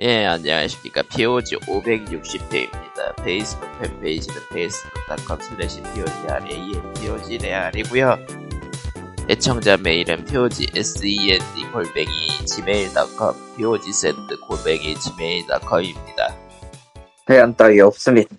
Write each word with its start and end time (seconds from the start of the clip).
예, 0.00 0.24
안녕하십니까. 0.26 1.02
POG 1.02 1.56
560회입니다. 1.58 3.14
페이스북 3.22 3.68
팬페이지는 3.78 4.36
facebook.com 4.50 5.40
slash 5.40 5.80
POGREAL, 5.94 6.82
POGREAL이고요 6.94 8.18
애청자 9.30 9.76
메일은 9.76 10.24
POG 10.24 10.66
SEND 10.74 11.70
골뱅이 11.72 12.10
gmail.com, 12.44 13.56
POGSEND 13.56 14.36
골뱅이 14.48 14.96
gmail.com입니다. 14.96 16.36
대안 17.26 17.54
따위 17.54 17.80
없습니다. 17.80 18.34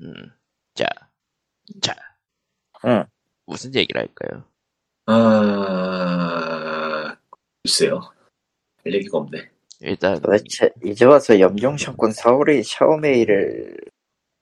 음, 0.00 0.32
자, 0.74 0.86
자. 1.82 1.96
응. 2.86 3.04
무슨 3.46 3.74
얘기를 3.74 4.00
할까요? 4.00 4.44
아, 5.06 5.96
글쎄요. 7.64 7.98
할 8.84 8.94
얘기가 8.94 9.18
없네. 9.18 9.57
일단, 9.80 10.20
도대체 10.20 10.70
이제 10.84 11.04
와서 11.04 11.38
염종샷건 11.38 12.10
4월에 12.10 12.62
샤오메이를 12.64 13.76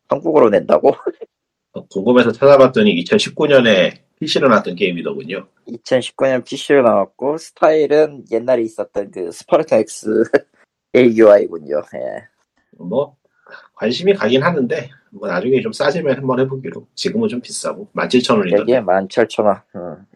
한국어로 0.08 0.50
낸다고? 0.50 0.92
어, 1.72 1.86
궁금해서 1.88 2.32
찾아봤더니 2.32 2.94
2019년에 3.04 3.98
PC로 4.18 4.48
나왔던 4.48 4.76
게임이더군요. 4.76 5.46
2019년 5.68 6.44
PC로 6.44 6.82
나왔고 6.82 7.36
스타일은 7.36 8.24
옛날에 8.30 8.62
있었던 8.62 9.10
그 9.10 9.30
스파르타 9.30 9.76
X 9.76 10.24
AUI군요. 10.96 11.82
예. 11.94 12.26
뭐, 12.78 13.16
관심이 13.74 14.14
가긴 14.14 14.42
하는데, 14.42 14.90
뭐 15.10 15.28
나중에 15.28 15.60
좀 15.60 15.72
싸지면 15.72 16.16
한번 16.16 16.40
해보기로. 16.40 16.86
지금은 16.94 17.28
좀 17.28 17.40
비싸고. 17.42 17.88
17,000원이던데. 17.94 18.66
되게 18.66 18.80
17,000원. 18.80 19.62
응. 19.76 20.06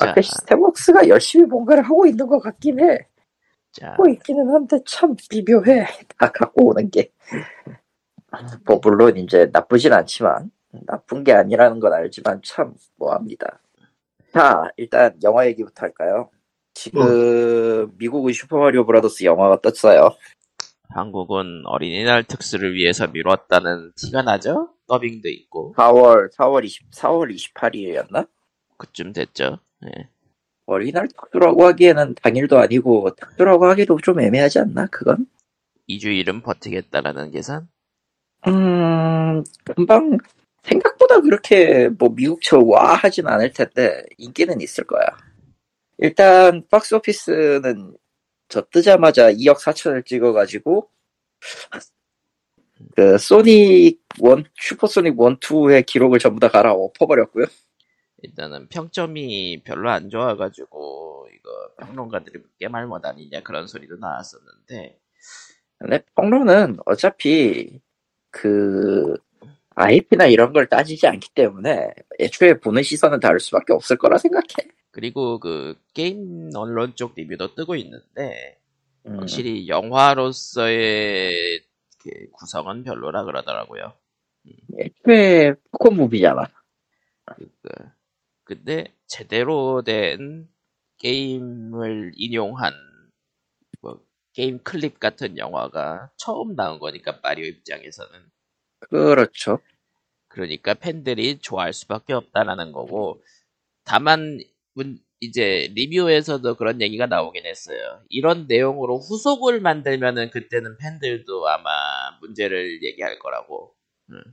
자. 0.00 0.10
아그 0.10 0.22
시스템웍스가 0.22 1.08
열심히 1.08 1.44
뭔가를 1.46 1.82
하고 1.82 2.06
있는 2.06 2.26
것 2.26 2.38
같긴 2.38 2.80
해. 2.80 3.06
자, 3.72 3.92
하고 3.92 4.08
있기는 4.08 4.48
한데 4.48 4.78
참 4.86 5.14
미묘해. 5.30 5.86
다 6.18 6.30
갖고 6.32 6.68
오는 6.68 6.90
게. 6.90 7.10
뭐 8.64 8.80
물론 8.82 9.16
이제 9.16 9.50
나쁘진 9.52 9.92
않지만 9.92 10.50
나쁜 10.86 11.24
게 11.24 11.32
아니라는 11.32 11.80
건 11.80 11.92
알지만 11.92 12.40
참 12.44 12.74
뭐합니다. 12.96 13.60
자 14.32 14.70
일단 14.76 15.18
영화 15.24 15.46
얘기부터 15.46 15.86
할까요? 15.86 16.30
지금 16.74 17.90
미국의 17.98 18.32
슈퍼마리오 18.32 18.86
브라더스 18.86 19.24
영화가 19.24 19.60
떴어요. 19.60 20.10
한국은 20.90 21.62
어린이날 21.66 22.24
특수를 22.24 22.74
위해서 22.74 23.06
미뤘다는 23.06 23.92
티가 23.96 24.22
나죠? 24.22 24.70
더빙도 24.88 25.28
있고, 25.28 25.74
4월 25.76 26.32
4월 26.32 26.64
20 26.64 26.90
4월 26.90 27.32
28일이었나? 27.32 28.28
그쯤 28.76 29.12
됐죠? 29.12 29.58
예. 29.86 30.08
어린이날 30.70 31.08
특수라고 31.08 31.66
하기에는 31.66 32.14
당일도 32.22 32.58
아니고 32.58 33.14
특수라고 33.16 33.66
하기도 33.66 33.98
좀 34.02 34.20
애매하지 34.20 34.60
않나? 34.60 34.86
그건? 34.86 35.26
2주일은 35.88 36.42
버티겠다라는 36.42 37.32
계산? 37.32 37.68
음 38.46 39.42
금방 39.64 40.18
생각보다 40.62 41.20
그렇게 41.20 41.88
뭐 41.88 42.10
미국처럼 42.10 42.68
와 42.68 42.94
하진 42.94 43.26
않을 43.26 43.52
텐데 43.52 44.04
인기는 44.18 44.60
있을 44.60 44.84
거야. 44.84 45.04
일단 45.98 46.62
박스 46.70 46.94
오피스는 46.94 47.96
저 48.48 48.62
뜨자마자 48.70 49.30
2억 49.32 49.60
4천을 49.60 50.04
찍어가지고 50.06 50.88
그 52.96 53.18
소닉 53.18 54.00
원 54.20 54.44
슈퍼소닉 54.54 55.18
원 55.20 55.38
2의 55.38 55.84
기록을 55.86 56.18
전부 56.18 56.40
다 56.40 56.48
갈아 56.48 56.72
엎어버렸고요. 56.72 57.46
일단은 58.22 58.68
평점이 58.68 59.62
별로 59.64 59.90
안 59.90 60.10
좋아가지고, 60.10 61.28
이거 61.34 61.50
평론가들이 61.78 62.42
깨말못 62.58 63.04
아니냐 63.04 63.42
그런 63.42 63.66
소리도 63.66 63.96
나왔었는데, 63.96 64.98
근데 65.78 66.02
평론은 66.14 66.78
어차피 66.86 67.80
그 68.30 69.16
IP나 69.74 70.26
이런 70.26 70.52
걸 70.52 70.68
따지지 70.68 71.06
않기 71.06 71.30
때문에 71.34 71.94
애초에 72.18 72.54
보는 72.60 72.82
시선은 72.82 73.20
다를 73.20 73.40
수밖에 73.40 73.72
없을 73.72 73.96
거라 73.96 74.18
생각해. 74.18 74.68
그리고 74.90 75.38
그 75.38 75.74
게임 75.94 76.50
언론 76.54 76.94
쪽 76.96 77.14
리뷰도 77.14 77.54
뜨고 77.54 77.76
있는데, 77.76 78.58
음, 79.06 79.20
확실히 79.20 79.68
영화로서의 79.68 81.62
그 81.98 82.10
구성은 82.32 82.84
별로라 82.84 83.24
그러더라고요. 83.24 83.92
애초에 84.78 85.54
포콘 85.70 85.96
무비잖아. 85.96 86.46
그, 87.26 87.48
근데 88.50 88.92
제대로 89.06 89.82
된 89.82 90.48
게임을 90.98 92.10
인용한 92.16 92.72
뭐 93.80 94.04
게임 94.32 94.58
클립 94.64 94.98
같은 94.98 95.38
영화가 95.38 96.10
처음 96.16 96.56
나온 96.56 96.80
거니까 96.80 97.20
마리오 97.22 97.44
입장에서는 97.46 98.10
그렇죠. 98.80 99.60
그러니까 100.26 100.74
팬들이 100.74 101.38
좋아할 101.38 101.72
수밖에 101.72 102.12
없다라는 102.12 102.72
거고 102.72 103.22
다만 103.84 104.40
문- 104.74 104.98
이제 105.20 105.70
리뷰에서도 105.76 106.56
그런 106.56 106.80
얘기가 106.80 107.06
나오긴 107.06 107.46
했어요. 107.46 108.02
이런 108.08 108.46
내용으로 108.48 108.98
후속을 108.98 109.60
만들면은 109.60 110.30
그때는 110.30 110.76
팬들도 110.78 111.48
아마 111.48 111.70
문제를 112.20 112.82
얘기할 112.82 113.20
거라고. 113.20 113.76
음, 114.10 114.24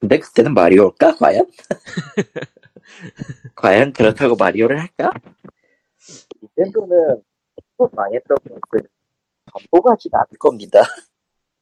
근데 0.00 0.18
그때는 0.18 0.54
마리오일까, 0.54 1.16
과연? 1.16 1.46
과연 3.56 3.92
그렇다고 3.92 4.36
마리오를 4.36 4.80
할까? 4.80 5.12
닌텐도는 6.42 7.22
또 7.76 7.90
망했던 7.92 8.36
것을 8.70 8.88
가진 9.82 10.10
않을 10.14 10.26
겁니다. 10.38 10.80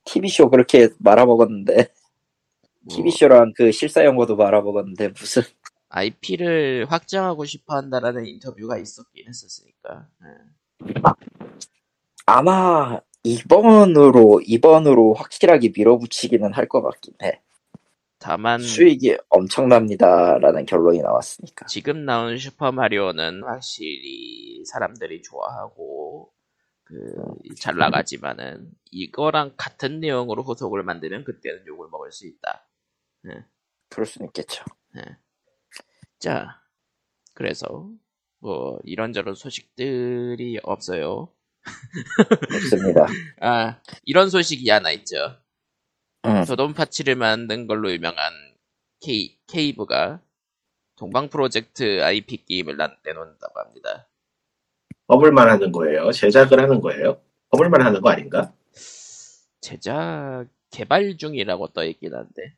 TV쇼 0.04 0.50
그렇게 0.50 0.88
말아먹었는데, 0.98 1.88
TV쇼랑 2.88 3.52
그 3.56 3.72
실사영화도 3.72 4.36
말아먹었는데, 4.36 5.08
무슨, 5.08 5.42
IP를 5.88 6.86
확장하고 6.88 7.44
싶어 7.44 7.76
한다라는 7.76 8.26
인터뷰가 8.26 8.76
있었긴 8.78 9.26
했었으니까. 9.28 10.08
예. 10.22 10.92
아마, 12.26 13.00
이번으로, 13.24 14.40
이번으로 14.44 15.14
확실하게 15.14 15.72
밀어붙이기는 15.74 16.52
할 16.52 16.68
것 16.68 16.82
같긴 16.82 17.14
해. 17.22 17.40
다만 18.26 18.60
수익이 18.60 19.16
엄청납니다라는 19.28 20.66
결론이 20.66 20.98
나왔으니까. 20.98 21.66
지금 21.66 22.04
나온 22.04 22.36
슈퍼 22.38 22.72
마리오는 22.72 23.44
확실히 23.44 24.64
사람들이 24.64 25.22
좋아하고 25.22 26.32
그잘 26.82 27.76
나가지만은 27.76 28.72
이거랑 28.90 29.52
같은 29.56 30.00
내용으로 30.00 30.42
후속을 30.42 30.82
만들면 30.82 31.22
그때는 31.22 31.68
욕을 31.68 31.86
먹을 31.88 32.10
수 32.10 32.26
있다. 32.26 32.68
그럴 33.90 34.06
수는 34.06 34.26
있겠죠. 34.26 34.64
자, 36.18 36.60
그래서 37.32 37.88
뭐 38.40 38.80
이런저런 38.82 39.36
소식들이 39.36 40.58
없어요. 40.64 41.32
없습니다. 42.56 43.06
아, 43.40 43.80
이런 44.02 44.30
소식이 44.30 44.68
하나 44.68 44.90
있죠. 44.90 45.45
음. 46.26 46.44
도돈 46.44 46.74
파치를 46.74 47.14
만든 47.14 47.66
걸로 47.66 47.90
유명한 47.92 48.32
케이, 49.00 49.36
케이브가 49.46 50.20
동방 50.96 51.28
프로젝트 51.28 52.02
IP 52.02 52.44
게임을 52.46 52.76
나- 52.76 52.96
내놓는다고 53.04 53.60
합니다. 53.60 54.08
허블만 55.08 55.48
하는 55.48 55.70
거예요. 55.72 56.10
제작을 56.10 56.58
하는 56.60 56.80
거예요. 56.80 57.20
허블만 57.52 57.80
하는 57.82 58.00
거 58.00 58.10
아닌가? 58.10 58.52
제작 59.60 60.46
개발 60.70 61.16
중이라고 61.16 61.68
떠 61.68 61.84
있긴 61.84 62.14
한데. 62.14 62.54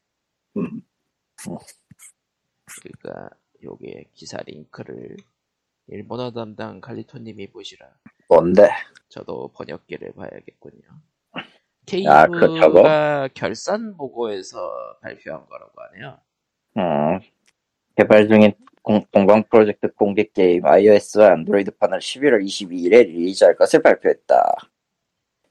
음. 0.57 0.83
그러니까 2.83 3.31
요게 3.63 4.11
기사 4.15 4.39
링크를 4.47 5.17
일본어 5.89 6.31
담당 6.33 6.81
칼리토님이 6.81 7.49
보시라. 7.51 7.87
뭔데? 8.29 8.69
저도 9.09 9.49
번역기를 9.55 10.13
봐야겠군요. 10.13 10.83
아? 12.07 12.27
케이브가 12.27 13.29
결산 13.35 13.97
보고에서 13.97 14.59
발표한 15.01 15.47
거라고 15.47 15.73
하네요. 15.77 16.19
음, 16.77 17.21
개발 17.97 18.29
중인 18.29 18.53
공, 18.83 19.05
동방 19.11 19.45
프로젝트 19.51 19.93
공개 19.95 20.25
게임 20.25 20.65
iOS와 20.65 21.33
안드로이드판을 21.33 21.99
11월 21.99 22.45
22일에 22.45 23.07
릴리즈할 23.07 23.57
것을 23.57 23.83
발표했다. 23.83 24.55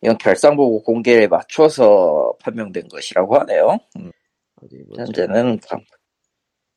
이건 0.01 0.17
결상보고 0.17 0.83
공개에 0.83 1.27
맞춰서 1.27 2.33
판명된 2.41 2.87
것이라고 2.87 3.37
하네요. 3.39 3.77
음. 3.97 4.11
현재는 4.95 5.59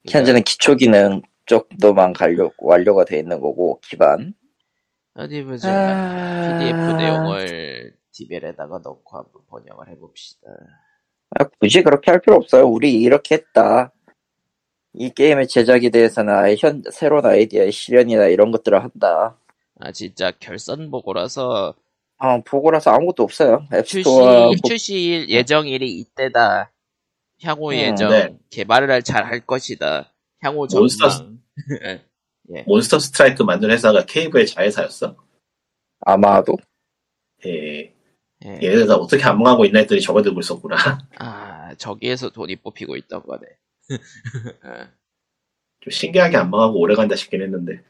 현재는 0.09 0.43
기초 0.43 0.75
기능 0.75 1.23
쪽도만 1.47 2.15
완료, 2.21 2.53
완료가 2.59 3.05
돼 3.05 3.19
있는 3.19 3.41
거고 3.41 3.81
기반. 3.81 4.35
어디 5.15 5.43
보자. 5.45 5.69
아... 5.71 6.59
PDF 6.59 6.97
내용을 6.97 8.00
디벨에다가 8.25 8.79
넣고 8.85 9.17
한번 9.19 9.43
번역을 9.49 9.89
해봅시다. 9.89 10.49
아, 11.39 11.45
굳이 11.61 11.83
그렇게 11.83 12.11
할 12.11 12.21
필요 12.21 12.37
없어요. 12.37 12.67
우리 12.67 12.95
이렇게 13.01 13.37
했다. 13.37 13.93
이 14.95 15.11
게임의 15.11 15.49
제작에 15.49 15.91
대해서는 15.91 16.35
아예 16.35 16.57
현, 16.59 16.83
새로운 16.93 17.25
아이디어의 17.25 17.73
실현이나 17.73 18.27
이런 18.27 18.51
것들을 18.51 18.83
한다. 18.83 19.39
아 19.81 19.93
진짜 19.93 20.33
결선 20.41 20.91
보고라서 20.91 21.75
어, 22.19 22.43
보고라서 22.43 22.91
아무것도 22.91 23.23
없어요. 23.23 23.67
출시 23.87 24.01
앱스토어 24.01 24.53
출시 24.67 25.27
예정일이 25.29 25.99
이때다. 26.01 26.73
향후 27.43 27.73
음, 27.73 27.77
예정 27.79 28.11
네. 28.11 28.37
개발을 28.51 29.03
잘 29.03 29.25
할 29.27 29.41
것이다. 29.47 30.13
향후 30.43 30.67
몬스터 30.71 31.09
전망. 31.09 31.41
몬스터 32.67 32.99
스트라이크 32.99 33.43
만든 33.45 33.71
회사가 33.71 34.05
케이브의 34.07 34.47
자회사였어. 34.47 35.17
아마도 36.01 36.57
예. 37.47 37.95
예. 38.47 38.59
얘네가 38.63 38.97
어떻게 38.97 39.23
안 39.25 39.39
망하고 39.39 39.65
있나 39.67 39.81
했더니 39.81 40.01
저거 40.01 40.23
들고 40.23 40.41
있었구나. 40.41 40.77
아 41.19 41.75
저기에서 41.77 42.31
돈이 42.31 42.57
뽑히고 42.57 42.97
있던 42.97 43.23
거네. 43.23 43.47
어, 44.65 44.89
좀 45.81 45.91
신기하게 45.91 46.37
안 46.37 46.51
망하고 46.51 46.79
오래 46.81 46.95
간다 46.95 47.17
싶긴 47.17 47.43
했는데. 47.43 47.83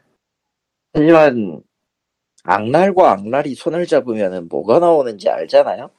하지만 0.93 1.63
악랄과 2.43 3.11
악랄이 3.11 3.55
손을 3.55 3.85
잡으면 3.85 4.47
뭐가 4.49 4.79
나오는지 4.79 5.29
알잖아요. 5.29 5.91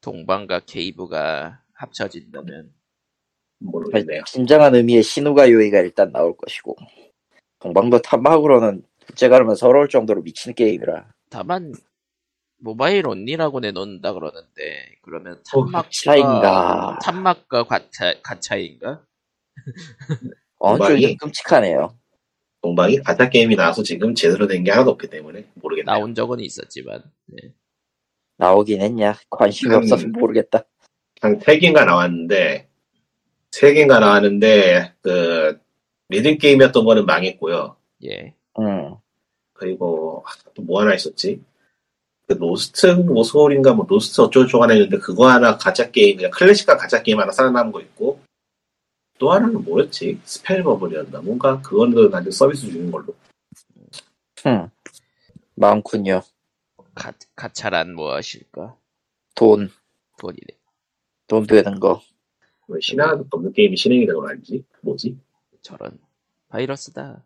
동방과 0.00 0.60
케이브가 0.66 1.62
합쳐진다면 1.72 2.72
모르겠네요. 3.58 4.22
진정한 4.26 4.74
의미의 4.74 5.02
신우가 5.02 5.50
요이가 5.50 5.78
일단 5.80 6.12
나올 6.12 6.36
것이고 6.36 6.76
동방도 7.60 8.02
탐막으로는 8.02 8.84
둘째가르면 9.06 9.56
서러울 9.56 9.88
정도로 9.88 10.22
미친 10.22 10.54
게임이라 10.54 11.08
다만 11.30 11.72
모바일 12.60 13.06
온리라고 13.06 13.60
내놓는다 13.60 14.12
그러는데 14.12 14.96
그러면 15.02 15.34
어, 15.54 15.64
탐막과 15.64 15.88
차인가 15.92 16.98
탐막과 17.02 17.64
가차 17.64 18.14
가차인가? 18.22 19.02
어느 20.58 20.78
동방이? 20.78 21.00
쪽이 21.00 21.16
끔찍하네요. 21.18 21.96
동방이 22.62 22.98
가챠 22.98 23.28
게임이 23.28 23.54
나와서 23.56 23.82
지금 23.82 24.14
제대로 24.14 24.46
된 24.48 24.64
게 24.64 24.70
하나도 24.72 24.90
없기 24.92 25.08
때문에 25.08 25.44
모르겠네요. 25.54 25.94
나온 25.94 26.14
적은 26.14 26.40
있었지만 26.40 27.02
네. 27.26 27.52
나오긴 28.36 28.80
했냐 28.82 29.14
관심이 29.30 29.72
음. 29.74 29.78
없어서 29.78 30.08
모르겠다. 30.08 30.64
한 31.20 31.38
3개인가 31.40 31.84
나왔는데, 31.84 32.68
3개인가 33.50 33.98
나왔는데, 33.98 34.94
그, 35.00 35.60
리듬 36.08 36.38
게임이었던 36.38 36.84
거는 36.84 37.06
망했고요. 37.06 37.76
예. 38.04 38.34
음. 38.60 38.94
그리고, 39.52 40.24
또 40.54 40.62
뭐 40.62 40.80
하나 40.80 40.94
있었지? 40.94 41.42
그, 42.28 42.34
로스트, 42.34 42.86
뭐, 42.88 43.24
소울인가, 43.24 43.72
뭐, 43.72 43.86
로스트 43.86 44.20
어쩌고저쩌고 44.20 44.62
하나 44.62 44.74
있는데, 44.74 44.98
그거 44.98 45.30
하나 45.30 45.56
가짜 45.56 45.90
게임, 45.90 46.16
그냥 46.16 46.30
클래식과 46.30 46.76
가짜 46.76 47.02
게임 47.02 47.18
하나 47.18 47.32
살아남은 47.32 47.72
거 47.72 47.80
있고, 47.80 48.20
또 49.18 49.32
하나는 49.32 49.64
뭐였지? 49.64 50.20
스펠 50.24 50.62
버블이었나? 50.62 51.22
뭔가, 51.22 51.60
그거는 51.62 52.12
완전 52.12 52.30
서비스 52.30 52.70
종료 52.70 52.90
걸로. 52.90 53.16
흠. 54.42 54.68
많군요. 55.54 56.20
가, 56.94 57.12
가챠란 57.34 57.94
무엇일까? 57.94 58.76
돈, 59.34 59.70
돈이네. 60.18 60.58
돈 61.26 61.46
되는 61.46 61.80
거. 61.80 62.02
왜 62.68 62.78
신화도 62.82 63.26
없는 63.30 63.52
게임이 63.54 63.74
실행이 63.74 64.06
되고 64.06 64.22
나는지? 64.22 64.62
뭐지? 64.82 65.18
저런 65.62 65.98
바이러스다. 66.48 67.24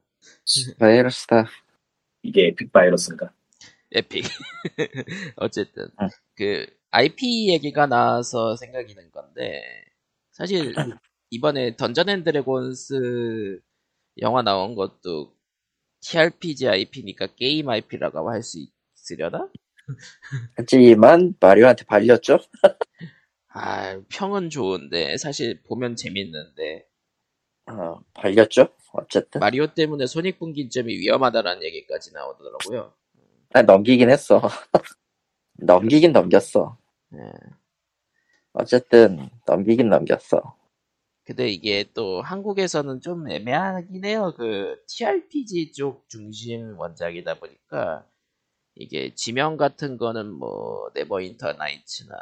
바이러스다. 0.79 1.49
이게 2.23 2.47
에픽 2.47 2.73
바이러스인가? 2.73 3.33
에픽. 3.95 4.25
어쨌든 5.37 5.89
응. 6.03 6.09
그 6.37 6.67
IP 6.91 7.49
얘기가 7.51 7.87
나와서 7.87 8.57
생각이 8.57 8.95
든 8.95 9.11
건데 9.13 9.63
사실 10.33 10.81
이번에 11.31 11.77
던전 11.77 12.09
앤 12.11 12.25
드래곤스 12.25 13.61
영화 14.23 14.43
나온 14.43 14.75
것도 14.75 15.35
TRPG 16.03 16.69
IP니까 16.69 17.29
게임 17.37 17.69
IP라고 17.69 18.31
할 18.31 18.43
수 18.43 18.59
있으려나? 18.97 19.51
하지만 20.57 21.35
마리오한테 21.41 21.85
발렸죠? 21.85 22.39
아 23.49 24.01
평은 24.09 24.51
좋은데 24.51 25.17
사실 25.19 25.63
보면 25.65 25.97
재밌는데 25.97 26.87
어, 27.71 28.01
발렸죠? 28.15 28.69
어쨌든. 28.93 29.41
마리오 29.41 29.69
때문에 29.75 30.07
손익분기점이 30.07 30.93
위험하다라는 30.99 31.63
얘기까지 31.65 32.13
나오더라고요. 32.13 32.95
아, 33.55 33.63
넘기긴 33.63 34.11
했어. 34.11 34.41
넘기긴 35.59 36.13
넘겼어. 36.13 36.79
예. 37.15 37.19
어쨌든 38.53 39.29
넘기긴 39.47 39.89
넘겼어. 39.89 40.57
근데 41.25 41.49
이게 41.49 41.85
또 41.95 42.21
한국에서는 42.21 43.01
좀 43.01 43.31
애매하긴 43.31 44.05
해요. 44.05 44.35
그 44.37 44.77
TRPG 44.89 45.73
쪽 45.73 46.09
중심 46.09 46.79
원작이다 46.79 47.39
보니까 47.39 48.07
이게 48.75 49.15
지명 49.15 49.57
같은 49.57 49.99
거는 49.99 50.33
뭐 50.33 50.91
네버인터 50.95 51.53
나이츠나 51.53 52.17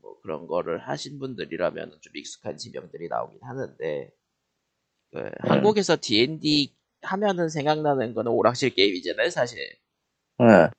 뭐 0.00 0.18
그런 0.22 0.46
거를 0.46 0.78
하신 0.78 1.18
분들이라면 1.18 1.98
좀 2.00 2.16
익숙한 2.16 2.56
지명들이 2.56 3.08
나오긴 3.08 3.40
하는데 3.42 4.10
그 5.12 5.30
한국에서 5.40 5.96
D&D 6.00 6.74
하면은 7.02 7.48
생각나는 7.48 8.14
거는 8.14 8.32
오락실 8.32 8.70
게임이잖아요, 8.74 9.30
사실. 9.30 9.58
응, 10.40 10.70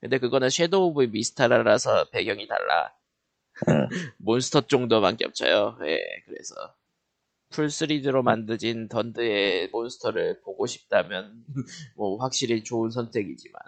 근데 0.00 0.18
그거는 0.18 0.48
섀도우 0.50 0.88
오브 0.90 1.02
미스타라라서 1.12 2.10
배경이 2.10 2.46
달라. 2.46 2.94
응. 3.68 3.88
몬스터 4.18 4.62
정도만 4.62 5.16
겹쳐요. 5.16 5.78
예, 5.84 5.98
그래서 6.26 6.54
full 7.50 7.66
3D로 7.66 8.22
만드진 8.22 8.88
던드의 8.88 9.68
몬스터를 9.70 10.40
보고 10.42 10.66
싶다면 10.66 11.44
뭐 11.96 12.16
확실히 12.18 12.62
좋은 12.64 12.90
선택이지만 12.90 13.60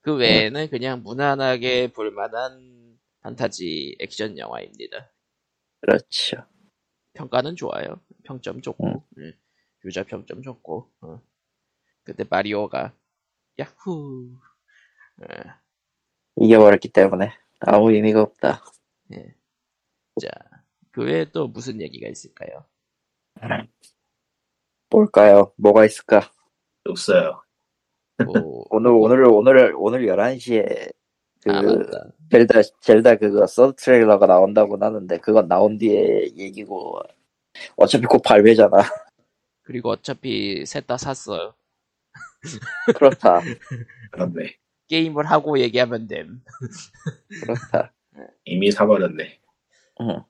그 0.00 0.16
외에는 0.16 0.70
그냥 0.70 1.02
무난하게 1.02 1.92
볼만한 1.92 2.98
판타지 3.20 3.96
액션 3.98 4.38
영화입니다. 4.38 5.12
그렇죠. 5.80 6.46
평가는 7.14 7.56
좋아요. 7.56 8.00
평점 8.24 8.62
좋고 8.62 9.04
예, 9.18 9.34
유저 9.84 10.04
평점 10.04 10.42
좋고. 10.42 10.90
어. 11.02 11.20
근데 12.04 12.24
마리오가 12.30 12.94
야후. 13.58 14.38
예. 15.22 15.44
이겨버렸기 16.36 16.90
때문에 16.90 17.32
아무 17.60 17.92
의미가 17.92 18.22
없다. 18.22 18.62
예. 19.12 19.34
자, 20.20 20.28
그 20.92 21.02
외에 21.04 21.24
또 21.30 21.48
무슨 21.48 21.80
얘기가 21.80 22.08
있을까요? 22.08 22.64
뭘까요? 24.90 25.52
뭐가 25.56 25.84
있을까? 25.84 26.30
없어요. 26.88 27.42
뭐, 28.24 28.64
오늘, 28.70 28.90
오늘, 28.90 29.24
오늘, 29.26 29.74
오늘 29.76 30.06
11시에 30.06 30.92
그, 31.42 31.50
아, 31.50 31.62
맞다. 31.62 32.10
젤다, 32.30 32.62
젤다 32.80 33.16
그거 33.16 33.46
서드 33.46 33.76
트레일러가 33.76 34.26
나온다고 34.26 34.76
하는데, 34.76 35.18
그건 35.18 35.46
나온 35.48 35.78
뒤에 35.78 36.32
얘기고, 36.36 37.00
어차피 37.76 38.06
곧 38.06 38.20
발매잖아. 38.22 38.78
그리고 39.62 39.90
어차피 39.90 40.64
셋 40.66 40.86
다 40.86 40.96
샀어요. 40.96 41.54
그렇다. 42.96 43.40
그렇네. 44.10 44.56
게임을 44.88 45.26
하고 45.30 45.58
얘기하면 45.60 46.08
됨. 46.08 46.42
그렇다. 47.42 47.92
이미 48.44 48.70
사버렸네. 48.70 49.38
응. 50.00 50.22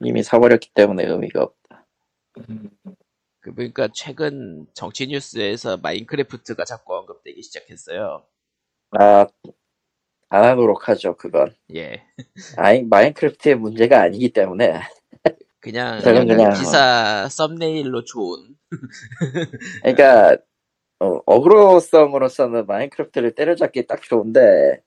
이미 0.00 0.22
사버렸기 0.22 0.70
때문에 0.74 1.04
의미가 1.06 1.42
없다. 1.42 1.86
그 3.40 3.54
보니까 3.54 3.88
최근 3.94 4.66
정치 4.74 5.06
뉴스에서 5.06 5.78
마인크래프트가 5.78 6.64
자꾸 6.64 6.96
언급되기 6.96 7.42
시작했어요. 7.42 8.24
아, 8.90 9.26
안 10.28 10.44
하도록 10.44 10.88
하죠, 10.88 11.16
그건. 11.16 11.54
예. 11.74 12.02
아이, 12.56 12.82
마인크래프트의 12.82 13.54
문제가 13.56 14.02
아니기 14.02 14.30
때문에. 14.32 14.80
그냥, 15.60 16.00
그냥 16.00 16.26
그냥- 16.26 16.52
기사 16.52 17.28
썸네일로 17.28 18.04
좋은. 18.04 18.56
그러니까, 19.82 20.36
어, 21.00 21.20
어그로성으로서는 21.26 22.66
마인크래프트를 22.66 23.34
때려잡기 23.34 23.86
딱 23.86 24.02
좋은데, 24.02 24.82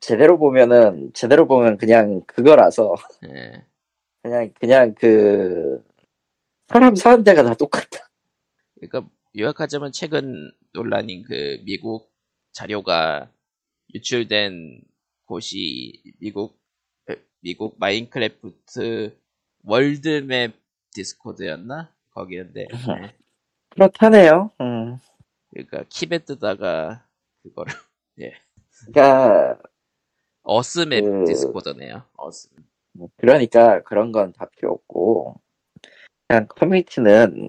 제대로 0.00 0.38
보면은, 0.38 1.12
제대로 1.14 1.46
보면 1.46 1.78
그냥 1.78 2.22
그거라서, 2.26 2.94
예. 3.28 3.64
그냥, 4.22 4.52
그냥 4.60 4.94
그, 4.94 5.82
사람 6.68 6.94
사는 6.96 7.22
데가 7.22 7.42
다 7.42 7.54
똑같다. 7.54 8.10
그러니까 8.74 9.08
요약하자면 9.36 9.92
최근 9.92 10.50
논란인 10.72 11.22
그 11.22 11.58
미국 11.64 12.10
자료가 12.52 13.30
유출된 13.94 14.82
곳이 15.26 16.02
미국 16.18 16.58
미국 17.40 17.76
마인크래프트 17.78 19.16
world 19.64 20.20
map 20.20 20.54
디스코드였나 20.92 21.92
거기였는데 22.10 22.66
네. 22.68 23.14
그렇다네요. 23.70 24.50
음. 24.60 24.98
그러니까 25.56 25.84
키배 25.88 26.33
뜨다가 26.33 27.04
그거를 27.42 27.72
그러니까, 28.92 29.58
Earth 30.42 30.79
map 30.79 31.02
그- 31.04 31.24
디스코드네요. 31.26 32.02
어스. 32.16 32.48
그러니까 33.16 33.82
그런 33.82 34.12
건 34.12 34.32
다 34.32 34.46
필요 34.46 34.72
없고, 34.72 35.40
그냥 36.28 36.46
커뮤니티는 36.48 37.46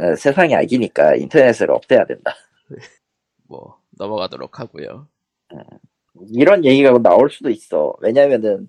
어, 0.00 0.14
세상이 0.16 0.54
악이니까 0.54 1.16
인터넷을 1.16 1.70
없애야 1.70 2.06
된다. 2.06 2.34
뭐 3.48 3.80
넘어가도록 3.98 4.58
하고요. 4.60 5.08
이런 6.30 6.64
얘기가 6.64 6.96
나올 6.98 7.30
수도 7.30 7.50
있어. 7.50 7.94
왜냐면은 8.00 8.68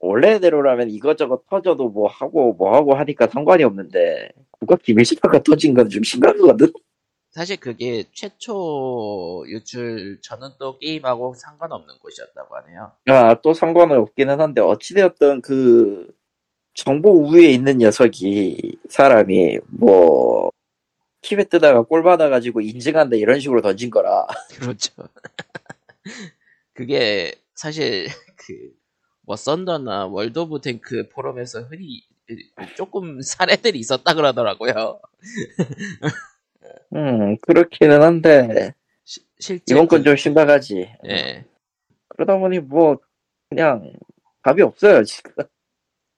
원래대로라면 0.00 0.90
이것저것 0.90 1.46
터져도 1.46 1.88
뭐 1.90 2.08
하고 2.08 2.54
뭐 2.54 2.74
하고 2.74 2.94
하니까 2.94 3.26
상관이 3.28 3.64
없는데 3.64 4.30
국가 4.50 4.76
기밀 4.76 5.04
시파가 5.04 5.42
터진 5.42 5.74
건 5.74 5.88
좀 5.88 6.02
심각하거든. 6.02 6.72
사실 7.30 7.58
그게 7.58 8.04
최초 8.12 9.44
유출 9.46 10.18
저는 10.22 10.50
또 10.58 10.78
게임하고 10.78 11.34
상관없는 11.34 11.98
곳이었다고 12.00 12.56
하네요. 12.56 12.92
아, 13.06 13.40
또 13.40 13.54
상관은 13.54 13.98
없기는 13.98 14.40
한데 14.40 14.60
어찌되었든 14.60 15.40
그 15.42 16.12
정보 16.74 17.10
우위에 17.12 17.50
있는 17.50 17.78
녀석이 17.78 18.78
사람이 18.88 19.60
뭐 19.68 20.50
키배 21.22 21.48
뜨다가 21.48 21.82
꼴 21.82 22.02
받아가지고 22.02 22.62
인증한다 22.62 23.16
이런 23.16 23.40
식으로 23.40 23.62
던진 23.62 23.90
거라. 23.90 24.26
그렇죠. 24.58 24.92
그게 26.74 27.34
사실 27.54 28.08
그 28.36 28.80
뭐 29.30 29.36
썬더나 29.36 30.06
월드 30.06 30.40
오브 30.40 30.60
탱크 30.60 31.08
포럼에서 31.08 31.60
흔히 31.62 32.02
조금 32.76 33.22
사례들이 33.22 33.78
있었다 33.78 34.14
그러더라고요. 34.14 35.00
음, 36.94 37.36
그렇기는 37.38 38.02
한데 38.02 38.74
시- 39.04 39.24
실제 39.38 39.64
이번 39.74 39.88
건 39.88 40.00
그- 40.00 40.04
좀 40.04 40.16
심각하지. 40.16 40.90
예. 41.08 41.44
그러다 42.08 42.36
보니 42.38 42.58
뭐 42.60 42.98
그냥 43.48 43.92
답이 44.42 44.62
없어요 44.62 45.02
지금. 45.04 45.32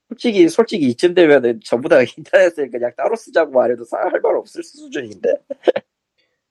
솔직히 0.09 0.49
솔직히 0.49 0.87
이쯤 0.88 1.14
되면은 1.14 1.61
전부 1.64 1.88
다 1.88 1.97
인터넷을 2.02 2.71
그냥 2.71 2.92
따로 2.97 3.16
쓰자고 3.16 3.52
말해도 3.52 3.85
할말 3.90 4.37
없을 4.37 4.62
수준인데. 4.62 5.28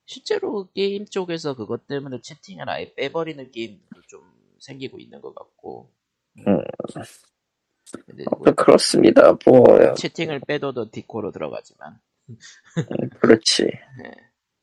실제로 0.05 0.67
게임 0.73 1.05
쪽에서 1.05 1.55
그것 1.55 1.87
때문에 1.87 2.19
채팅을 2.21 2.67
아예 2.69 2.93
빼버리는 2.95 3.49
게임도 3.51 4.01
좀 4.07 4.21
생기고 4.59 4.99
있는 4.99 5.21
것 5.21 5.33
같고. 5.35 5.89
음. 6.39 6.63
근데 8.05 8.23
또뭐 8.25 8.53
그렇습니다. 8.55 9.37
뭐 9.45 9.93
채팅을 9.95 10.39
빼둬도 10.47 10.91
디코로 10.91 11.31
들어가지만 11.31 11.99
그렇지. 13.19 13.69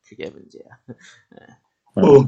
그게 0.07 0.29
문제야. 0.29 0.63
음. 0.89 2.03
어, 2.03 2.27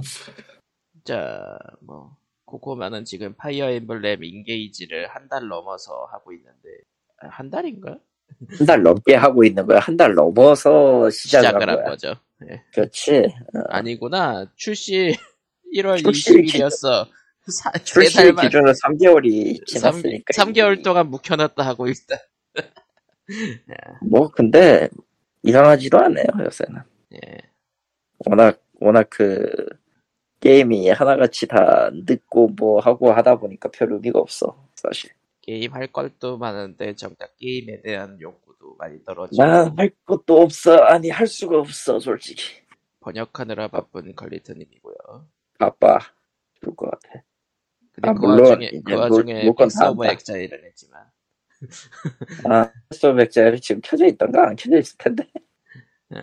자, 1.04 1.58
뭐 1.82 2.16
코코마는 2.46 3.06
지금 3.06 3.34
파이어 3.36 3.70
엠블렘 3.72 4.24
인게이지를 4.24 5.08
한 5.08 5.28
달 5.30 5.48
넘어서 5.48 6.06
하고 6.12 6.32
있는데 6.34 6.70
아, 7.22 7.28
한 7.30 7.50
달인가? 7.50 7.98
한 8.58 8.68
달 8.68 8.84
넘게 8.84 9.16
하고 9.16 9.44
있는 9.44 9.66
거야. 9.66 9.80
한 9.80 9.98
달 9.98 10.14
넘어서 10.14 11.10
시작을, 11.10 11.48
시작을 11.48 11.70
한 11.70 11.78
한. 11.80 11.86
거죠. 11.86 12.16
예. 12.50 12.64
그렇지. 12.74 13.28
아니구나. 13.70 14.52
출시 14.56 15.16
1월 15.76 16.04
출시 16.04 16.34
20일이었어. 16.34 17.08
출시 17.84 18.14
세달 18.16 18.34
만, 18.34 18.46
기준으로 18.46 18.72
3개월이 18.74 19.66
지났으니까. 19.66 20.34
3, 20.34 20.54
개월 20.54 20.82
동안 20.84 21.08
묵혀놨다 21.10 21.66
하고 21.66 21.88
있다. 21.88 22.18
뭐 24.10 24.30
근데 24.30 24.90
이상하지도 25.44 25.98
않네요 26.00 26.26
요새는. 26.40 26.82
예. 27.14 27.38
워낙 28.26 28.62
워낙 28.80 29.08
그 29.10 29.50
게임이 30.40 30.90
하나같이 30.90 31.48
다 31.48 31.90
늦고 31.94 32.50
뭐 32.50 32.80
하고 32.80 33.12
하다 33.12 33.38
보니까 33.38 33.70
별 33.72 33.92
의미가 33.94 34.20
없어 34.20 34.68
사실. 34.76 35.12
게임 35.42 35.74
할 35.74 35.88
것도 35.88 36.38
많은데 36.38 36.96
정작 36.96 37.36
게임에 37.38 37.82
대한 37.82 38.20
욕구도 38.22 38.76
많이 38.78 39.04
떨어지고 39.04 39.44
난할 39.44 39.92
것도 40.06 40.42
없어. 40.42 40.76
아니 40.84 41.10
할 41.10 41.28
수가 41.28 41.58
없어 41.60 42.00
솔직히. 42.00 42.44
번역하느라 43.00 43.68
바쁜 43.70 44.16
걸리트님이고요. 44.16 44.96
바빠. 45.58 46.00
죽을 46.60 46.76
것 46.76 46.92
같아. 46.92 47.24
근데 47.94 48.10
아, 48.10 48.14
그 48.14 48.20
물론 48.26 48.50
와중에 48.52 48.70
그 48.86 48.92
물- 48.92 48.96
와중에 49.00 49.44
물건 49.46 49.66
패스 49.66 49.80
다 49.80 49.90
오브 49.90 50.04
한다. 50.04 50.14
엑자일을 50.14 50.64
했지만 50.66 51.04
아, 52.46 52.72
스토백자를 52.92 53.60
지금 53.60 53.82
켜져 53.84 54.06
있던가 54.08 54.48
안 54.48 54.56
켜져 54.56 54.80
있을 54.80 54.98
텐데. 54.98 55.28
예. 56.16 56.20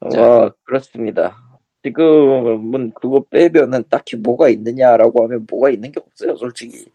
어, 0.00 0.50
그렇습니다. 0.64 1.36
지금은 1.82 2.92
그거 2.92 3.24
빼면은 3.30 3.84
딱히 3.88 4.16
뭐가 4.16 4.48
있느냐라고 4.48 5.24
하면 5.24 5.46
뭐가 5.48 5.70
있는 5.70 5.92
게 5.92 6.00
없어요, 6.00 6.36
솔직히. 6.36 6.86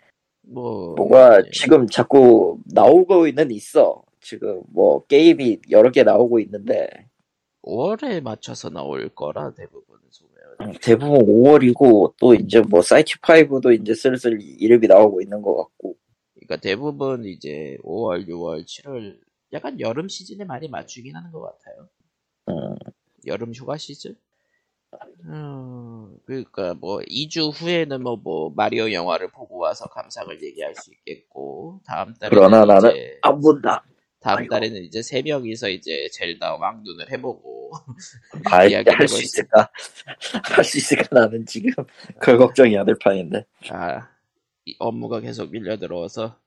뭐 0.42 0.94
뭐가 0.96 1.40
예. 1.40 1.50
지금 1.52 1.88
자꾸 1.88 2.60
나오고는 2.66 3.52
있어. 3.52 4.04
지금 4.22 4.62
뭐 4.68 5.06
게임이 5.06 5.60
여러 5.70 5.92
개 5.92 6.04
나오고 6.04 6.40
있는데 6.40 6.90
5월에 7.64 8.22
맞춰서 8.22 8.70
나올 8.70 9.10
거라 9.10 9.54
대부분 9.54 10.00
소매는 10.10 10.80
대부분 10.82 11.20
5월이고 11.25 12.14
또 12.18 12.34
이제 12.34 12.62
뭐 12.62 12.82
사이트 12.82 13.20
5도 13.20 13.80
이제 13.80 13.94
슬슬 13.94 14.40
이름이 14.42 14.88
나오고 14.88 15.22
있는 15.22 15.42
것 15.42 15.56
같고. 15.56 15.96
그러니까 16.46 16.58
대부분 16.58 17.25
이제 17.25 17.78
5월, 17.84 18.28
6월, 18.28 18.66
7월 18.66 19.20
약간 19.54 19.80
여름 19.80 20.08
시즌에 20.08 20.46
많이 20.46 20.68
맞추긴 20.68 21.16
하는 21.16 21.32
것 21.32 21.42
같아요. 21.42 21.90
음, 22.50 22.75
여름 23.25 23.54
휴가 23.54 23.78
시즌? 23.78 24.16
음, 25.25 26.18
그러니까 26.25 26.74
뭐 26.75 27.00
2주 27.02 27.52
후에는 27.52 28.02
뭐, 28.02 28.16
뭐 28.18 28.52
마리오 28.56 28.92
영화를 28.92 29.30
보고 29.32 29.58
와서 29.58 29.86
감상을 29.88 30.42
얘기할 30.44 30.75
수 30.75 30.92
있겠고 30.94 31.82
다음 31.86 32.14
달에는 32.14 32.30
그러나 32.30 32.66
나는 32.66 32.92
안 33.22 33.42
본다. 33.42 33.84
다음 34.20 34.40
아이고. 34.40 34.50
달에는 34.50 34.84
이제 34.84 35.02
세 35.02 35.22
명이서 35.22 35.70
이제 35.70 36.08
젤다 36.14 36.56
왕눈을 36.56 37.12
해보고 37.12 37.72
아, 38.46 38.66
이야기를 38.66 39.00
할수 39.00 39.22
있을까? 39.22 39.70
할 40.56 40.64
수 40.64 40.78
있을까? 40.78 41.08
나는 41.12 41.46
지금 41.46 41.72
그 42.20 42.38
걱정이 42.38 42.72
될 42.86 42.96
판인데. 43.00 43.46
아이 43.70 44.00
업무가 44.79 45.19
계속 45.19 45.51
밀려 45.51 45.77
들어와서 45.77 46.39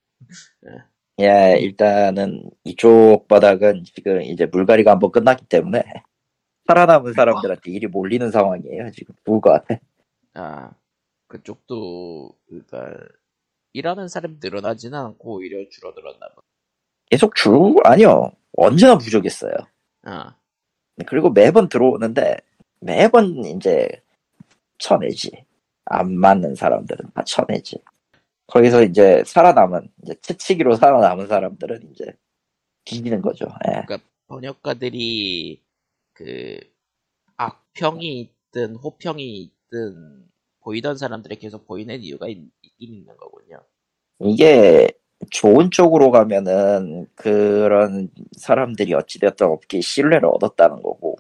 예, 1.21 1.57
일단은 1.61 2.51
이쪽 2.65 3.27
바닥은 3.29 3.85
지금 3.85 4.23
이제 4.23 4.47
물갈이가 4.47 4.93
한번 4.93 5.11
끝났기 5.11 5.47
때문에 5.47 5.83
살아남은 6.67 7.13
사람들한테 7.15 7.71
일이 7.71 7.87
몰리는 7.87 8.31
상황이에요. 8.31 8.91
지금 8.93 9.15
죽을 9.25 9.41
것 9.41 9.51
같아. 9.51 9.81
아 10.35 10.71
그쪽도 11.27 12.37
그러니까 12.47 12.95
일하는 13.73 14.09
사람이 14.09 14.37
늘어나지는 14.41 14.99
않고 14.99 15.37
오히려 15.37 15.69
줄어들었나 15.71 16.19
봐. 16.19 16.43
계속 17.11 17.35
줄 17.35 17.51
아니요. 17.85 18.33
언제나 18.57 18.99
부족했어요. 18.99 19.53
아 20.03 20.37
그리고 21.07 21.31
매번 21.31 21.69
들어오는데 21.69 22.37
매번 22.81 23.45
이제 23.45 23.89
쳐내지. 24.79 25.45
안 25.87 26.15
맞는 26.15 26.55
사람들은 26.55 27.13
다 27.15 27.25
쳐내지. 27.25 27.83
거기서 28.49 28.83
이제 28.83 29.23
살아남은 29.25 29.89
이제 30.03 30.15
채치기로 30.21 30.77
살아남은 30.77 31.27
사람들은 31.27 31.91
이제 31.93 32.13
뒤지는 32.85 33.21
거죠. 33.21 33.47
예. 33.69 33.83
그러니까 33.87 33.99
번역가들이 34.27 35.63
그 36.15 36.59
악평이 37.37 38.21
있든 38.21 38.77
호평이 38.77 39.39
있든 39.39 40.27
보이던 40.61 40.97
사람들이 40.97 41.37
계속 41.37 41.67
보이는 41.67 42.01
이유가 42.01 42.27
있, 42.29 42.39
있긴 42.63 42.95
있는 42.95 43.17
거군요. 43.17 43.61
이게 44.21 44.89
좋은 45.31 45.71
쪽으로 45.71 46.11
가면은 46.11 47.07
그런 47.15 48.11
사람들이 48.37 48.95
어찌되었든 48.95 49.47
업계에 49.47 49.81
신뢰를 49.81 50.27
얻었다는 50.27 50.83
거고 50.83 51.17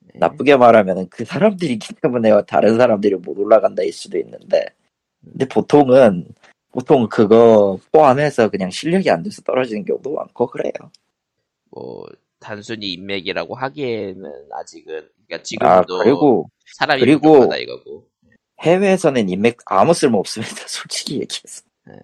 네. 0.00 0.18
나쁘게 0.18 0.56
말하면은 0.56 1.08
그 1.10 1.24
사람들이기 1.24 1.94
때문에 2.00 2.30
다른 2.46 2.76
사람들이 2.76 3.16
못 3.16 3.38
올라간다일 3.38 3.92
수도 3.92 4.18
있는데 4.18 4.66
근데 5.24 5.46
보통은 5.46 6.26
보통 6.72 7.08
그거 7.08 7.78
포함해서 7.92 8.48
그냥 8.50 8.70
실력이 8.70 9.10
안 9.10 9.22
돼서 9.22 9.42
떨어지는 9.42 9.84
경우도 9.84 10.12
많고 10.14 10.46
그래요. 10.48 10.72
뭐 11.70 12.06
단순히 12.40 12.92
인맥이라고 12.94 13.54
하기에는 13.54 14.32
아직은 14.52 15.08
그러니까 15.26 15.36
아 15.36 15.42
지금도 15.42 15.98
그리고 16.02 16.50
사람이 16.78 17.00
그리고- 17.00 17.54
이거고. 17.54 18.06
해외에서는 18.62 19.28
인맥 19.28 19.58
아무 19.66 19.92
쓸모 19.92 20.18
없습니다. 20.18 20.54
솔직히 20.68 21.14
얘기해서. 21.20 21.62
네. 21.86 21.94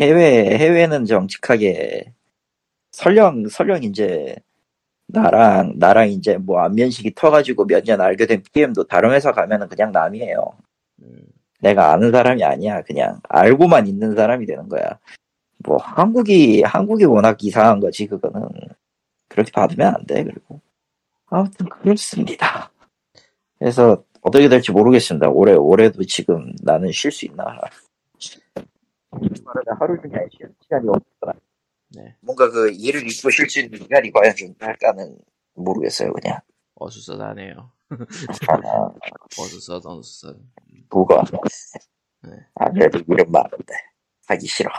해외 0.00 0.56
해외는 0.58 1.04
정직하게 1.06 2.12
설령 2.92 3.48
설령 3.48 3.84
이제 3.84 4.34
나랑 5.06 5.74
나랑 5.78 6.10
이제 6.10 6.36
뭐 6.36 6.60
안면식이 6.60 7.14
터가지고 7.14 7.66
몇 7.66 7.84
년 7.84 8.00
알게 8.00 8.26
된 8.26 8.42
PM도 8.52 8.84
다른 8.84 9.12
회사 9.12 9.32
가면은 9.32 9.68
그냥 9.68 9.92
남이에요. 9.92 10.52
음, 11.02 11.22
내가 11.60 11.92
아는 11.92 12.10
사람이 12.12 12.42
아니야. 12.44 12.82
그냥 12.82 13.20
알고만 13.28 13.86
있는 13.86 14.14
사람이 14.14 14.46
되는 14.46 14.68
거야. 14.68 14.98
뭐 15.64 15.76
한국이 15.76 16.62
한국이 16.62 17.04
워낙 17.04 17.42
이상한 17.42 17.80
거지 17.80 18.06
그거는 18.06 18.48
그렇게 19.28 19.50
받으면 19.52 19.94
안 19.94 20.06
돼. 20.06 20.24
그리고 20.24 20.60
아무튼 21.26 21.68
그렇습니다. 21.68 22.70
그래서 23.58 24.02
어떻게 24.20 24.48
될지 24.48 24.72
모르겠습니다. 24.72 25.28
올해 25.28 25.54
올해도 25.54 26.04
지금 26.04 26.52
나는 26.62 26.92
쉴 26.92 27.10
수 27.10 27.26
있나? 27.26 27.44
말하자 29.44 29.76
하루 29.78 30.00
중에 30.00 30.26
쉬는 30.30 30.54
시간이 30.62 30.88
없더라. 30.88 31.32
네. 31.90 32.14
뭔가 32.20 32.50
그 32.50 32.70
일을 32.70 33.06
잊고 33.06 33.30
쉴 33.30 33.48
수 33.48 33.60
있는 33.60 33.78
시간이 33.78 34.12
과연 34.12 34.34
좀 34.36 34.54
할까는 34.58 35.16
모르겠어요. 35.54 36.12
그냥 36.12 36.38
어수선하네요. 36.74 37.70
아, 37.90 38.90
어수선 39.38 39.80
어수선. 39.84 40.38
네. 42.22 42.30
아, 42.54 42.70
그래도 42.70 42.98
이름 43.08 43.30
많은데. 43.30 43.74
하기 44.26 44.46
싫어. 44.46 44.70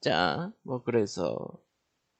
자, 0.00 0.52
뭐 0.62 0.82
그래서 0.82 1.36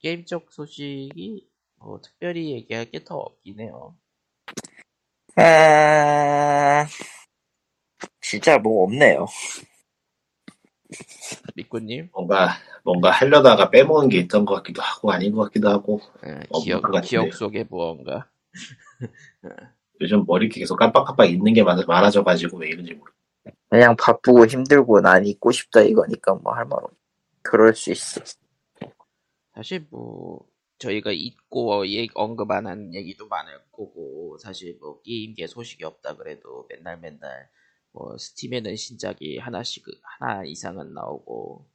게임 0.01 0.25
쪽 0.25 0.53
소식이 0.53 1.49
뭐 1.77 2.01
특별히 2.01 2.53
얘기할 2.53 2.91
게 2.91 3.05
더 3.05 3.17
없긴 3.17 3.61
해요. 3.61 3.97
아, 5.37 6.87
진짜 8.21 8.59
뭐 8.59 8.85
없네요. 8.85 9.27
미꾸님, 11.55 12.09
뭔가 12.13 12.49
뭔가 12.83 13.11
하려다가 13.11 13.71
빼먹은 13.71 14.09
게 14.09 14.19
있던 14.19 14.45
것 14.45 14.55
같기도 14.57 14.83
하고 14.83 15.13
아닌 15.13 15.33
것 15.35 15.45
같기도 15.45 15.69
하고 15.69 16.01
예, 16.27 16.41
없는 16.51 16.81
기억. 16.81 17.03
기억 17.03 17.33
속에 17.35 17.65
무언가. 17.69 18.29
요즘 20.01 20.25
머리 20.27 20.47
이렇게 20.47 20.61
계속 20.61 20.77
깜빡깜빡 20.77 21.31
있는 21.31 21.53
게 21.55 21.63
많아- 21.63 21.87
많아져가지고 21.87 22.59
왜 22.59 22.69
이런지 22.71 22.95
모르. 22.95 23.13
그냥 23.71 23.97
바쁘고 23.97 24.47
힘들고 24.47 25.01
난 25.01 25.27
있고 25.27 25.51
싶다 25.53 25.81
이거니까 25.83 26.35
뭐 26.37 26.53
할 26.55 26.67
말 26.67 26.83
없. 26.85 26.93
그럴 27.43 27.75
수 27.75 27.91
있어. 27.93 28.21
사실 29.55 29.87
뭐 29.91 30.47
저희가 30.79 31.11
잊고 31.13 31.87
얘- 31.91 32.07
언급 32.15 32.51
안 32.51 32.67
한 32.67 32.95
얘기도 32.95 33.27
많을 33.29 33.53
거고 33.73 34.39
사실 34.39 34.77
뭐 34.81 35.01
게임계 35.03 35.47
소식이 35.49 35.85
없다 35.85 36.17
그래도 36.17 36.67
맨날 36.69 36.99
맨날 37.01 37.49
뭐 37.93 38.17
스팀에는 38.17 38.77
신작이 38.77 39.39
하나씩 39.39 39.85
하나 40.03 40.45
이상은 40.45 40.95
나오고 40.95 41.67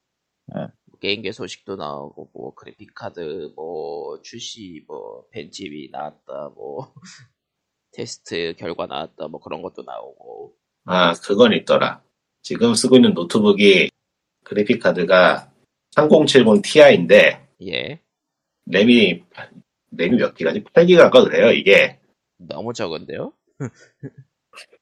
응. 0.56 0.68
뭐 0.86 1.00
게임계 1.00 1.32
소식도 1.34 1.76
나오고 1.76 2.30
뭐 2.34 2.54
그래픽 2.56 2.94
카드 2.96 3.52
뭐 3.56 4.22
출시 4.22 4.86
뭐 4.88 5.28
벤치비가 5.32 5.90
나왔다 5.92 6.52
뭐 6.56 6.94
테스트 7.94 8.54
결과 8.58 8.86
나왔다 8.86 9.28
뭐 9.28 9.40
그런 9.40 9.62
것도 9.62 9.84
나오고 9.84 10.54
아 10.86 11.14
그건 11.14 11.54
있더라. 11.54 12.02
지금 12.42 12.74
쓰고 12.74 12.98
있는 12.98 13.14
노트북이 13.14 13.90
그래픽 14.44 14.82
카드가 14.82 15.52
3070 15.92 16.62
Ti인데 16.64 17.48
예 17.64 18.00
램이 18.66 19.24
램이 19.92 20.18
몇 20.18 20.34
기가지? 20.36 20.64
8기가가 20.64 21.24
그래요 21.24 21.52
이게. 21.52 22.00
너무 22.38 22.74
적은데요 22.74 23.32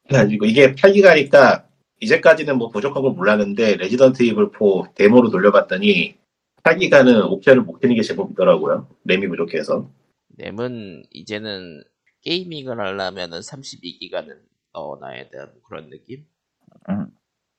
그래가지고 0.07 0.45
이게 0.45 0.73
8기가니까 0.73 1.65
이제까지는 1.99 2.57
뭐 2.57 2.69
부족한 2.69 3.03
걸 3.03 3.11
몰랐는데 3.11 3.75
레지던트 3.75 4.23
이블 4.23 4.49
4 4.53 4.93
데모로 4.95 5.29
돌려봤더니 5.29 6.15
8기가는 6.63 7.29
옵션을 7.31 7.63
못 7.63 7.79
켜는 7.79 7.95
게 7.95 8.01
제법 8.01 8.31
있더라고요. 8.31 8.87
램이 9.05 9.27
부족해서. 9.27 9.89
램은 10.37 11.03
이제는 11.11 11.83
gaming을 12.21 12.79
하려면은 12.79 13.39
32기가는 13.39 14.39
넣어놔야 14.73 15.29
되는 15.29 15.47
그런 15.67 15.89
느낌? 15.89 16.25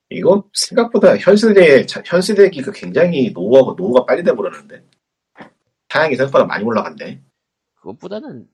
이거 0.09 0.49
생각보다 0.53 1.17
현 1.17 1.35
세대 1.37 1.85
현 2.05 2.21
세대기가 2.21 2.71
굉장히 2.71 3.31
노후가 3.31 3.75
노후가 3.77 4.05
빨리 4.05 4.23
돼버렸는데 4.23 4.85
사양이 5.89 6.15
생각보다 6.15 6.45
많이 6.45 6.63
올라간대. 6.63 7.21
그것보다는 7.75 8.47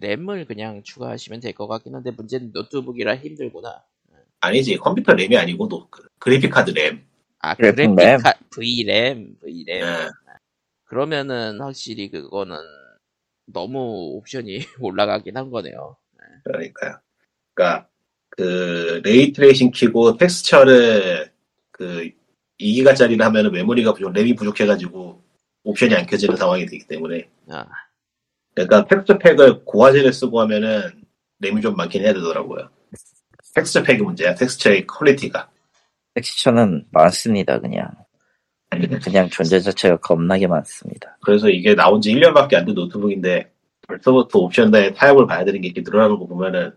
램을 0.00 0.46
그냥 0.46 0.82
추가하시면 0.82 1.40
될 1.40 1.52
것 1.52 1.66
같긴 1.68 1.94
한데 1.94 2.10
문제는 2.12 2.52
노트북이라 2.52 3.16
힘들구나. 3.16 3.84
아니지 4.40 4.76
컴퓨터 4.76 5.14
램이 5.14 5.36
아니고 5.36 5.68
노, 5.68 5.88
그, 5.90 6.06
그래픽 6.18 6.50
카드 6.50 6.70
램. 6.70 7.04
아 7.40 7.54
그래픽 7.54 7.94
램? 7.96 8.20
카 8.20 8.34
VRAM, 8.50 9.36
VRAM. 9.40 9.68
예. 9.68 10.08
그러면은 10.84 11.60
확실히 11.60 12.10
그거는 12.10 12.56
너무 13.46 14.14
옵션이 14.16 14.60
올라가긴 14.80 15.36
한 15.36 15.50
거네요. 15.50 15.96
그러니까요. 16.44 16.98
그러니까 17.54 17.88
그 18.30 19.00
ray 19.04 19.32
tracing 19.32 19.70
키고 19.70 20.16
텍스처를 20.16 21.32
그 21.70 22.10
2기가짜리를 22.60 23.20
하면은 23.20 23.52
메모리가 23.52 23.94
부족, 23.94 24.12
램이 24.12 24.34
부족해가지고 24.34 25.22
옵션이 25.64 25.94
안 25.94 26.06
켜지는 26.06 26.36
상황이 26.36 26.66
되기 26.66 26.86
때문에 26.86 27.28
아, 27.50 27.66
그러니까 28.54 28.86
텍스처 28.86 29.18
팩을 29.18 29.64
고화질을 29.64 30.12
쓰고 30.12 30.40
하면은 30.42 31.04
램이 31.40 31.60
좀 31.60 31.76
많긴 31.76 32.02
해야 32.02 32.14
되더라고요. 32.14 32.70
텍스처 33.54 33.82
팩이 33.82 34.02
문제야. 34.02 34.34
텍스처의 34.34 34.86
퀄리티가. 34.86 35.50
텍스처는 36.14 36.86
많습니다 36.90 37.60
그냥. 37.60 37.90
그냥 38.70 39.28
존재 39.30 39.60
자체가 39.60 39.98
겁나게 39.98 40.46
많습니다. 40.46 41.16
그래서 41.22 41.48
이게 41.48 41.74
나온 41.74 42.00
지 42.00 42.12
1년밖에 42.12 42.54
안 42.56 42.64
된 42.66 42.74
노트북인데 42.74 43.52
벌써부터 43.86 44.40
옵션에 44.40 44.94
타협을 44.94 45.26
봐야 45.26 45.44
되는 45.44 45.60
게 45.60 45.68
이렇게 45.68 45.82
늘어나는 45.82 46.18
거 46.18 46.26
보면은 46.26 46.76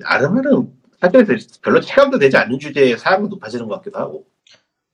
나름은 0.00 0.72
사실 1.00 1.26
별로 1.62 1.80
체감도 1.80 2.18
되지 2.18 2.36
않는 2.38 2.58
주제에 2.58 2.96
사양은 2.96 3.28
높아지는 3.28 3.68
것 3.68 3.76
같기도 3.76 3.98
하고 3.98 4.26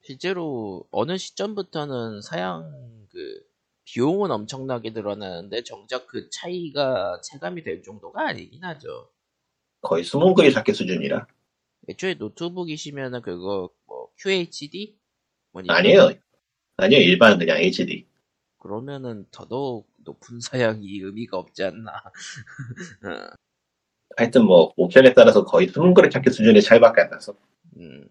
실제로 0.03 0.85
어느 0.91 1.17
시점부터는 1.17 2.21
사양 2.23 3.07
그 3.13 3.41
비용은 3.85 4.31
엄청나게 4.33 4.91
늘어나는데 4.91 5.63
정작 5.63 6.09
그 6.09 6.29
차이가 6.31 7.21
체감이 7.23 7.63
될 7.63 7.83
정도가 7.83 8.29
아니긴 8.29 8.65
하죠. 8.65 9.11
거의 9.81 10.05
그리 10.35 10.53
잡기 10.53 10.73
수준이라 10.73 11.27
애초에 11.89 12.15
노트북이시면은 12.15 13.23
그거 13.23 13.71
뭐 13.87 14.09
QHD? 14.19 14.97
아니에요 15.69 16.11
아니에요 16.77 17.03
일반 17.03 17.39
그냥 17.39 17.59
HD 17.59 18.07
그러면은 18.63 19.27
더더욱 19.33 19.89
높은 20.05 20.39
사양이 20.41 21.01
의미가 21.01 21.37
없지 21.37 21.65
않나. 21.65 21.91
어, 23.05 23.31
하여튼 24.17 24.45
뭐 24.45 24.73
옵션에 24.77 25.15
따라서 25.15 25.45
거의 25.45 25.69
숨은 25.69 25.95
그리 25.95 26.11
잡기 26.11 26.31
수준의 26.31 26.63
차이밖에 26.63 27.01
안 27.03 27.11
나서 27.11 27.35
음. 27.77 28.07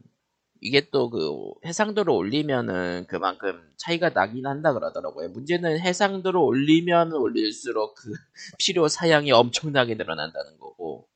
이게 0.64 0.90
또 0.92 1.10
그 1.10 1.54
해상도를 1.66 2.12
올리면은 2.14 3.06
그만큼 3.08 3.62
차이가 3.78 4.10
나긴 4.10 4.46
한다 4.46 4.74
그러더라고요. 4.74 5.30
문제는 5.30 5.80
해상도를 5.80 6.40
올리면 6.40 7.14
올릴수록 7.14 7.96
그 7.96 8.12
필요 8.60 8.88
사양이 8.88 9.32
엄청나게 9.32 9.96
늘어난다는 9.96 10.60
거고. 10.60 11.08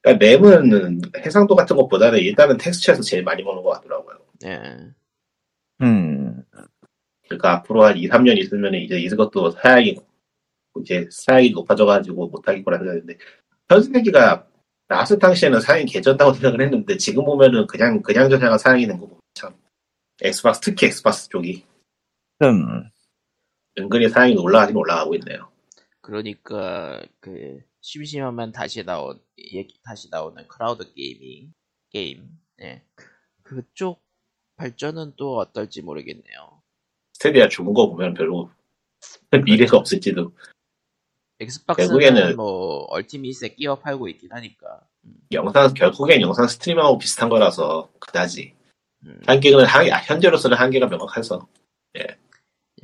그러니까 0.00 0.26
램은 0.26 1.00
해상도 1.18 1.54
같은 1.54 1.76
것보다는 1.76 2.18
일단은 2.18 2.56
텍스처에서 2.56 3.02
제일 3.02 3.22
많이 3.22 3.44
먹는 3.44 3.62
것 3.62 3.70
같더라고요 3.70 4.18
예. 4.46 4.92
음, 5.82 6.42
그러니까 7.24 7.52
앞으로 7.54 7.84
한 7.84 7.96
2, 7.96 8.08
3년 8.08 8.38
있으면 8.38 8.74
이제 8.74 8.98
이것도 8.98 9.50
사양이 9.52 9.96
이제 10.80 11.06
사양이 11.10 11.50
높아져가지고 11.50 12.28
못하겠구나 12.28 12.78
생각했는데 12.78 13.18
현세대기가 13.68 14.46
나왔을 14.88 15.18
당시에는 15.18 15.60
사양이 15.60 15.84
개쩐다고 15.86 16.32
생각을 16.34 16.60
했는데 16.62 16.96
지금 16.96 17.24
보면은 17.24 17.66
그냥 17.66 18.02
그냥 18.02 18.28
저냥 18.30 18.56
사양이 18.58 18.86
된 18.86 18.98
거 18.98 19.06
보면 19.06 19.20
참 19.34 19.54
엑스박스 20.22 20.60
특히 20.60 20.86
엑스박스 20.86 21.28
쪽이 21.28 21.64
좀 22.40 22.82
은근히 23.78 24.08
사양이 24.08 24.36
올라가긴 24.36 24.76
올라가고 24.76 25.14
있네요. 25.16 25.50
그러니까 26.02 27.00
그 27.20 27.60
심심하면 27.80 28.52
다시 28.52 28.84
나온 28.84 29.20
얘기 29.38 29.80
다시 29.84 30.08
나오는 30.10 30.46
cloud 30.48 30.92
gaming 30.94 31.52
게임. 31.90 32.28
예. 32.60 32.82
그쪽 33.42 34.02
발전은 34.66 35.14
또 35.16 35.38
어떨지 35.38 35.82
모르겠네요. 35.82 36.62
스테디아 37.14 37.48
죽은 37.48 37.74
거 37.74 37.88
보면 37.88 38.14
별로 38.14 38.48
미래가 39.44 39.76
없을지도 39.76 40.32
엑스박스는 41.40 41.88
결국에는- 41.98 42.36
뭐 42.36 42.84
얼티밋에 42.90 43.54
끼워 43.56 43.74
팔고 43.76 44.06
있긴 44.08 44.30
하니까. 44.32 44.80
음, 45.04 45.14
영상 45.32 45.74
결국엔 45.74 46.20
영상 46.20 46.46
스트리밍하고 46.46 46.98
비슷한 46.98 47.28
거라서 47.28 47.90
그다지 47.98 48.54
음. 49.04 49.20
한계는 49.26 49.64
한, 49.64 49.90
아, 49.90 49.98
현재로서는 49.98 50.56
한계가 50.56 50.86
명확해서 50.86 51.48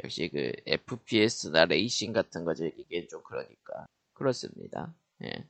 역시 0.02 0.28
그 0.32 0.52
FPS나 0.66 1.64
레이싱 1.66 2.12
같은 2.12 2.44
거 2.44 2.54
즐기기엔 2.54 3.06
좀 3.08 3.22
그러니까 3.22 3.86
그렇습니다. 4.14 4.92
예. 5.24 5.44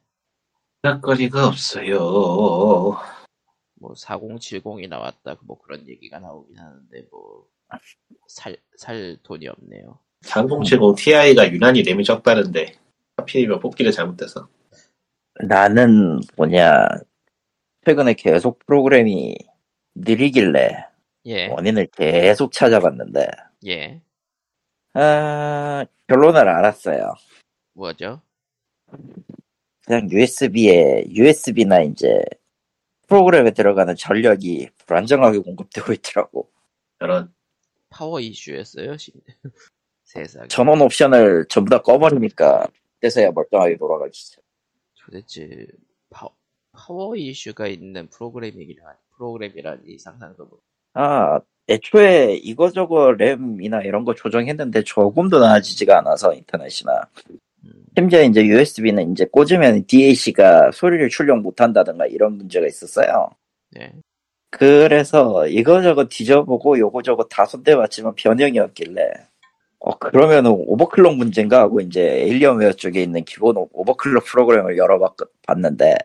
거리가 1.03 1.49
없어요. 1.49 2.97
뭐 3.81 3.93
4070이 3.95 4.89
나왔다 4.89 5.37
뭐 5.43 5.59
그런 5.59 5.87
얘기가 5.89 6.19
나오긴 6.19 6.59
하는데 6.59 7.05
뭐살살 7.11 9.19
돈이 9.23 9.49
없네요. 9.49 9.99
3070 10.23 10.97
Ti가 10.97 11.53
유난히 11.53 11.83
램이 11.83 12.05
적다는데 12.05 12.75
하필이면 13.17 13.61
뽑기를 13.61 13.93
잘못해서 13.93 14.49
나는 15.47 16.21
뭐냐 16.37 16.89
최근에 17.87 18.15
계속 18.15 18.59
프로그램이 18.67 19.37
느리길래 19.95 20.87
예. 21.27 21.47
원인을 21.49 21.87
계속 21.87 22.53
찾아봤는데 22.53 23.29
예. 23.67 24.01
아, 24.95 25.85
결론을 26.09 26.49
알았어요. 26.49 27.15
뭐죠? 27.75 28.21
그냥 29.85 30.11
USB에 30.11 31.05
USB나 31.11 31.83
이제 31.83 32.21
프로그램에 33.09 33.51
들어가는 33.53 33.97
전력이 33.97 34.69
불안정하게 34.87 35.39
공급되고 35.39 35.93
있더라고. 35.95 36.49
저런 37.01 37.33
파워 37.91 38.21
이슈였어요. 38.21 38.97
심- 38.99 39.15
세상에. 40.05 40.49
전원 40.49 40.81
옵션을 40.83 41.47
전부 41.49 41.71
다 41.71 41.81
꺼버리니까 41.83 42.67
그때서야 42.95 43.31
멀쩡하게 43.33 43.77
돌아가지. 43.79 44.37
도대체 45.01 45.67
파, 46.11 46.29
파워 46.73 47.17
이슈가 47.17 47.67
있는 47.67 48.09
프로그래밍이라 48.09 48.83
프로그램이라니 49.17 49.99
상상도 49.99 50.45
못. 50.47 50.61
아, 50.95 51.41
애초에 51.69 52.35
이거저거 52.37 53.13
램이나 53.13 53.83
이런 53.83 54.05
거 54.05 54.15
조정했는데 54.15 54.83
조금도 54.85 55.39
나아지지가 55.39 55.99
않아서 55.99 56.35
인터넷이나. 56.35 57.09
음, 57.99 58.03
심지어 58.03 58.23
이제 58.23 58.45
USB는 58.45 59.13
이제 59.13 59.27
꽂으면 59.31 59.85
DAC가 59.87 60.71
소리를 60.73 61.09
출력 61.09 61.41
못한다든가 61.41 62.07
이런 62.07 62.37
문제가 62.37 62.67
있었어요. 62.67 63.31
네. 63.73 63.93
그래서 64.51 65.47
이거저거 65.47 66.07
뒤져보고 66.07 66.79
요거저거 66.79 67.25
다 67.25 67.45
손대봤지만 67.45 68.15
변형이 68.15 68.59
없길래 68.59 69.11
어 69.81 69.99
그러면은 69.99 70.53
오버클럭 70.53 71.17
문제인가 71.17 71.61
하고 71.61 71.81
이제 71.81 72.01
에일리언웨어 72.01 72.73
쪽에 72.73 73.03
있는 73.03 73.25
기본 73.25 73.57
오- 73.59 73.69
오버클럭 73.73 74.25
프로그램을 74.25 74.79
열어봤는데 74.79 75.97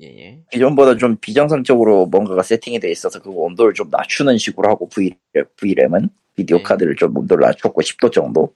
예예. 0.00 0.44
기존보다 0.50 0.96
좀 0.96 1.16
비정상적으로 1.20 2.06
뭔가가 2.06 2.42
세팅이 2.42 2.80
돼 2.80 2.90
있어서 2.90 3.20
그 3.20 3.30
온도를 3.30 3.74
좀 3.74 3.88
낮추는 3.90 4.38
식으로 4.38 4.68
하고 4.68 4.88
V, 4.88 5.14
V램은 5.56 6.08
비디오 6.34 6.56
네. 6.56 6.62
카드를 6.64 6.96
좀 6.96 7.16
온도를 7.16 7.46
낮췄고 7.46 7.80
10도 7.82 8.10
정도 8.10 8.52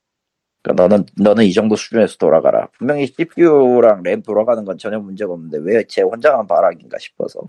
그러니까 0.63 0.83
너는 0.89 1.07
너는 1.17 1.45
이 1.45 1.53
정도 1.53 1.77
수준에서 1.77 2.17
돌아가라 2.19 2.69
분명히 2.79 3.07
CPU랑 3.07 4.03
램 4.03 4.23
돌아가는 4.23 4.65
건 4.65 4.77
전혀 4.79 4.99
문제가 4.99 5.33
없는데 5.33 5.59
왜 5.63 5.85
제 5.85 6.03
혼자만 6.03 6.47
바락인가 6.47 6.99
싶어서 6.99 7.41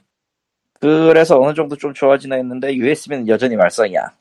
그래서 0.80 1.40
어느 1.42 1.54
정도 1.54 1.76
좀 1.76 1.94
좋아지나 1.94 2.36
했는데 2.36 2.74
USB는 2.76 3.28
여전히 3.28 3.56
말썽이야 3.56 4.16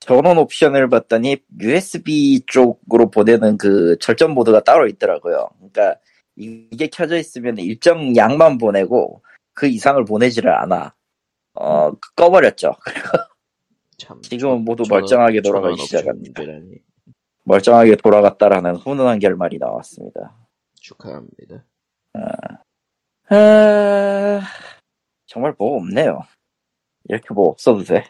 전원 0.00 0.38
옵션을 0.38 0.88
봤더니 0.88 1.38
USB 1.60 2.40
쪽으로 2.46 3.10
보내는 3.10 3.58
그 3.58 3.96
절전 4.00 4.32
모드가 4.32 4.60
따로 4.60 4.86
있더라고요 4.88 5.48
그러니까 5.58 5.96
이- 6.36 6.66
이게 6.70 6.86
켜져 6.88 7.16
있으면 7.18 7.58
일정 7.58 8.14
양만 8.16 8.58
보내고 8.58 9.22
그 9.52 9.66
이상을 9.66 10.02
보내지를 10.06 10.50
않아. 10.54 10.94
어 11.54 11.92
꺼버렸죠. 12.16 12.72
참. 13.98 14.22
지금은 14.22 14.64
모두 14.64 14.84
멀쩡하게 14.88 15.42
돌아가기 15.42 15.74
시작합니다. 15.98 16.42
문제라니. 16.42 16.76
멀쩡하게 17.44 17.96
돌아갔다라는 17.96 18.76
훈훈한 18.76 19.18
결말이 19.18 19.58
나왔습니다. 19.58 20.36
축하합니다. 20.74 21.64
아, 23.28 24.40
정말 25.26 25.54
뭐 25.58 25.76
없네요. 25.76 26.22
이렇게 27.08 27.32
뭐 27.32 27.48
없어도 27.48 27.84
돼. 27.84 28.04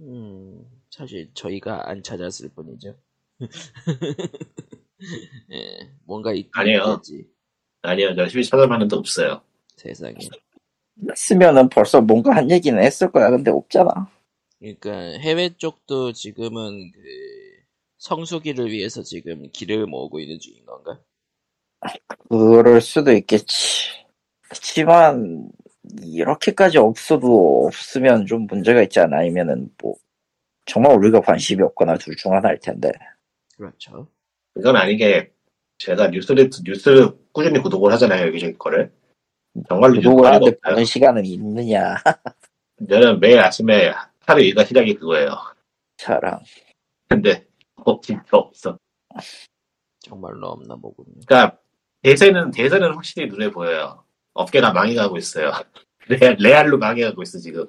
음, 0.00 0.64
사실 0.90 1.30
저희가 1.34 1.88
안 1.88 2.02
찾았을 2.02 2.50
뿐이죠. 2.50 2.96
예, 5.52 5.90
뭔가 6.04 6.32
있, 6.32 6.48
아니에요. 6.52 7.00
있겠지. 7.02 7.28
아니요, 7.82 8.14
열심히 8.16 8.44
찾아봤는데 8.44 8.96
없어요. 8.96 9.42
세상에. 9.76 10.14
쓰면은 11.14 11.68
벌써 11.68 12.00
뭔가 12.00 12.36
한 12.36 12.50
얘기는 12.50 12.80
했을 12.80 13.10
거야. 13.10 13.30
근데 13.30 13.50
없잖아. 13.50 14.08
그러니까 14.60 14.92
해외 15.18 15.50
쪽도 15.56 16.12
지금은 16.12 16.92
그 16.92 17.00
성수기를 18.02 18.68
위해서 18.72 19.00
지금 19.02 19.48
길을 19.52 19.86
모으고 19.86 20.18
있는 20.18 20.40
중인 20.40 20.66
건가? 20.66 20.98
그럴 22.28 22.80
수도 22.80 23.12
있겠지. 23.12 23.90
그렇지만 24.40 25.48
이렇게까지 26.02 26.78
없어도 26.78 27.66
없으면 27.66 28.26
좀 28.26 28.46
문제가 28.48 28.82
있지 28.82 28.98
않아? 28.98 29.18
아니면은 29.18 29.70
뭐 29.80 29.94
정말 30.66 30.96
우리가 30.98 31.20
관심이 31.20 31.62
없거나 31.62 31.96
둘 31.96 32.16
중 32.16 32.32
하나일 32.32 32.58
텐데. 32.58 32.90
그렇죠. 33.56 34.08
그건 34.52 34.76
아닌 34.76 34.98
게 34.98 35.30
제가 35.78 36.08
뉴스를 36.08 36.50
뉴스 36.64 37.08
꾸준히 37.30 37.60
구독을 37.60 37.92
하잖아요 37.92 38.26
여기저기 38.26 38.58
거를. 38.58 38.92
정말로 39.68 39.94
구독을 39.94 40.26
하는데. 40.26 40.58
보는 40.58 40.84
시간은 40.84 41.24
있느냐? 41.24 41.96
저는 42.88 43.20
매일 43.20 43.38
아침에 43.38 43.92
하루 44.26 44.42
일과 44.42 44.64
시작이 44.64 44.94
그거예요. 44.94 45.36
차랑. 45.98 46.40
근데 47.08 47.46
어, 47.84 48.00
진짜 48.00 48.22
없어. 48.32 48.78
정말로 50.00 50.48
없나 50.48 50.74
보군요. 50.76 51.14
그러니까 51.26 51.58
대세는 52.02 52.50
대세는 52.50 52.94
확실히 52.94 53.28
눈에 53.28 53.50
보여요. 53.50 54.04
업계가 54.34 54.72
망해가고 54.72 55.16
있어요. 55.18 55.50
레, 56.08 56.34
레알로 56.38 56.78
망해가고 56.78 57.22
있어 57.22 57.38
지금. 57.38 57.66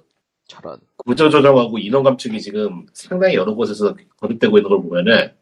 저런. 0.48 0.80
구조 0.98 1.30
조정하고 1.30 1.78
인원 1.78 2.04
감축이 2.04 2.42
지금 2.42 2.86
상당히 2.94 3.36
여러 3.36 3.54
곳에서 3.54 3.96
거듭되고 4.18 4.58
있는 4.58 4.70
걸 4.70 4.82
보면은 4.82 5.36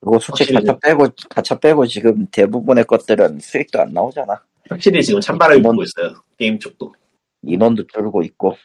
그리고 0.00 0.18
솔직히 0.18 0.52
가차 0.54 0.78
빼고 0.78 1.06
가차 1.30 1.58
빼고 1.58 1.86
지금 1.86 2.26
대부분의 2.26 2.84
것들은 2.84 3.38
수익도 3.40 3.80
안 3.80 3.92
나오잖아. 3.92 4.42
확실히 4.68 5.02
지금 5.02 5.20
찬바람이 5.20 5.60
인원- 5.60 5.76
불고 5.76 5.82
있어요. 5.84 6.22
게임 6.38 6.58
쪽도. 6.58 6.94
인원도 7.42 7.86
줄고 7.86 8.22
있고. 8.22 8.56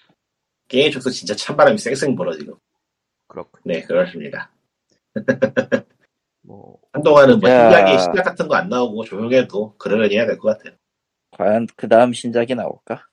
게임 0.68 0.92
쪽도 0.92 1.10
진짜 1.10 1.36
찬바람이 1.36 1.78
쌩쌩 1.78 2.16
불어 2.16 2.36
지금. 2.36 2.56
그렇군. 3.28 3.62
네 3.66 3.82
그렇습니다. 3.84 4.52
뭐, 6.42 6.80
한동안은 6.94 7.40
뭐 7.40 7.50
야. 7.50 7.70
신작이 7.70 8.00
신작 8.04 8.24
같은 8.24 8.48
거 8.48 8.56
안 8.56 8.70
나오고 8.70 9.04
조용해도 9.06 9.76
그러려니 9.78 10.16
해야 10.16 10.26
될 10.26 10.38
것 10.38 10.58
같아요. 10.58 10.76
과연 11.32 11.68
그 11.76 11.88
다음 11.88 12.14
신작이 12.14 12.56
나올까? 12.56 13.06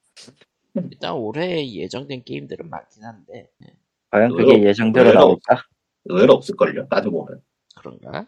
일단 0.91 1.13
올해 1.15 1.69
예정된 1.69 2.25
게임들은 2.25 2.69
많긴 2.71 3.05
한데, 3.05 3.49
예, 3.65 3.75
과연 4.11 4.31
의외로- 4.31 4.37
그게 4.55 4.63
예정대로 4.65 5.11
의외로- 5.11 5.15
나올까? 5.19 5.65
의외로 6.07 6.33
없을걸요. 6.35 6.89
따지고 6.89 7.25
보면. 7.27 7.43
그런가? 7.77 8.27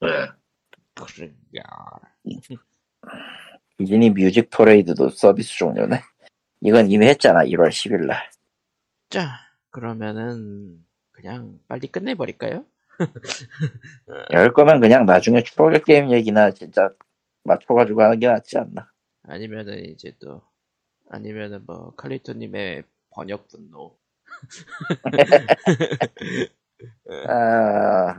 네. 0.00 0.08
그런가. 0.94 2.00
디즈니 3.78 4.10
뮤직 4.10 4.50
퍼레이드도 4.50 5.08
서비스 5.10 5.56
종료네. 5.56 6.00
이건 6.60 6.90
이미 6.90 7.06
했잖아. 7.06 7.40
1월 7.44 7.68
10일 7.70 8.06
날. 8.06 8.28
자, 9.08 9.38
그러면은, 9.70 10.84
그냥 11.12 11.58
빨리 11.68 11.86
끝내버릴까요? 11.86 12.64
이럴 14.30 14.52
거면 14.52 14.80
그냥 14.80 15.06
나중에 15.06 15.42
추억의 15.42 15.82
게임 15.84 16.10
얘기나 16.10 16.50
진짜 16.50 16.90
맞춰가지고 17.44 18.02
하는 18.02 18.18
게 18.18 18.26
낫지 18.26 18.58
않나. 18.58 18.90
아니면은 19.22 19.84
이제 19.86 20.14
또, 20.20 20.42
아니면은 21.08 21.64
뭐, 21.66 21.94
칼리토님의 21.96 22.84
번역 23.10 23.48
분노. 23.48 23.96
아, 27.28 28.18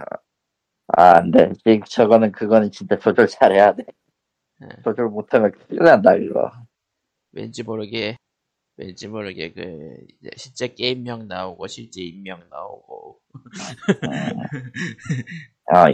아, 0.88 1.18
안 1.18 1.32
돼. 1.32 1.52
저거는, 1.88 2.32
그거는 2.32 2.72
진짜 2.72 2.98
조절 3.00 3.28
잘해야 3.28 3.76
돼. 3.76 3.86
예. 4.64 4.68
조절 4.84 5.10
못하면 5.10 5.52
큰일 5.52 5.84
난다, 5.84 6.16
이거. 6.16 6.52
왠지 7.32 7.64
모르게, 7.64 8.18
왠지 8.78 9.08
모르게 9.08 9.54
그, 9.54 9.98
실제 10.36 10.68
게임명 10.70 11.28
나오고, 11.28 11.68
실제 11.68 12.02
인명 12.02 12.42
나오고, 12.50 13.20
아, 15.74 15.88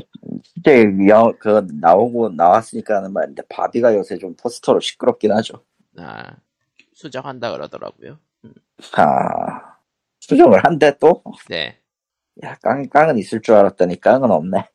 진짜, 0.44 0.72
영, 1.10 1.34
그, 1.40 1.68
나오고, 1.82 2.30
나왔으니까 2.30 2.98
하는 2.98 3.14
말인데, 3.14 3.44
바비가 3.50 3.94
요새 3.96 4.18
좀 4.18 4.36
포스터로 4.36 4.80
시끄럽긴 4.80 5.32
하죠. 5.34 5.64
아, 5.98 6.36
수정한다 6.94 7.52
그러더라고요. 7.52 8.20
아, 8.96 9.78
수정을 10.20 10.64
한대 10.64 10.98
또? 11.00 11.24
네, 11.50 11.80
야, 12.44 12.56
깡, 12.62 12.88
깡은 12.90 13.18
있을 13.18 13.42
줄 13.42 13.56
알았더니 13.56 14.00
깡은 14.00 14.32
없네. 14.32 14.70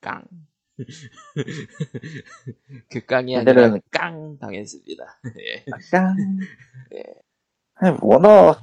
깡. 0.00 0.22
그 2.90 3.04
깡이 3.04 3.36
아니라 3.36 3.76
깡 3.90 4.38
당했습니다. 4.38 5.20
예. 5.40 5.64
깡. 5.90 6.16
네. 6.90 7.02
아니, 7.80 7.96
워낙 8.00 8.60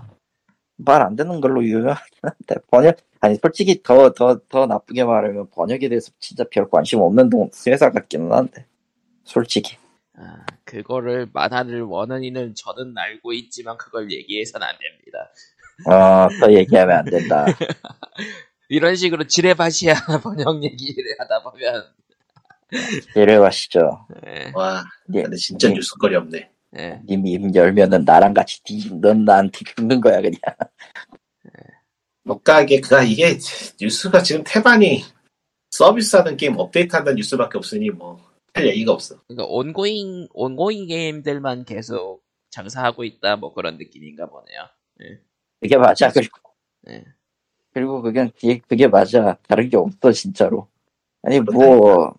말 0.78 1.02
안 1.02 1.16
되는 1.16 1.42
걸로 1.42 1.64
유명한데, 1.64 1.98
번역, 2.72 2.98
아니, 3.22 3.36
솔직히 3.36 3.82
더, 3.84 4.12
더, 4.14 4.40
더 4.50 4.66
나쁘게 4.66 5.04
말하면 5.04 5.50
번역에 5.52 5.90
대해서 5.90 6.12
진짜 6.20 6.44
별 6.52 6.70
관심 6.70 7.00
없는 7.00 7.30
동, 7.30 7.50
회사 7.68 7.92
같기는 7.92 8.32
한데. 8.32 8.66
솔직히. 9.24 9.78
아, 10.18 10.46
그거를 10.64 11.28
만화를 11.34 11.82
원하는 11.84 12.54
저는 12.56 12.98
알고 12.98 13.34
있지만 13.34 13.78
그걸 13.78 14.12
얘기해서는 14.12 14.66
안 14.68 14.76
됩니다. 14.80 15.32
어, 15.88 16.30
더 16.40 16.54
얘기하면 16.54 16.98
안 16.98 17.06
된다. 17.06 17.46
이런 18.70 18.96
식으로 18.96 19.26
지레바시아 19.28 19.94
번역 20.24 20.64
얘기를 20.64 21.16
하다 21.20 21.44
보면, 21.44 21.84
내려가시죠. 23.16 24.08
예, 24.28 24.52
와, 24.54 24.84
예, 25.14 25.24
근데 25.24 25.38
진짜 25.38 25.70
예. 25.70 25.74
뉴스거리 25.74 26.16
없네. 26.16 26.50
예. 26.78 27.02
님 27.08 27.26
입 27.26 27.56
열면은 27.56 28.04
나랑 28.06 28.34
같이 28.34 28.62
뒤, 28.64 28.90
넌 29.00 29.26
나한테 29.26 29.60
죽는 29.76 30.02
거야, 30.02 30.22
그냥. 30.22 30.40
못 32.24 32.44
가게, 32.44 32.82
그가 32.82 33.04
이게 33.04 33.38
뉴스가 33.80 34.24
지금 34.24 34.44
태반이 34.46 35.04
서비스하는 35.72 36.38
게임 36.38 36.58
업데이트한다는 36.58 37.18
뉴스밖에 37.18 37.58
없으니 37.58 37.90
뭐, 37.90 38.20
할 38.54 38.68
얘기가 38.68 38.92
없어. 38.94 39.16
그러니까 39.28 39.46
온고잉, 39.48 40.28
온고잉 40.34 40.88
게임들만 40.88 41.66
계속 41.66 42.24
장사하고 42.50 43.04
있다, 43.04 43.36
뭐 43.36 43.54
그런 43.54 43.78
느낌인가 43.78 44.28
보네요. 44.28 44.62
그게 45.62 45.78
맞아. 45.78 46.10
그리고, 46.10 46.40
예. 46.90 47.06
그리고 47.74 48.02
그게, 48.02 48.30
그게, 48.30 48.60
그게 48.68 48.88
맞아. 48.88 49.38
다른 49.48 49.70
게 49.70 49.78
없어, 49.78 50.12
진짜로. 50.12 50.68
아니, 51.22 51.40
뭐, 51.42 52.16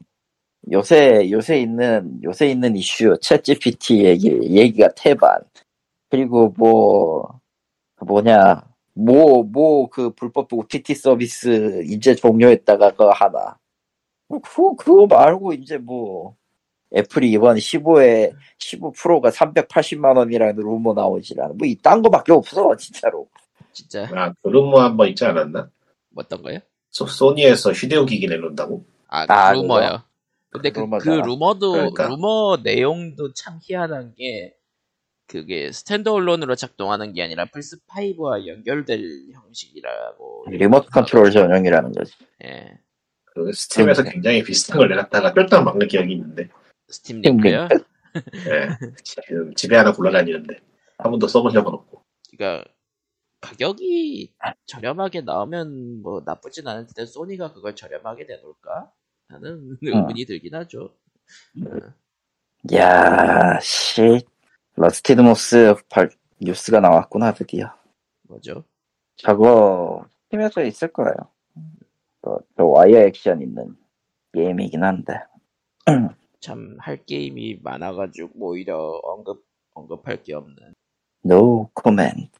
요새 0.72 1.30
요새 1.30 1.60
있는 1.60 2.20
요새 2.24 2.48
있는 2.50 2.76
이슈 2.76 3.14
챗 3.22 3.42
GPT 3.44 4.04
얘기 4.04 4.28
얘기가 4.56 4.88
태반 4.96 5.40
그리고 6.10 6.52
뭐 6.58 7.40
뭐냐 8.00 8.62
뭐 8.94 9.42
뭐 9.44 9.88
그 9.90 10.10
불법 10.10 10.52
OTT 10.52 10.94
서비스 10.94 11.82
이제 11.84 12.14
종료했다가 12.14 12.90
그거 12.92 13.10
하나 13.10 13.58
뭐 14.28 14.40
그거 14.40 14.74
그거 14.76 15.06
말고 15.06 15.52
이제 15.54 15.78
뭐 15.78 16.34
애플이 16.96 17.30
이번 17.32 17.56
15에 17.56 18.32
15 18.58 18.92
프로가 18.92 19.30
380만 19.30 20.16
원이라는 20.16 20.56
루머 20.56 20.94
나오질 20.94 21.40
않아 21.40 21.54
뭐 21.54 21.66
이딴 21.66 22.02
거밖에 22.02 22.32
없어 22.32 22.74
진짜로 22.76 23.28
진짜 23.72 24.08
아, 24.14 24.32
그 24.42 24.48
루머 24.48 24.80
한 24.80 24.96
번 24.96 25.08
있지 25.08 25.24
않았나? 25.24 25.68
뭐 26.10 26.24
어떤 26.24 26.42
거요? 26.42 26.58
소, 26.90 27.06
소니에서 27.06 27.72
휴대용 27.72 28.06
기기 28.06 28.26
내놓는다고? 28.26 28.84
아, 29.08 29.26
아, 29.28 29.52
루머요. 29.52 30.02
근데 30.56 30.70
그, 30.70 30.86
그. 30.98 31.08
루머도 31.08 31.72
그러니까. 31.72 32.08
루머 32.08 32.58
내용도 32.62 33.32
참 33.32 33.58
희한한 33.62 34.14
게 34.14 34.54
그게 35.26 35.72
standalone으로 35.72 36.54
작동하는 36.54 37.12
게 37.12 37.22
아니라 37.22 37.46
플스 37.46 37.78
5와 37.86 38.46
연결될 38.46 39.02
형식이라고. 39.32 40.46
리모트 40.50 40.88
컨트롤 40.90 41.30
전용이라는 41.30 41.92
거지 41.92 42.12
예. 42.44 42.78
그 43.24 43.52
스팀에서 43.52 44.02
그러니까. 44.02 44.12
굉장히 44.12 44.42
비슷한 44.42 44.78
걸 44.78 44.88
내놨다가 44.88 45.34
쫄딱 45.34 45.64
망한 45.64 45.88
기억이 45.88 46.12
있는데. 46.12 46.48
스팀 46.88 47.20
링크요. 47.22 47.68
예. 48.48 48.68
지금 49.02 49.54
집에 49.54 49.76
하나 49.76 49.92
굴러다니는데. 49.92 50.60
한 50.98 51.10
번도 51.10 51.28
써본 51.28 51.52
적은 51.52 51.72
없고. 51.72 52.02
그러니까 52.30 52.64
가격이 53.40 54.32
저렴하게 54.66 55.20
나오면 55.20 56.02
뭐 56.02 56.22
나쁘진 56.24 56.66
않을 56.66 56.86
텐데 56.86 57.04
소니가 57.04 57.52
그걸 57.52 57.76
저렴하게 57.76 58.24
내놓을까? 58.24 58.90
하는 59.28 59.76
의문이 59.82 60.24
들긴 60.24 60.54
하죠. 60.54 60.94
야, 62.74 63.58
씨. 63.60 64.20
Rusted 64.74 65.20
Moss 65.20 65.74
발, 65.88 66.10
뉴스가 66.40 66.80
나왔구나, 66.80 67.32
드디어. 67.32 67.72
뭐죠? 68.22 68.64
저거, 69.16 70.04
스팀에서 70.28 70.62
있을 70.62 70.88
거예요. 70.92 71.14
저, 72.22 72.40
저 72.56 72.64
와이어 72.64 72.98
액션 73.06 73.40
있는 73.40 73.76
게임이긴 74.32 74.82
한데. 74.82 75.14
참 76.40 76.76
할 76.78 77.02
게임이 77.04 77.60
많아가지고 77.62 78.30
오히려 78.38 79.00
언급 79.02 79.44
언급할 79.74 80.22
게 80.22 80.34
없는. 80.34 80.74
No 81.24 81.70
comment. 81.82 82.30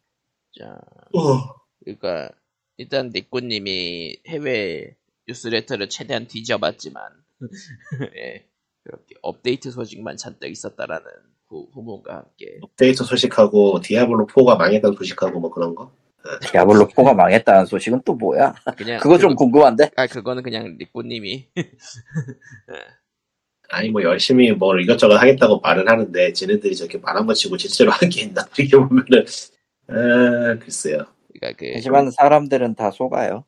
자, 0.59 0.79
어. 1.15 1.55
그러니까 1.81 2.31
일단 2.77 3.11
니꾸님이 3.13 4.19
해외 4.29 4.95
뉴스레터를 5.29 5.89
최대한 5.89 6.27
뒤져봤지만 6.27 7.03
예, 8.17 8.47
그렇게 8.85 9.15
업데이트 9.23 9.71
소식만 9.71 10.17
잔뜩 10.17 10.51
있었다라는 10.51 11.05
후, 11.49 11.69
후문과 11.73 12.15
함께 12.17 12.59
업데이트 12.63 13.05
소식하고 13.05 13.81
디아블로 13.81 14.27
4가 14.27 14.57
망했다는 14.59 14.97
소식하고 14.97 15.41
뭐 15.41 15.51
그런 15.51 15.75
거? 15.75 15.93
디아블로 16.51 16.89
4가 16.89 17.15
망했다는 17.15 17.67
소식은 17.67 18.03
또 18.05 18.15
뭐야? 18.15 18.55
그냥 18.77 18.99
그거 19.01 19.19
좀 19.19 19.35
궁금한데? 19.37 19.91
아 19.97 20.07
그거는 20.07 20.43
그냥 20.43 20.77
니꾸님이 20.79 21.49
아니 23.69 23.91
뭐 23.91 24.03
열심히 24.03 24.53
뭘 24.53 24.81
이것저것 24.83 25.17
하겠다고 25.17 25.59
말은 25.61 25.89
하는데 25.89 26.33
쟤네들이 26.33 26.75
저렇게 26.77 26.99
말한 26.99 27.27
거 27.27 27.35
치고 27.35 27.57
실제로 27.59 27.91
한 27.91 28.09
게 28.09 28.23
있나 28.23 28.45
이렇게 28.59 28.77
보면은 28.77 29.25
아 29.89 30.59
글쎄요 30.59 31.05
그러니까 31.35 31.59
그 31.59 31.71
하지만 31.75 32.11
사람들은 32.11 32.75
다 32.77 32.91
속아요. 32.91 33.45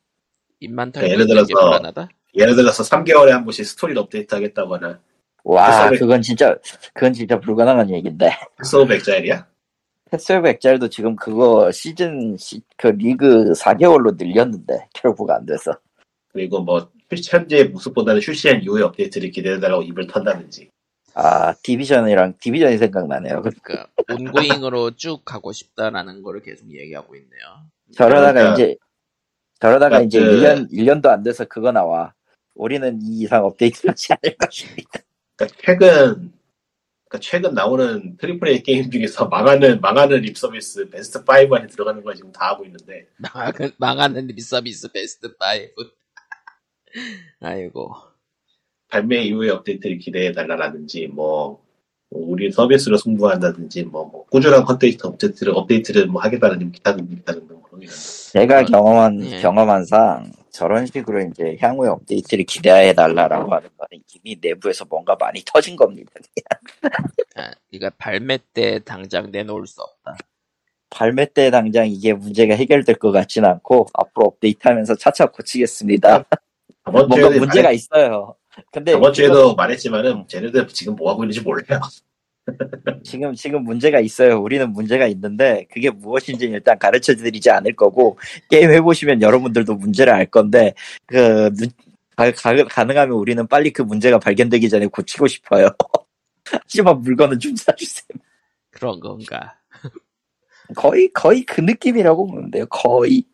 입만 0.60 0.92
그러니까 0.92 1.00
털고 1.00 1.12
예를 1.12 1.26
들어서 1.26 1.46
불안하다. 1.54 2.08
예를 2.34 2.56
들어서 2.56 2.82
3개월에 2.82 3.28
한 3.30 3.44
번씩 3.44 3.64
스토리를 3.64 4.00
업데이트 4.00 4.34
하겠다거나 4.34 5.00
와, 5.44 5.88
그건 5.90 6.20
진짜, 6.20 6.56
그건 6.92 7.12
진짜 7.12 7.38
불가능한 7.40 7.90
얘기인데. 7.90 8.30
Path 8.58 8.82
of 8.82 8.94
Exile이야? 8.96 9.46
Path 10.10 10.35
of 10.35 10.48
Exile도 10.48 10.88
지금 10.88 11.16
그거 11.16 11.70
시즌, 11.70 12.36
시- 12.36 12.62
그 12.76 12.88
리그 12.88 13.52
4개월로 13.52 14.16
늘렸는데, 14.18 14.88
결국 14.94 15.30
안 15.30 15.44
돼서. 15.46 15.72
그리고 16.32 16.60
뭐 16.60 16.90
현재 17.30 17.64
모습보다는 17.64 18.20
출시한 18.20 18.62
이후의 18.62 18.84
업데이트를 18.84 19.30
기대해달라고 19.30 19.82
입을 19.82 20.06
턴다든지 20.06 20.70
아, 21.14 21.54
디비전이랑, 21.62 22.34
디비전이 22.40 22.78
생각나네요. 22.78 23.42
그- 23.42 23.50
그러니까 23.62 23.88
ongoing으로 24.12 24.92
쭉 24.96 25.24
가고 25.24 25.52
싶다라는 25.52 26.22
거를 26.22 26.42
계속 26.42 26.70
얘기하고 26.70 27.14
있네요. 27.16 27.40
저러다가 27.94 28.32
그러니까- 28.32 28.54
이제, 28.54 28.76
저러다가 29.60 29.98
그- 30.00 30.04
이제 30.04 30.20
1년, 30.20 30.70
1년도 30.72 31.06
안 31.06 31.22
돼서 31.22 31.44
그거 31.44 31.72
나와. 31.72 32.14
우리는 32.54 33.00
이 33.02 33.20
이상 33.22 33.44
업데이트 33.44 33.86
하지 33.86 34.12
않을 34.12 34.36
것입니다. 34.36 35.00
그러니까 35.36 35.56
최근 35.64 36.32
그러니까 37.08 37.20
최근 37.20 37.54
나오는 37.54 38.16
triple 38.18 38.48
A 38.48 38.62
게임 38.62 38.90
중에서 38.90 39.26
망하는 39.28 39.80
망하는 39.80 40.20
립 40.20 40.36
서비스 40.36 40.88
베스트 40.90 41.18
5 41.18 41.54
안에 41.54 41.66
들어가는 41.68 42.02
걸 42.02 42.14
지금 42.14 42.30
다 42.32 42.48
하고 42.48 42.64
있는데 42.66 43.06
망하는, 43.16 43.70
망하는 43.78 44.26
립 44.26 44.44
서비스 44.44 44.92
베스트 44.92 45.28
5. 45.28 45.32
아이고. 47.40 47.94
발매 48.88 49.22
이후의 49.24 49.50
업데이트를 49.50 49.98
기대해 49.98 50.32
달라라든지 50.32 51.06
뭐, 51.08 51.62
뭐 52.10 52.22
우리 52.28 52.50
서비스로 52.50 52.96
승부한다든지 52.96 53.84
뭐, 53.84 54.04
뭐 54.06 54.24
꾸준한 54.26 54.64
컨텐츠 54.64 55.06
업데이트를 55.06 55.52
업데이트를 55.54 56.06
뭐 56.06 56.22
하겠다는 56.22 56.72
기타 56.72 56.94
등등 56.96 57.16
등게 57.16 57.32
있는데 57.38 57.57
제가 57.86 58.60
어, 58.60 58.64
경험한, 58.64 59.24
예. 59.24 59.40
경험한 59.40 59.84
상, 59.84 60.32
저런 60.50 60.86
식으로 60.86 61.20
이제 61.22 61.56
향후에 61.60 61.88
업데이트를 61.88 62.44
기대해 62.44 62.92
달라라고 62.92 63.54
하는 63.54 63.68
거는 63.76 64.02
이미 64.14 64.36
내부에서 64.40 64.84
뭔가 64.86 65.16
많이 65.18 65.42
터진 65.44 65.76
겁니다. 65.76 66.10
아, 67.36 67.50
그러니까 67.70 67.90
발매 67.98 68.38
때 68.52 68.80
당장 68.80 69.30
내놓을 69.30 69.66
수 69.66 69.80
없다. 69.80 70.16
발매 70.90 71.26
때 71.32 71.50
당장 71.50 71.86
이게 71.86 72.12
문제가 72.12 72.54
해결될 72.54 72.96
것 72.96 73.12
같진 73.12 73.44
않고 73.44 73.86
앞으로 73.92 74.26
업데이트하면서 74.26 74.96
차차 74.96 75.26
고치겠습니다. 75.26 76.24
뭔가 76.90 77.28
문제가 77.28 77.68
말했, 77.68 77.74
있어요. 77.74 78.34
근데 78.72 78.92
저번 78.92 79.12
주에도 79.12 79.34
그건 79.34 79.56
말했지만은 79.56 80.26
쟤네들 80.26 80.66
지금 80.68 80.96
뭐 80.96 81.10
하고 81.10 81.24
있는지 81.24 81.40
몰라요. 81.40 81.80
지금 83.02 83.34
지금 83.34 83.64
문제가 83.64 84.00
있어요. 84.00 84.40
우리는 84.40 84.70
문제가 84.72 85.06
있는데 85.06 85.66
그게 85.72 85.90
무엇인지 85.90 86.46
일단 86.46 86.78
가르쳐 86.78 87.14
드리지 87.14 87.50
않을 87.50 87.74
거고 87.76 88.18
게임 88.50 88.70
해보시면 88.70 89.22
여러분들도 89.22 89.74
문제를 89.74 90.12
알 90.12 90.26
건데 90.26 90.74
그 91.06 91.52
누- 91.54 91.68
가, 92.16 92.30
가, 92.32 92.64
가 92.64 92.84
능하면 92.84 93.16
우리는 93.16 93.46
빨리 93.46 93.72
그 93.72 93.82
문제가 93.82 94.18
발견되기 94.18 94.68
전에 94.68 94.86
고치고 94.86 95.28
싶어요. 95.28 95.68
하지만 96.44 97.00
물건은 97.00 97.38
좀 97.38 97.54
사주세요. 97.54 98.06
그런 98.70 98.98
건가. 99.00 99.56
거의 100.76 101.08
거의 101.12 101.44
그 101.44 101.60
느낌이라고 101.60 102.26
보면 102.26 102.50
돼요. 102.50 102.66
거의. 102.66 103.24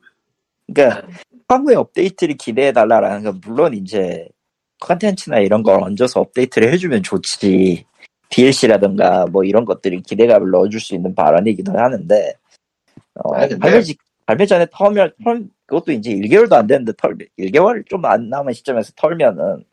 그러니까 0.66 1.06
향후에 1.48 1.74
업데이트를 1.76 2.36
기대해 2.36 2.72
달라라는 2.72 3.24
건 3.24 3.40
물론 3.44 3.74
이제 3.74 4.28
컨텐츠나 4.80 5.38
이런 5.40 5.62
걸 5.62 5.82
얹어서 5.82 6.20
업데이트를 6.20 6.72
해주면 6.72 7.02
좋지. 7.02 7.84
DLC라든가 8.38 9.26
뭐 9.26 9.44
이런 9.44 9.64
것들이 9.64 10.02
기대감을 10.02 10.50
넣어줄 10.50 10.80
수 10.80 10.94
있는 10.94 11.14
발언이기도 11.14 11.72
하는데 11.78 12.34
어, 13.14 13.32
근데- 13.32 13.58
발매, 13.58 13.82
직- 13.82 14.00
발매 14.26 14.46
전에 14.46 14.66
털면 14.72 15.12
털 15.22 15.44
그것도 15.66 15.92
이제 15.92 16.10
1개월도 16.14 16.52
안 16.54 16.66
됐는데 16.66 16.92
털 16.98 17.16
1개월 17.38 17.86
좀 17.88 18.04
안 18.04 18.28
남은 18.28 18.52
시점에서 18.52 18.92
털면은 18.96 19.64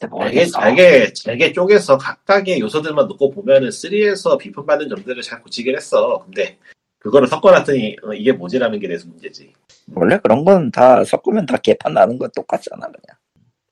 잘게, 0.00 0.06
모르겠어. 0.10 0.60
잘게, 0.60 1.12
잘게 1.12 1.52
쪼개서 1.52 1.98
각각의 1.98 2.58
요소들만 2.60 3.06
놓고 3.06 3.30
보면은 3.30 3.68
3에서 3.68 4.38
비판받는 4.38 4.88
점들을 4.88 5.22
잘 5.22 5.42
고치긴 5.42 5.76
했어. 5.76 6.22
근데 6.24 6.56
그거를 6.98 7.28
섞어놨더니 7.28 7.96
어, 8.02 8.14
이게 8.14 8.32
뭐지라는 8.32 8.80
게 8.80 8.88
대해서 8.88 9.06
문제지. 9.08 9.52
원래 9.94 10.18
그런 10.18 10.44
건 10.44 10.70
다 10.70 11.04
섞으면 11.04 11.44
다 11.46 11.58
개판 11.58 11.92
나는 11.92 12.18
건 12.18 12.30
똑같잖아 12.34 12.80
그냥. 12.86 13.16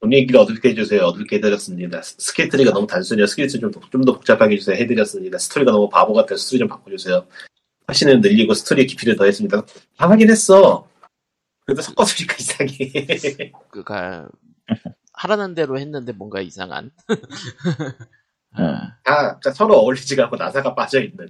분위기를 0.03 0.37
어둡게 0.37 0.71
해주세요. 0.71 1.01
어둡게 1.01 1.37
해드렸습니다. 1.37 2.01
skill 2.01 2.49
tree가 2.49 2.71
너무 2.71 2.85
단순해요. 2.85 3.25
skill 3.25 3.47
tree 3.47 3.61
좀, 3.61 3.71
좀더 3.71 4.11
복잡하게 4.11 4.55
해주세요. 4.55 4.75
해드렸습니다. 4.75 5.37
스토리가 5.37 5.71
너무 5.71 5.87
바보 5.87 6.13
같아서 6.13 6.43
스토리 6.43 6.59
좀 6.59 6.67
바꿔주세요. 6.67 7.25
화신을 7.87 8.19
늘리고 8.19 8.53
스토리 8.53 8.85
깊이를 8.85 9.15
더했습니다. 9.15 9.61
다 9.97 10.09
하긴 10.09 10.29
했어. 10.29 10.89
그래도 11.65 11.81
섞어주니까 11.83 12.35
이상해. 12.37 13.53
그니까, 13.71 14.27
하라는 15.13 15.55
대로 15.55 15.79
했는데 15.79 16.11
뭔가 16.11 16.41
이상한. 16.41 16.91
음. 17.09 17.15
다 19.05 19.39
그러니까 19.39 19.51
서로 19.53 19.77
어울리지가 19.77 20.25
않고 20.25 20.35
나사가 20.35 20.75
빠져있는. 20.75 21.29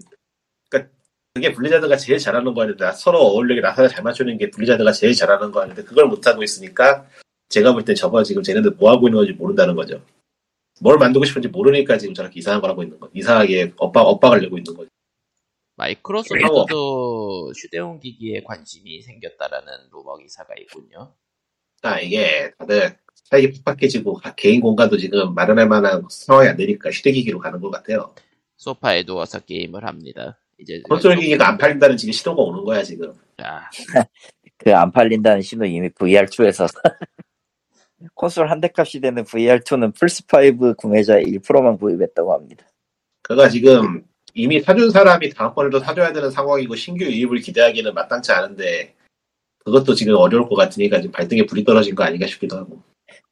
그러니까 0.69 0.91
그게 1.35 1.51
블리자드가 1.51 1.95
제일 1.97 2.17
잘하는 2.17 2.55
거였는데 2.55 2.91
서로 2.93 3.19
어울리게 3.19 3.61
나사를 3.61 3.91
잘 3.91 4.03
맞추는 4.03 4.39
게 4.39 4.49
블리자드가 4.49 4.91
제일 4.93 5.13
잘하는 5.13 5.51
거였는데 5.51 5.83
그걸 5.83 6.07
못하고 6.07 6.41
있으니까 6.41 7.05
제가 7.53 7.73
볼땐 7.73 7.93
저거 7.95 8.23
지금 8.23 8.41
쟤네들 8.41 8.71
뭐 8.71 8.89
하고 8.91 9.07
있는 9.07 9.17
건지 9.19 9.33
모른다는 9.33 9.75
거죠. 9.75 10.03
뭘 10.81 10.97
만들고 10.97 11.23
싶은지 11.25 11.49
모르니까 11.49 11.99
지금 11.99 12.15
저렇게 12.15 12.39
이상한 12.39 12.61
걸 12.61 12.71
하고 12.71 12.81
있는 12.81 12.99
거. 12.99 13.09
이상하게 13.13 13.73
엇박, 13.77 14.07
엇박을 14.07 14.41
내고 14.41 14.57
있는 14.57 14.73
거죠. 14.75 14.89
마이크로소프트도 15.75 17.51
휴대용 17.55 17.99
기기에 17.99 18.41
관심이 18.43 19.01
생겼다라는 19.03 19.67
루머 19.91 20.17
기사가 20.17 20.55
있군요. 20.61 21.13
그러니까 21.79 22.01
이게 22.01 22.51
다들 22.57 22.97
살기 23.29 23.61
팍팍해지고 23.63 24.15
각 24.15 24.35
개인 24.35 24.59
공간도 24.59 24.97
지금 24.97 25.33
마련할 25.35 25.67
만한 25.67 26.03
상황이 26.09 26.47
안 26.49 26.57
되니까 26.57 26.89
휴대기기로 26.89 27.39
가는 27.39 27.59
것 27.59 27.69
같아요. 27.69 28.15
소파에 28.57 29.03
누워서 29.03 29.39
게임을 29.39 29.85
합니다. 29.85 30.39
이제 30.59 30.81
콘솔 30.87 31.17
기기가 31.17 31.49
안 31.49 31.57
팔린다는 31.57 31.97
지금 31.97 32.11
시도가 32.13 32.41
오는 32.41 32.63
거야 32.63 32.81
지금. 32.83 33.13
아, 33.37 33.69
그 34.57 34.71
안 34.73 34.91
팔린다는 34.91 35.41
신호 35.41 35.65
이미 35.65 35.89
VR2에서 35.89 36.67
콘솔 38.15 38.49
한 38.49 38.59
대 38.61 38.69
값이 38.75 38.99
되는 39.01 39.23
VR2는 39.23 39.93
플스5 39.93 40.77
구매자 40.77 41.15
1%만 41.19 41.77
구입했다고 41.77 42.33
합니다. 42.33 42.65
그가 43.21 43.49
지금 43.49 44.03
이미 44.33 44.59
사준 44.59 44.89
사람이 44.89 45.29
다음번에도 45.29 45.79
사줘야 45.79 46.11
되는 46.11 46.29
상황이고 46.29 46.75
신규 46.75 47.05
유입을 47.05 47.39
기대하기는 47.39 47.93
마땅치 47.93 48.31
않은데 48.31 48.93
그것도 49.63 49.93
지금 49.95 50.15
어려울 50.15 50.47
것 50.47 50.55
같으니까 50.55 50.97
지금 50.97 51.11
발등에 51.11 51.45
불이 51.45 51.63
떨어진 51.63 51.95
거 51.95 52.03
아닌가 52.03 52.27
싶기도 52.27 52.57
하고. 52.57 52.81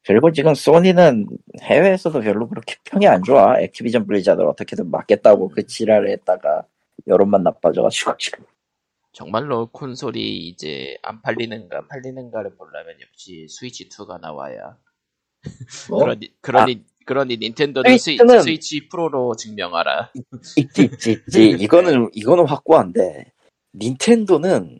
그리고 0.06 0.32
지금 0.32 0.54
소니는 0.56 1.28
해외에서도 1.62 2.22
별로 2.22 2.48
그렇게 2.48 2.76
평이 2.86 3.08
안 3.08 3.22
좋아. 3.24 3.60
액티비전 3.60 4.08
블리자드를 4.08 4.48
어떻게든 4.50 4.90
막겠다고 4.90 5.50
그 5.50 5.66
지랄을 5.66 6.10
했다가 6.10 6.64
여론만 7.08 7.44
나빠져가지고 7.44 8.18
지금. 8.18 8.46
정말로 9.14 9.68
콘솔이 9.68 10.48
이제 10.48 10.98
안 11.02 11.22
팔리는가 11.22 11.88
팔리는가를 11.88 12.56
보려면 12.56 12.96
역시 13.02 13.48
스위치 13.50 13.90
2가 13.90 14.20
나와야. 14.20 14.78
뭐 15.90 16.00
그러니 16.00 16.34
그러니 16.42 16.86
그러니 17.06 17.38
닌텐도는 17.38 17.98
스위, 17.98 18.18
스위치 18.18 18.88
프로로 18.88 19.36
증명하라. 19.36 20.12
있지 20.58 20.84
있지 20.84 21.12
있지. 21.12 21.50
이거는 21.60 22.10
이거는 22.14 22.46
확고한데 22.48 23.32
닌텐도는 23.76 24.80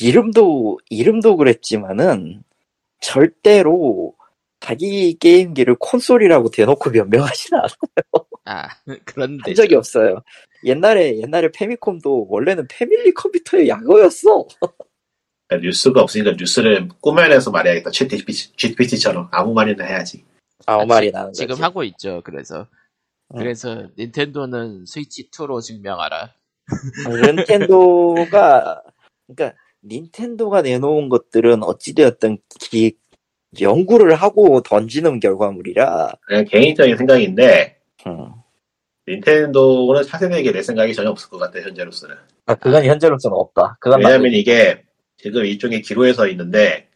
이름도 0.00 0.78
이름도 0.88 1.36
그랬지만은 1.36 2.42
절대로 3.00 4.14
자기 4.60 5.18
게임기를 5.18 5.76
콘솔이라고 5.78 6.50
대놓고 6.50 6.90
변명하지는 6.92 7.60
않아. 7.60 7.68
아 8.44 8.68
그런데 9.04 9.42
한 9.44 9.54
적이 9.54 9.74
없어요. 9.74 10.22
옛날에 10.64 11.18
옛날에 11.18 11.50
페미콤도 11.52 12.26
원래는 12.28 12.66
패밀리 12.68 13.12
컴퓨터의 13.14 13.68
약어였어. 13.68 14.46
그러니까 15.48 15.66
뉴스가 15.66 16.02
없으니까 16.02 16.32
뉴스를 16.38 16.88
꾸며내서 17.00 17.50
말해야겠다. 17.50 17.90
GPT, 17.90 18.56
GPT처럼 18.56 19.28
아무 19.32 19.52
말이나 19.54 19.84
해야지. 19.84 20.24
아무 20.66 20.82
아, 20.82 20.86
말이 20.86 21.08
지- 21.08 21.12
나는 21.12 21.28
거지. 21.28 21.40
지금 21.40 21.62
하고 21.62 21.82
있죠. 21.84 22.22
그래서 22.24 22.66
응. 23.34 23.38
그래서 23.38 23.88
닌텐도는 23.98 24.84
스위치 24.86 25.30
2로 25.30 25.60
증명하라. 25.60 26.32
닌텐도가 27.36 28.82
그러니까 29.26 29.58
닌텐도가 29.84 30.62
내놓은 30.62 31.08
것들은 31.08 31.62
어찌되었든 31.64 32.38
기, 32.60 32.96
연구를 33.60 34.14
하고 34.14 34.62
던지는 34.62 35.18
결과물이라 35.20 36.12
그냥 36.26 36.44
개인적인 36.44 36.96
생각인데 36.96 37.78
음. 38.06 38.32
닌텐도는 39.08 40.04
차세대에게 40.04 40.52
내 40.52 40.62
생각이 40.62 40.94
전혀 40.94 41.10
없을 41.10 41.28
것 41.28 41.38
같아 41.38 41.60
현재로서는. 41.60 42.16
아, 42.46 42.54
그건 42.54 42.84
현재로서는 42.84 43.36
없다. 43.36 43.76
그건 43.80 44.00
왜냐하면 44.00 44.32
이게 44.32 44.82
지금 45.16 45.44
일종의 45.44 45.82
기로에 45.82 46.12
서 46.12 46.26
있는데 46.28 46.88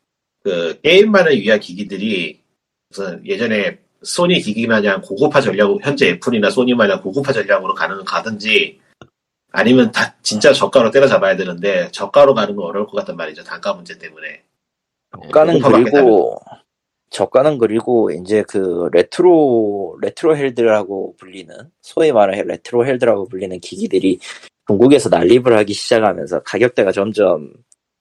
그 0.42 0.78
게임만을 0.82 1.40
위한 1.40 1.58
기기들이 1.58 2.40
무슨 2.88 3.26
예전에 3.26 3.78
소니 4.02 4.40
기기 4.40 4.66
마냥 4.66 5.00
고급화 5.00 5.40
전략으로 5.40 5.80
현재 5.82 6.10
애플이나 6.10 6.50
소니 6.50 6.74
마냥 6.74 7.00
고급화 7.00 7.32
전략으로 7.32 7.74
가는 7.74 8.04
가든지 8.04 8.78
아니면 9.50 9.90
다 9.90 10.14
진짜 10.22 10.52
저가로 10.52 10.90
때려잡아야 10.90 11.36
되는데 11.36 11.88
저가로 11.90 12.34
가는 12.34 12.54
건 12.54 12.66
어려울 12.66 12.86
것 12.86 12.92
같단 12.98 13.16
말이죠 13.16 13.42
단가 13.42 13.72
문제 13.72 13.98
때문에 13.98 14.42
저가는 15.24 15.60
그리고 15.60 16.38
저가는 17.10 17.58
그리고 17.58 18.10
이제 18.10 18.42
그 18.48 18.88
레트로 18.92 19.98
레트로 20.02 20.36
handheld라고 20.36 21.16
불리는 21.18 21.54
소위 21.80 22.12
말해 22.12 22.42
레트로 22.42 22.86
handheld라고 22.86 23.28
불리는 23.28 23.58
기기들이 23.60 24.18
중국에서 24.66 25.08
난립을 25.08 25.56
하기 25.58 25.72
시작하면서 25.72 26.42
가격대가 26.42 26.92
점점 26.92 27.52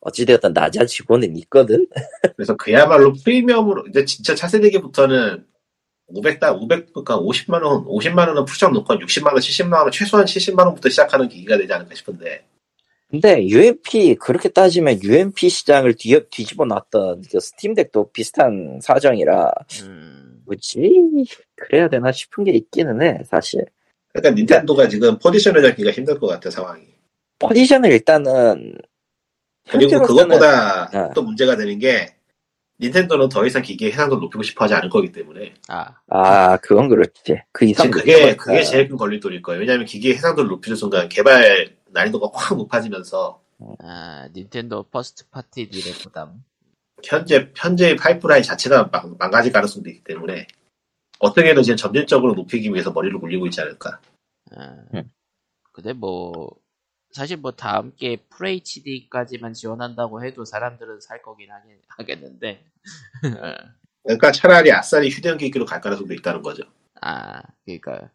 어찌되었든 0.02 0.54
낮아지고는 0.54 1.36
있거든. 1.38 1.88
그래서 2.36 2.56
그야말로 2.56 3.14
프리미엄으로 3.14 3.86
이제 3.88 4.06
진짜 4.06 4.36
차세대기부터는 4.36 5.46
500다 6.10 6.56
500 6.56 6.94
그러니까 6.94 7.18
50만 7.18 7.64
원 7.64 7.86
50만 7.86 8.28
원은 8.28 8.46
풀점 8.46 8.74
놓고 8.74 8.94
한 8.94 9.00
60만 9.00 9.28
원 9.28 9.36
70만 9.38 9.74
원 9.74 9.92
최소한 9.92 10.26
70만 10.26 10.66
원부터 10.66 10.90
시작하는 10.90 11.28
기기가 11.28 11.58
되지 11.58 11.74
않을까 11.74 11.96
싶은데 11.96 12.46
근데 13.16 13.48
UMP 13.48 14.16
그렇게 14.16 14.50
따지면 14.50 15.02
UMP 15.02 15.48
시장을 15.48 15.94
뒤, 15.96 16.20
뒤집어 16.30 16.66
놨던 16.66 17.24
그 17.32 17.40
스팀덱도 17.40 18.12
비슷한 18.12 18.80
사정이라 18.82 19.52
음, 19.84 20.42
뭐지 20.46 21.26
그래야 21.56 21.88
되나 21.88 22.12
싶은 22.12 22.44
게 22.44 22.52
있기는 22.52 23.02
해 23.02 23.20
사실. 23.26 23.64
그러니까 24.12 24.36
닌텐도가 24.36 24.90
지금 24.90 25.18
포지션을 25.18 25.62
잡기가 25.62 25.92
힘들 25.92 26.20
것 26.20 26.28
같아 26.28 26.50
상황이. 26.50 26.84
포지션을 27.40 27.90
일단은 27.94 28.78
그리고 29.70 30.02
그것보다 30.02 30.90
네. 30.90 31.10
또 31.16 31.22
문제가 31.24 31.56
되는 31.56 31.80
게 31.80 32.16
닌텐도는 32.82 33.30
더 33.30 33.46
이상 33.46 33.62
기기의 33.62 33.94
해상도를 33.94 34.22
높이고 34.22 34.44
싶어 34.44 34.66
하지 34.66 34.74
않을 34.74 34.90
거기 34.90 35.10
때문에 35.14 35.54
아 35.70 35.94
아 36.10 36.58
그건 36.58 36.90
그렇지. 36.90 37.42
그 37.54 37.64
이상 37.66 37.86
지금 37.86 38.00
그게 38.00 38.36
그게 38.36 38.62
제일 38.64 38.90
큰 38.90 38.98
걸림돌일 38.98 39.42
거예요. 39.42 39.62
왜냐하면 39.62 39.86
기기의 39.86 40.16
해상도를 40.16 40.50
높이는 40.50 40.76
순간 40.76 41.08
개발 41.08 41.76
난이도가 41.96 42.30
확 42.34 42.58
높아지면서 42.58 43.42
아, 43.80 44.28
닌텐도 44.34 44.84
first 44.84 45.28
party들의 45.30 45.94
부담. 46.04 46.44
현재 47.04 47.52
현재의 47.56 47.96
파이프라인 47.96 48.44
자체가 48.44 48.90
망, 48.92 49.16
망가질 49.18 49.52
가능성도 49.52 49.90
있기 49.90 50.04
때문에 50.04 50.48
어떻게든 51.20 51.64
지금 51.64 51.78
점진적으로 51.78 52.34
높이기 52.34 52.70
위해서 52.70 52.92
머리를 52.92 53.18
굴리고 53.20 53.48
있지 53.48 53.62
않을까. 53.62 54.00
아, 54.56 54.78
음. 54.94 55.10
근데 55.72 55.94
뭐 55.94 56.50
사실 57.12 57.38
뭐 57.38 57.52
다음 57.52 57.96
게 57.96 58.18
FHD까지만 58.30 59.54
지원한다고 59.54 60.24
해도 60.24 60.44
사람들은 60.44 61.00
살 61.00 61.22
거긴 61.22 61.52
하겠, 61.52 61.80
하겠 61.88 62.20
는데. 62.20 62.66
그러니까 64.04 64.32
차라리 64.32 64.72
아싸리 64.72 65.10
휴대용 65.10 65.38
기기로 65.38 65.66
갈 65.66 65.80
가능성도 65.80 66.14
있다는 66.14 66.42
거죠. 66.42 66.64
아, 67.02 67.42
그러니까 67.64 68.12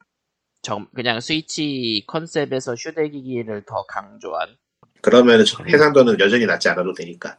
정 0.63 0.87
그냥 0.95 1.21
스위치 1.21 2.05
컨셉에서 2.07 2.75
휴대기기를 2.75 3.65
더 3.67 3.85
강조한. 3.87 4.57
그러면 5.03 5.45
해상도는 5.67 6.21
여전히 6.21 6.47
낮지 6.47 6.69
않아도 6.69 6.93
되니까. 6.93 7.39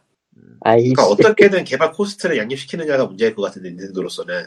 아이 0.60 0.80
그러니까 0.80 1.06
어떻게든 1.06 1.64
개발 1.64 1.92
코스트를 1.92 2.38
양립시키느냐가 2.38 3.06
문제일 3.06 3.34
것 3.34 3.42
같은데 3.42 3.70
닌텐도로서는 3.70 4.46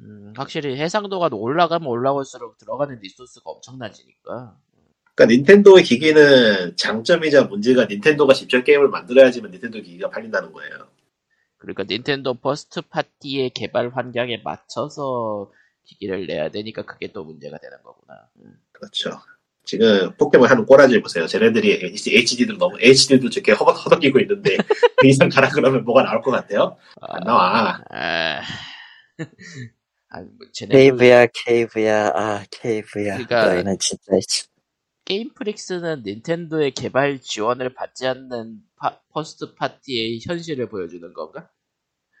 음, 0.00 0.32
확실히 0.36 0.76
해상도가 0.76 1.28
올라가면 1.32 1.86
올라갈수록 1.86 2.58
들어가는 2.58 2.98
리소스가 3.00 3.50
엄청나지니까. 3.50 4.56
그러니까 5.14 5.36
닌텐도의 5.36 5.84
기기는 5.84 6.76
장점이자 6.76 7.44
문제가 7.44 7.84
닌텐도가 7.84 8.32
직접 8.32 8.62
게임을 8.64 8.88
만들어야지만 8.88 9.50
닌텐도 9.50 9.82
기기가 9.82 10.10
팔린다는 10.10 10.52
거예요. 10.52 10.88
그러니까 11.58 11.84
닌텐도 11.84 12.34
first 12.34 12.80
party의 12.82 13.50
개발 13.50 13.90
환경에 13.90 14.40
맞춰서 14.42 15.50
기기를 15.84 16.26
내야 16.26 16.48
되니까 16.50 16.82
그게 16.82 17.12
또 17.12 17.24
문제가 17.24 17.58
되는 17.58 17.76
거구나. 17.82 18.28
음. 18.40 18.54
그렇죠. 18.72 19.10
지금 19.64 20.12
포켓몬 20.16 20.50
하는 20.50 20.66
꼬라지를 20.66 21.02
보세요. 21.02 21.26
쟤네들이 21.26 21.92
HD도 21.94 22.58
너무 22.58 22.76
HD도 22.80 23.30
저렇게 23.30 23.52
허덕 23.52 23.84
허덕이고 23.84 24.18
있는데 24.20 24.56
그 24.98 25.06
이상 25.06 25.28
가라 25.28 25.50
그러면 25.50 25.84
뭐가 25.84 26.02
나올 26.02 26.20
것 26.20 26.32
같아요? 26.32 26.76
안 27.00 27.20
나와. 27.24 27.80
아, 27.90 28.40
아, 30.08 30.20
뭐 30.20 30.46
쟤네도 30.52 30.76
케이브야 30.76 31.26
케이브야 31.26 32.08
아 32.14 32.44
케이브야 32.50 33.18
그러니까- 33.18 33.46
너희는 33.54 33.76
진짜 33.78 34.12
씨. 34.28 34.46
게임 35.04 35.32
프릭스는 35.34 36.02
닌텐도의 36.04 36.72
개발 36.72 37.20
지원을 37.20 37.74
받지 37.74 38.06
않는 38.06 38.58
파- 38.76 39.00
first 39.12 39.54
party의 39.54 40.20
현실을 40.24 40.68
보여주는 40.68 41.12
건가? 41.12 41.50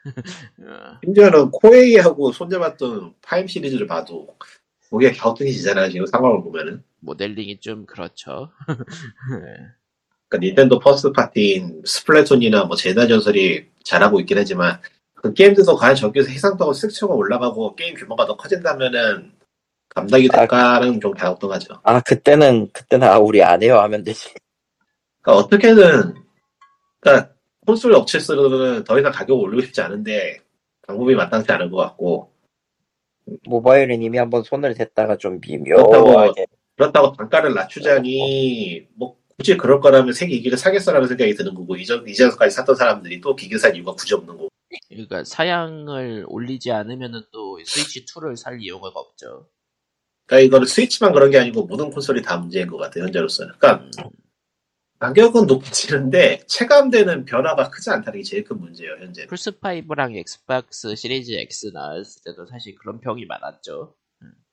어, 0.06 0.98
심지어는 1.04 1.50
코에이하고 1.50 2.32
손잡았던 2.32 3.14
파엠 3.22 3.46
시리즈를 3.46 3.86
봐도 3.86 4.36
목에 4.90 5.12
갸우뚱해지잖아요. 5.12 5.90
지금 5.90 6.06
상황을 6.06 6.42
보면은. 6.42 6.82
모델링이 7.00 7.60
좀 7.60 7.86
그렇죠. 7.86 8.50
그러니까 10.28 10.38
닌텐도 10.38 10.78
first 10.78 11.12
party인 11.12 11.82
스플래툰이나 11.84 12.64
뭐 12.64 12.76
젤다 12.76 13.06
전설이 13.06 13.66
잘하고 13.84 14.20
있긴 14.20 14.38
하지만 14.38 14.80
그 15.14 15.32
게임들도 15.32 15.76
과연 15.76 15.94
저기서 15.94 16.30
해상도가 16.30 16.72
섹처가 16.72 17.14
올라가고 17.14 17.74
게임 17.76 17.94
규모가 17.94 18.26
더 18.26 18.36
커진다면은 18.36 19.32
감당이 19.90 20.28
될까는 20.28 21.00
좀 21.00 21.12
갸우뚱하죠. 21.12 21.80
아 21.82 22.00
그때는 22.00 22.70
그때는 22.72 23.06
아 23.06 23.18
우리 23.18 23.42
안 23.42 23.62
해요 23.62 23.78
하면 23.78 24.02
되지 24.02 24.32
그러니까 25.20 25.44
어떻게든 25.44 26.14
그러니까 27.00 27.31
콘솔 27.66 27.94
업체로서는 27.94 28.84
더 28.84 28.98
이상 28.98 29.12
가격을 29.12 29.44
올리고 29.44 29.62
싶지 29.62 29.80
않은데 29.80 30.38
방법이 30.86 31.14
마땅치 31.14 31.50
않은 31.52 31.70
것 31.70 31.76
같고 31.78 32.32
모바일은 33.44 34.02
이미 34.02 34.18
한번 34.18 34.42
손을 34.42 34.74
댔다가 34.74 35.16
좀 35.16 35.40
그렇다고 35.40 36.06
미묘하게 36.06 36.46
그렇다고 36.76 37.12
단가를 37.12 37.54
낮추자니 37.54 38.86
뭐 38.94 39.16
굳이 39.36 39.56
그럴 39.56 39.80
거라면 39.80 40.12
새 40.12 40.26
기기를 40.26 40.58
사겠어라는 40.58 41.08
생각이 41.08 41.34
드는 41.34 41.54
거고 41.54 41.76
이전 41.76 42.06
이전까지 42.06 42.54
샀던 42.54 42.74
사람들이 42.74 43.20
또 43.20 43.36
기기 43.36 43.56
살 43.58 43.74
이유가 43.76 43.92
굳이 43.92 44.14
없는 44.14 44.36
거고 44.36 44.48
그러니까 44.88 45.24
사양을 45.24 46.26
올리지 46.28 46.72
않으면은 46.72 47.22
또 47.30 47.58
스위치 47.64 48.04
2를 48.04 48.36
살 48.36 48.60
이유가 48.60 48.88
없죠. 48.88 49.46
그러니까 50.26 50.46
이거는 50.46 50.66
스위치만 50.66 51.12
그런 51.12 51.30
게 51.30 51.38
아니고 51.38 51.64
모든 51.66 51.90
콘솔이 51.90 52.22
다 52.22 52.36
문제인 52.38 52.66
것 52.66 52.76
같아요 52.76 53.04
현재로서는. 53.04 53.54
그러니까 53.58 53.88
가격은 55.02 55.46
높아지는데 55.46 56.44
체감되는 56.46 57.24
변화가 57.24 57.70
크지 57.70 57.90
않다는 57.90 58.20
게 58.20 58.22
제일 58.22 58.44
큰 58.44 58.60
문제예요 58.60 58.98
현재. 59.00 59.26
플스 59.26 59.50
5랑 59.50 60.16
엑스박스 60.16 60.94
시리즈 60.94 61.32
X 61.32 61.72
나왔을 61.74 62.22
때도 62.24 62.46
사실 62.46 62.76
그런 62.76 63.00
평이 63.00 63.26
많았죠. 63.26 63.96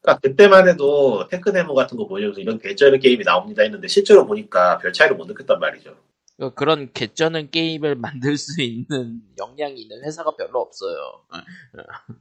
그러니까 0.02 0.20
그때만 0.24 0.68
해도 0.68 1.28
tech 1.28 1.54
demo 1.54 1.76
같은 1.76 1.98
거 1.98 2.08
보여줘서 2.08 2.42
이런 2.42 2.58
개쩔은 2.58 3.00
게임이 3.00 3.26
나옵니다 3.26 3.62
했는데 3.62 3.88
실제로 3.88 4.26
보니까 4.26 4.80
별 4.80 4.92
차이를 4.92 5.18
못 5.18 5.28
느꼈단 5.28 5.60
말이죠. 5.60 5.96
그러니까 6.36 6.56
그런 6.56 6.92
개쩌는 6.94 7.52
게임을 7.52 7.94
만들 8.02 8.36
수 8.36 8.60
있는 8.64 9.22
역량이 9.38 9.80
있는 9.80 10.04
회사가 10.04 10.36
별로 10.36 10.62
없어요. 10.62 11.26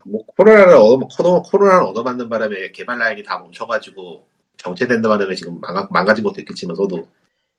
뭐 0.05 0.27
코로나를 0.27 0.75
얻어 0.75 0.99
코로, 0.99 1.43
코로나를 1.45 1.87
얻어맞는 1.87 2.29
바람에 2.29 2.73
개발 2.73 2.99
라인이 2.99 3.23
다 3.23 3.39
멈춰가지고 3.39 4.29
정체된다 4.59 5.09
바람에 5.09 5.35
지금 5.35 5.59
망가, 5.61 5.89
망가진 5.91 6.25
것도 6.25 6.43
있겠지만서도 6.43 7.09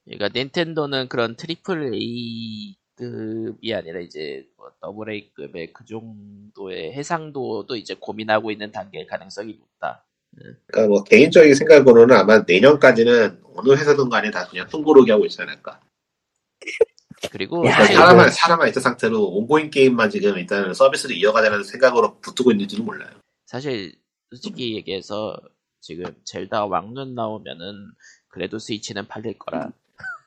그러니까 0.10 0.30
닌텐도는 0.34 1.08
그런 1.08 1.36
triple 1.36 1.94
A급이 1.94 3.74
아니라 3.76 4.00
이제 4.00 4.48
뭐 4.58 4.72
double 4.82 5.12
A급의 5.12 5.72
그 5.72 5.86
정도의 5.86 6.94
해상도도 6.94 7.76
이제 7.76 7.96
고민하고 8.00 8.50
있는 8.50 8.72
단계일 8.72 9.06
가능성이 9.06 9.54
높다. 9.54 10.04
그러니까 10.36 10.88
뭐 10.88 11.04
개인적인 11.04 11.54
생각으로는 11.54 12.16
아마 12.16 12.40
내년까지는 12.40 13.42
어느 13.56 13.72
회사든 13.72 14.10
간에 14.10 14.32
다 14.32 14.48
그냥 14.48 14.68
숨고르기 14.68 15.12
하고 15.12 15.26
있지 15.26 15.40
않을까. 15.42 15.80
그리고 17.32 17.66
야, 17.68 17.86
사람만 17.86 18.32
사람만 18.32 18.70
있던 18.70 18.82
상태로 18.82 19.28
ongoing 19.28 19.70
게임만 19.70 20.10
지금 20.10 20.38
일단 20.38 20.74
서비스를 20.74 21.16
이어가자는 21.18 21.64
생각으로 21.64 22.20
붙들고 22.20 22.52
있는지는 22.52 22.84
몰라요. 22.84 23.12
사실 23.46 23.94
솔직히 24.30 24.76
얘기해서 24.76 25.38
지금 25.82 26.06
젤다 26.24 26.66
왕눈 26.66 27.14
나오면은 27.14 27.92
그래도 28.30 28.58
스위치는 28.58 29.08
팔릴 29.08 29.38
거라. 29.38 29.72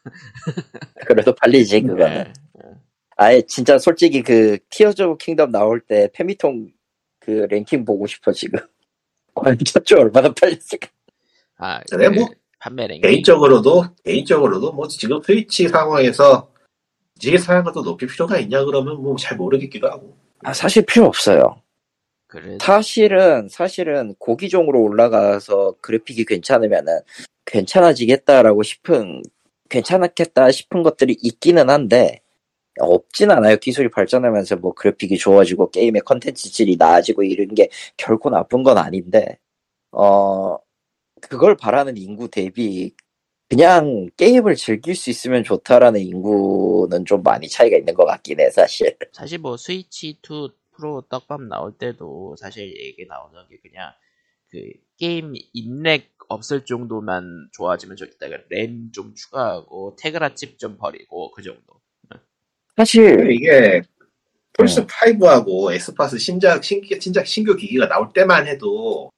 그래도 1.06 1.34
팔리지 1.34 1.82
그거는. 1.82 2.24
네. 2.24 2.32
아예 3.16 3.42
진짜 3.42 3.78
솔직히 3.78 4.22
그 4.22 4.58
티어즈 4.70 5.02
오브 5.02 5.18
킹덤 5.18 5.50
나올 5.52 5.80
때 5.80 6.08
패미통 6.12 6.68
그 7.20 7.46
랭킹 7.50 7.84
보고 7.84 8.06
싶어 8.06 8.32
지금. 8.32 8.58
저쪽 9.66 10.00
얼마나 10.00 10.32
팔렸을까? 10.32 10.88
아, 11.58 11.80
그래, 11.90 12.08
그 12.10 12.14
뭐, 12.18 12.28
판매 12.58 12.86
랭킹. 12.86 13.02
개인적으로도 13.02 13.84
개인적으로도 14.04 14.72
뭐 14.72 14.88
지금 14.88 15.20
스위치 15.22 15.68
상황에서 15.68 16.50
이게 17.22 17.38
사양을 17.38 17.72
또 17.72 17.82
높일 17.82 18.08
필요가 18.08 18.38
있냐 18.38 18.64
그러면 18.64 19.00
뭐 19.02 19.16
잘 19.16 19.36
모르겠기도 19.36 19.88
하고. 19.88 20.16
아 20.44 20.52
사실 20.52 20.84
필요 20.84 21.06
없어요. 21.06 21.62
그래 22.26 22.58
사실은 22.60 23.48
사실은 23.48 24.14
고기종으로 24.18 24.80
올라가서 24.82 25.76
그래픽이 25.80 26.24
괜찮으면은 26.24 26.98
괜찮아지겠다라고 27.44 28.62
싶은 28.62 29.22
괜찮았겠다 29.72 30.50
싶은 30.52 30.82
것들이 30.82 31.16
있기는 31.22 31.70
한데 31.70 32.20
없진 32.80 33.30
않아요. 33.30 33.56
기술이 33.56 33.90
발전하면서 33.90 34.56
뭐 34.56 34.72
그래픽이 34.74 35.18
좋아지고 35.18 35.70
게임의 35.70 36.02
컨텐츠 36.02 36.52
질이 36.52 36.76
나아지고 36.78 37.22
이런 37.22 37.54
게 37.54 37.68
결코 37.96 38.30
나쁜 38.30 38.62
건 38.62 38.78
아닌데 38.78 39.38
어 39.92 40.58
그걸 41.20 41.56
바라는 41.56 41.96
인구 41.96 42.30
대비 42.30 42.94
그냥 43.48 44.08
게임을 44.16 44.56
즐길 44.56 44.94
수 44.94 45.10
있으면 45.10 45.44
좋다라는 45.44 46.00
인구는 46.00 47.04
좀 47.04 47.22
많이 47.22 47.48
차이가 47.48 47.76
있는 47.76 47.94
것 47.94 48.06
같긴 48.06 48.40
해 48.40 48.50
사실. 48.50 48.96
사실 49.12 49.38
뭐 49.38 49.56
스위치 49.56 50.18
2 50.22 50.48
프로 50.72 51.02
떡밥 51.02 51.42
나올 51.42 51.76
때도 51.76 52.34
사실 52.38 52.74
얘기 52.76 53.06
나오는 53.06 53.46
게 53.48 53.58
그냥 53.58 53.92
그 54.52 54.58
게임 54.98 55.32
인 55.54 55.78
lag 55.78 56.12
없을 56.28 56.64
정도만 56.64 57.48
좋아지면 57.52 57.96
좋겠다. 57.96 58.26
램 58.50 58.92
좀 58.92 59.14
추가하고 59.14 59.96
테그라 59.98 60.34
칩 60.34 60.58
좀 60.58 60.76
버리고 60.76 61.30
그 61.32 61.42
정도. 61.42 61.80
사실 62.76 63.30
이게 63.32 63.82
플스 64.52 64.86
5하고 64.86 65.72
엑스박스 65.72 66.18
신작 66.18 66.62
신, 66.62 66.82
신작 67.00 67.26
신규 67.26 67.56
기기가 67.56 67.88
나올 67.88 68.12
때만 68.12 68.46
해도 68.46 69.10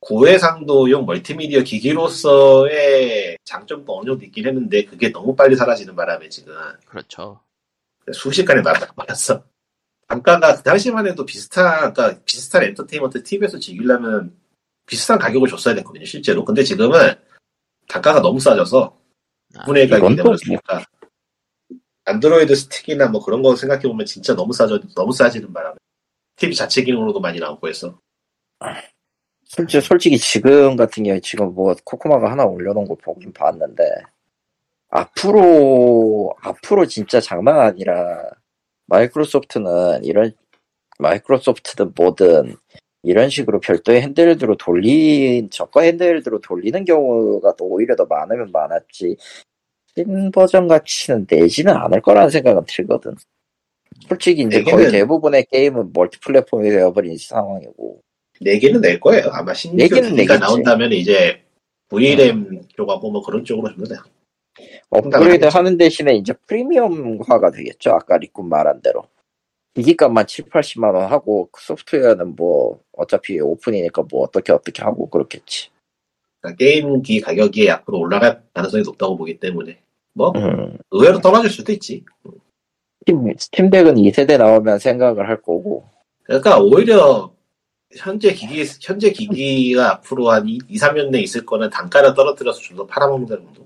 고해상도용 0.00 1.06
멀티미디어 1.06 1.62
기기로서의 1.62 3.38
장점도 3.44 3.98
어느 3.98 4.06
정도 4.06 4.24
있긴 4.24 4.46
했는데 4.46 4.84
그게 4.84 5.10
너무 5.10 5.34
빨리 5.34 5.56
사라지는 5.56 5.96
바람에 5.96 6.28
지금 6.28 6.54
그렇죠. 6.86 7.40
순식간에 8.12 8.60
나가버렸어. 8.60 9.44
단가가 10.06 10.56
그 10.56 10.62
당시만 10.62 11.06
해도 11.06 11.24
비슷한, 11.24 11.94
그러니까 11.94 12.20
비슷한 12.24 12.64
엔터테인먼트 12.64 13.22
TV에서 13.22 13.58
즐기려면 13.58 14.36
비슷한 14.86 15.18
가격을 15.18 15.48
줬어야 15.48 15.74
됐거든요, 15.76 16.04
실제로. 16.04 16.44
근데 16.44 16.62
지금은 16.62 17.14
단가가 17.88 18.20
너무 18.20 18.40
싸져서 18.40 18.98
아, 19.56 19.64
분의 19.64 19.88
가격이 19.88 20.16
또 20.16 20.22
뭐. 20.24 20.36
되버렸으니까 20.36 20.84
안드로이드 22.04 22.54
스틱이나 22.54 23.08
뭐 23.08 23.22
그런 23.22 23.42
거 23.42 23.56
생각해 23.56 23.82
보면 23.82 24.04
진짜 24.06 24.34
너무 24.34 24.52
싸져, 24.52 24.80
너무 24.94 25.12
싸지는 25.12 25.52
바람에 25.52 25.76
TV 26.36 26.54
자체 26.54 26.82
기능으로도 26.82 27.20
많이 27.20 27.38
나오고 27.38 27.68
해서 27.68 27.98
솔직히, 29.44 29.80
솔직히 29.80 30.18
지금 30.18 30.76
같은 30.76 31.04
경우에 31.04 31.20
지금 31.20 31.54
뭐 31.54 31.74
코코마가 31.84 32.30
하나 32.30 32.44
올려놓은 32.44 32.86
거 32.86 32.94
보긴 32.96 33.32
봤는데 33.32 33.84
앞으로 34.88 36.34
앞으로 36.40 36.86
진짜 36.86 37.20
장난 37.20 37.60
아니라 37.60 38.22
마이크로소프트는 38.86 40.04
이런 40.04 40.32
마이크로소프트든 40.98 41.92
뭐든 41.96 42.56
이런 43.04 43.28
식으로 43.28 43.60
별도의 43.60 44.02
핸드헬드로 44.02 44.56
돌린 44.56 45.50
저가 45.50 45.82
핸드헬드로 45.82 46.40
돌리는 46.40 46.84
경우가 46.84 47.54
또 47.56 47.66
오히려 47.66 47.94
더 47.96 48.06
많으면 48.06 48.50
많았지 48.50 49.16
신 49.96 50.30
버전 50.32 50.66
가치는 50.66 51.26
내지는 51.30 51.74
않을 51.74 52.00
거라는 52.00 52.30
생각은 52.30 52.62
들거든. 52.66 53.14
솔직히 54.08 54.42
이제 54.42 54.62
거의 54.62 54.90
대부분의 54.90 55.46
게임은 55.50 55.92
멀티플랫폼이 55.92 56.68
되어버린 56.70 57.16
상황이고 57.16 58.00
내기는 58.40 58.80
낼 58.80 58.98
거예요. 58.98 59.28
아마 59.30 59.54
신규 59.54 59.76
내겠지. 59.76 60.26
나온다면 60.26 60.92
이제 60.92 61.42
VRAM 61.88 62.62
쪽하고 62.76 63.10
뭐 63.10 63.22
그런 63.22 63.44
쪽으로 63.44 63.72
좀 63.72 63.84
돼. 63.84 63.94
업그레이드 64.90 65.44
하는 65.46 65.76
대신에 65.76 66.14
이제 66.14 66.32
프리미엄화가 66.46 67.50
되겠죠. 67.50 67.90
아까 67.90 68.16
리꾼 68.18 68.48
말한 68.48 68.80
대로. 68.82 69.04
기기값만 69.74 70.26
7, 70.26 70.46
80만 70.46 70.94
원 70.94 71.10
하고 71.10 71.48
그 71.50 71.62
소프트웨어는 71.62 72.36
뭐 72.36 72.80
어차피 72.92 73.40
오픈이니까 73.40 74.04
뭐 74.10 74.22
어떻게 74.22 74.52
어떻게 74.52 74.82
하고 74.82 75.08
그렇겠지. 75.10 75.70
그러니까 76.40 76.56
게임기 76.58 77.20
가격이 77.20 77.70
앞으로 77.70 77.98
올라갈 77.98 78.42
가능성이 78.52 78.84
높다고 78.84 79.16
보기 79.16 79.38
때문에 79.40 79.80
뭐 80.12 80.32
음. 80.36 80.78
의외로 80.90 81.20
떨어질 81.20 81.50
수도 81.50 81.72
있지. 81.72 82.04
스팀, 83.00 83.34
스팀덱은 83.36 83.96
2세대 83.96 84.38
나오면 84.38 84.78
생각을 84.78 85.28
할 85.28 85.42
거고. 85.42 85.84
그러니까 86.22 86.60
오히려 86.60 87.32
현재 87.96 88.32
기기 88.32 88.64
현재 88.80 89.10
기기가 89.10 89.92
앞으로 89.94 90.30
한 90.30 90.48
2, 90.48 90.58
3년 90.58 91.10
내에 91.10 91.20
있을 91.22 91.44
거는 91.44 91.70
단가를 91.70 92.14
떨어뜨려서 92.14 92.60
좀 92.60 92.76
더 92.76 92.86
팔아먹는다는 92.86 93.44
정도. 93.44 93.64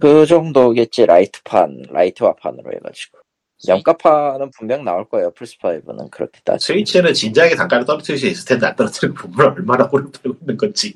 그 0.00 0.26
정도겠지 0.26 1.06
Lite판, 1.06 1.82
Lite화판으로 1.90 2.72
해가지고. 2.72 3.18
염가판은 3.68 4.50
분명 4.50 4.84
나올 4.84 5.08
거예요. 5.08 5.30
플스5는 5.32 6.10
그렇게 6.10 6.40
따지. 6.44 6.66
스위치는 6.66 7.14
진작에 7.14 7.54
단가를 7.54 7.84
떨어뜨릴 7.84 8.18
수 8.18 8.26
있을 8.26 8.46
텐데 8.46 8.66
안 8.66 8.76
떨어뜨리고 8.76 9.14
부분을 9.14 9.50
얼마나 9.50 9.88
오래 9.92 10.04
팔고 10.04 10.38
있는 10.40 10.56
건지. 10.56 10.94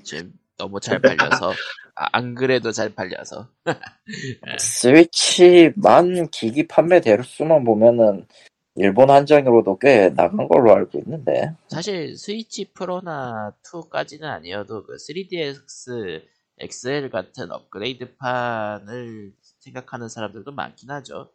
너무 0.58 0.80
잘 0.80 1.00
팔려서 1.00 1.52
아, 1.94 2.08
안 2.12 2.34
그래도 2.34 2.72
잘 2.72 2.94
팔려서 2.94 3.48
스위치만 4.58 6.28
기기 6.30 6.66
판매대로 6.66 7.22
수만 7.22 7.64
보면은 7.64 8.26
일본 8.74 9.10
한정으로도 9.10 9.78
꽤 9.78 10.10
나간 10.10 10.48
걸로 10.48 10.74
알고 10.74 10.98
있는데. 10.98 11.52
사실 11.68 12.16
스위치 12.16 12.66
프로나 12.72 13.52
2까지는 13.62 14.24
아니어도 14.24 14.84
그 14.84 14.96
3DS 14.96 16.22
XL 16.58 17.10
같은 17.10 17.50
업그레이드판을 17.50 19.32
생각하는 19.60 20.08
사람들도 20.08 20.52
많긴 20.52 20.90
하죠. 20.90 21.30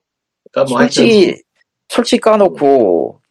그러니까 0.52 0.72
뭐 0.72 0.80
하여튼 0.80 0.94
솔직히 0.94 1.44
솔직히 1.89 2.22
까놓고 2.22 3.22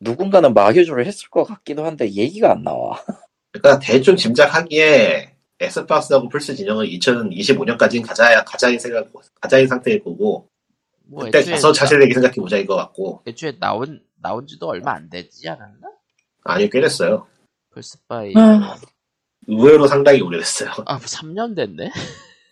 누군가는 0.00 0.52
마교주를 0.52 1.06
했을 1.06 1.28
것 1.30 1.44
같기도 1.44 1.84
한데 1.84 2.10
얘기가 2.10 2.52
안 2.52 2.62
나와. 2.62 3.02
그러니까 3.52 3.78
대충 3.80 4.16
짐작하기에 4.16 5.34
엑스박스하고 5.60 6.28
플스 6.28 6.54
진영은 6.54 6.86
2025년까지는 6.86 8.06
가자 8.06 8.42
가자인 8.44 8.78
생각 8.78 9.08
가자인 9.40 9.66
상태일 9.66 10.02
거고 10.02 10.48
뭐 11.04 11.24
그때 11.24 11.44
가서 11.44 11.72
자세하게 11.72 12.14
생각해 12.14 12.34
보자 12.36 12.56
이거 12.56 12.76
같고 12.76 13.22
애초에 13.26 13.58
나온 13.58 14.02
나온 14.16 14.46
지도 14.46 14.68
얼마 14.68 14.92
안 14.92 15.10
되지 15.10 15.48
않았나? 15.48 15.88
아니 16.44 16.70
꽤 16.70 16.80
됐어요. 16.80 17.26
플스파이 17.70 18.32
아. 18.36 18.76
의외로 19.46 19.86
상당히 19.86 20.20
오래됐어요. 20.20 20.70
아 20.86 20.98
3년 20.98 21.56
됐네. 21.56 21.90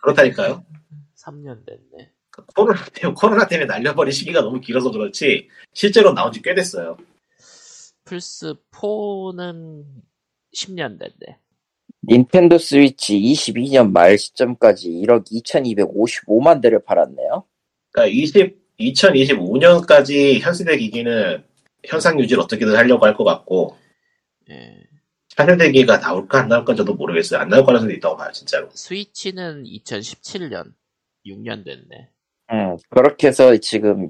그렇다니까요. 0.02 0.64
3년 1.16 1.64
됐네. 1.64 2.12
코로나 2.54 2.84
때문에, 2.84 3.14
코로나 3.14 3.46
때문에 3.46 3.66
날려버린 3.66 4.12
시기가 4.12 4.40
너무 4.42 4.60
길어서 4.60 4.90
그렇지 4.90 5.48
실제로 5.74 6.12
나온 6.14 6.32
지 6.32 6.40
꽤 6.42 6.54
됐어요. 6.54 6.96
플스 8.04 8.54
4는 8.72 9.84
10년 10.54 10.98
됐네. 10.98 11.38
닌텐도 12.08 12.58
스위치 12.58 13.18
22년 13.20 13.90
말 13.92 14.16
시점까지 14.16 14.88
1억 14.90 15.26
2255만 15.30 16.62
대를 16.62 16.82
팔았네요. 16.84 17.44
그러니까 17.90 18.14
20, 18.16 18.56
2025년까지 18.80 20.38
현세대 20.40 20.76
기기는 20.78 21.44
현상 21.84 22.18
유지를 22.20 22.42
어떻게든 22.42 22.74
하려고 22.76 23.04
할 23.04 23.14
것 23.16 23.24
같고 23.24 23.76
예. 24.50 24.84
차세대 25.28 25.70
기기가 25.72 25.98
나올까 25.98 26.40
안 26.40 26.48
나올까 26.48 26.74
저도 26.74 26.94
모르겠어요. 26.94 27.40
안 27.40 27.48
나올 27.48 27.64
가능성도 27.64 27.94
있다고 27.94 28.16
봐요, 28.16 28.32
진짜로. 28.32 28.68
스위치는 28.72 29.64
2017년 29.64 30.72
6년 31.26 31.64
됐네. 31.64 32.08
음, 32.50 32.76
그렇게 32.88 33.28
해서 33.28 33.56
지금 33.58 34.08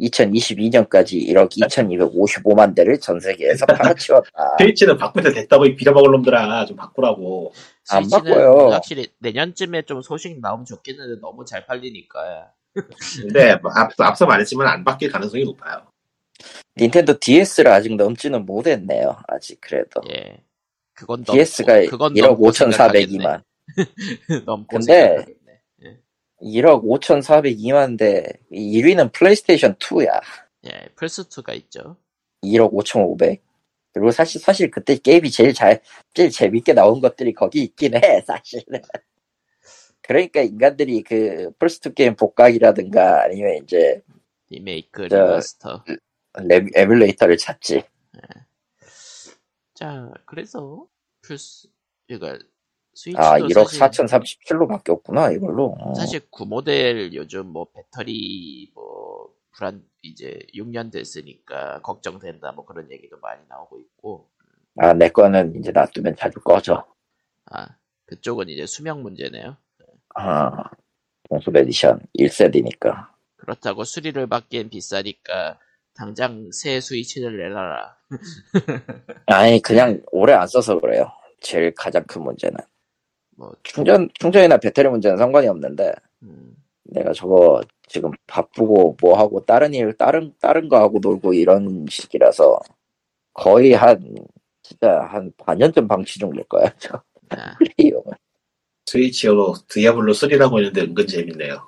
2022년까지 0.00 1.24
1억 1.28 1.50
2255만 1.52 2.74
대를 2.74 2.98
전 2.98 3.20
세계에서 3.20 3.64
팔아치웠다. 3.66 4.56
스위치는 4.58 4.98
바꿀 4.98 5.22
때 5.22 5.32
됐다고 5.32 5.66
이 5.66 5.76
빌어먹을 5.76 6.10
놈들아 6.10 6.64
좀 6.66 6.76
바꾸라고. 6.76 7.52
안 7.90 8.08
바꿔요. 8.08 8.70
확실히 8.70 9.08
내년쯤에 9.18 9.82
좀 9.82 10.02
소식 10.02 10.40
나오면 10.40 10.64
좋겠는데 10.64 11.20
너무 11.20 11.44
잘 11.44 11.64
팔리니까. 11.66 12.52
근데 13.20 13.56
뭐 13.56 13.70
앞, 13.74 13.92
앞서 13.98 14.26
말했지만 14.26 14.66
안 14.66 14.84
바뀔 14.84 15.10
가능성이 15.10 15.44
높아요. 15.44 15.82
닌텐도 16.76 17.18
DS를 17.18 17.70
아직 17.70 17.94
넘지는 17.94 18.46
못했네요. 18.46 19.16
아직 19.28 19.60
그래도. 19.60 20.00
예. 20.10 20.42
그건 20.94 21.24
DS가 21.24 21.76
넘고, 21.76 21.90
그건 21.90 22.14
1억 22.14 22.26
넘고 22.28 22.48
5,402만. 22.48 23.42
생각하겠네. 23.76 24.40
넘고 24.44 24.66
근데 24.68 24.86
생각하겠네. 24.86 25.39
1억 26.42 26.84
5,402만 26.84 27.98
대 27.98 28.24
1위는 28.52 29.12
플레이스테이션 29.12 29.74
2야. 29.76 30.20
예, 30.66 30.88
플스 30.96 31.24
2가 31.28 31.54
있죠. 31.56 31.96
1억 32.42 32.72
5,500. 32.72 33.42
그리고 33.92 34.10
사실 34.12 34.40
사실 34.40 34.70
그때 34.70 34.96
게임이 34.96 35.30
제일 35.30 35.52
잘 35.52 35.82
제일 36.14 36.30
재밌게 36.30 36.74
나온 36.74 37.00
것들이 37.00 37.32
거기 37.34 37.62
있긴 37.64 37.94
해 37.96 38.20
사실은. 38.26 38.80
그러니까 40.02 40.40
인간들이 40.42 41.02
그 41.02 41.50
플스 41.58 41.80
2 41.88 41.94
게임 41.94 42.16
복각이라든가 42.16 43.24
아니면 43.24 43.62
이제 43.62 44.02
리메이크, 44.48 45.08
저- 45.08 45.16
remaster. 45.24 45.84
레, 46.44 46.64
에뮬레이터를 46.74 47.36
찾지. 47.36 47.82
자, 49.74 50.10
그래서 50.26 50.86
플스, 51.22 51.68
그러니까 52.06 52.44
스위치도 52.94 53.22
아 53.22 53.38
1억 53.38 53.64
사실, 53.68 54.04
4,037로 54.06 54.68
바뀌었구나 54.68 55.30
이걸로. 55.30 55.76
어. 55.78 55.94
사실 55.94 56.20
구모델 56.30 57.12
요즘 57.14 57.46
뭐 57.46 57.66
배터리 57.72 58.70
뭐 58.74 59.30
불안 59.52 59.82
이제 60.02 60.38
6년 60.54 60.92
됐으니까 60.92 61.80
걱정된다 61.82 62.52
뭐 62.52 62.64
그런 62.64 62.90
얘기도 62.90 63.18
많이 63.18 63.40
나오고 63.48 63.78
있고 63.78 64.28
아, 64.78 64.92
내 64.92 65.08
거는 65.08 65.56
이제 65.56 65.70
놔두면 65.72 66.16
자주 66.16 66.40
꺼져. 66.40 66.86
아 67.46 67.66
그쪽은 68.06 68.48
이제 68.48 68.66
수명 68.66 69.02
문제네요. 69.02 69.56
아, 70.14 70.64
공수 71.28 71.52
에디션 71.54 72.00
1세대니까. 72.18 73.08
그렇다고 73.36 73.84
수리를 73.84 74.26
받기엔 74.26 74.70
비싸니까 74.70 75.58
당장 75.94 76.50
새 76.52 76.80
스위치를 76.80 77.36
내놔라. 77.36 77.96
아니, 79.26 79.62
그냥 79.62 80.02
오래 80.10 80.32
안 80.32 80.46
써서 80.46 80.78
그래요. 80.78 81.10
제일 81.40 81.74
가장 81.74 82.04
큰 82.06 82.22
문제는. 82.22 82.58
뭐 83.40 83.54
충전, 83.62 84.10
충전이나 84.18 84.58
배터리 84.58 84.86
문제는 84.90 85.16
상관이 85.16 85.48
없는데, 85.48 85.94
음, 86.24 86.54
내가 86.84 87.14
저거 87.14 87.62
지금 87.88 88.10
바쁘고 88.26 88.98
뭐 89.00 89.18
하고 89.18 89.42
다른 89.46 89.72
일, 89.72 89.96
다른, 89.96 90.34
다른 90.42 90.68
거 90.68 90.76
하고 90.78 90.98
놀고 91.00 91.32
이런 91.32 91.86
시기라서 91.88 92.60
거의 93.32 93.72
한, 93.72 94.14
진짜 94.62 95.00
한 95.10 95.32
반년쯤 95.38 95.88
방치 95.88 96.18
중일 96.18 96.44
거야, 96.44 96.64
저 96.78 97.02
아, 97.30 97.56
플레이용은. 97.56 98.12
스위치로 98.84 99.54
디아블로 99.70 100.12
3라고 100.12 100.58
했는데 100.58 100.82
은근 100.82 101.06
재밌네요. 101.06 101.66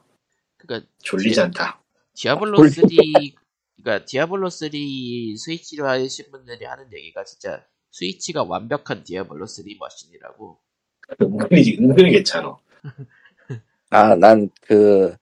그러니까 0.59 0.87
졸리지 0.99 1.41
않다. 1.41 1.81
디아블로 2.14 2.59
돌리- 2.59 2.70
3 2.70 2.87
그러니까 3.83 4.05
디아블로 4.05 4.51
3 4.51 4.68
스위치로 5.39 5.89
하신 5.89 6.31
분들이 6.31 6.66
하는 6.66 6.93
얘기가 6.93 7.25
진짜 7.25 7.64
스위치가 7.91 8.43
완벽한 8.43 9.05
디아블로 9.05 9.47
3 9.47 9.64
machine이라고. 9.79 10.59
은근히, 11.21 11.77
은근히 11.79 12.11
괜찮아. 12.11 12.57
아, 13.91 14.15
난 14.15 14.49
그, 14.63 15.15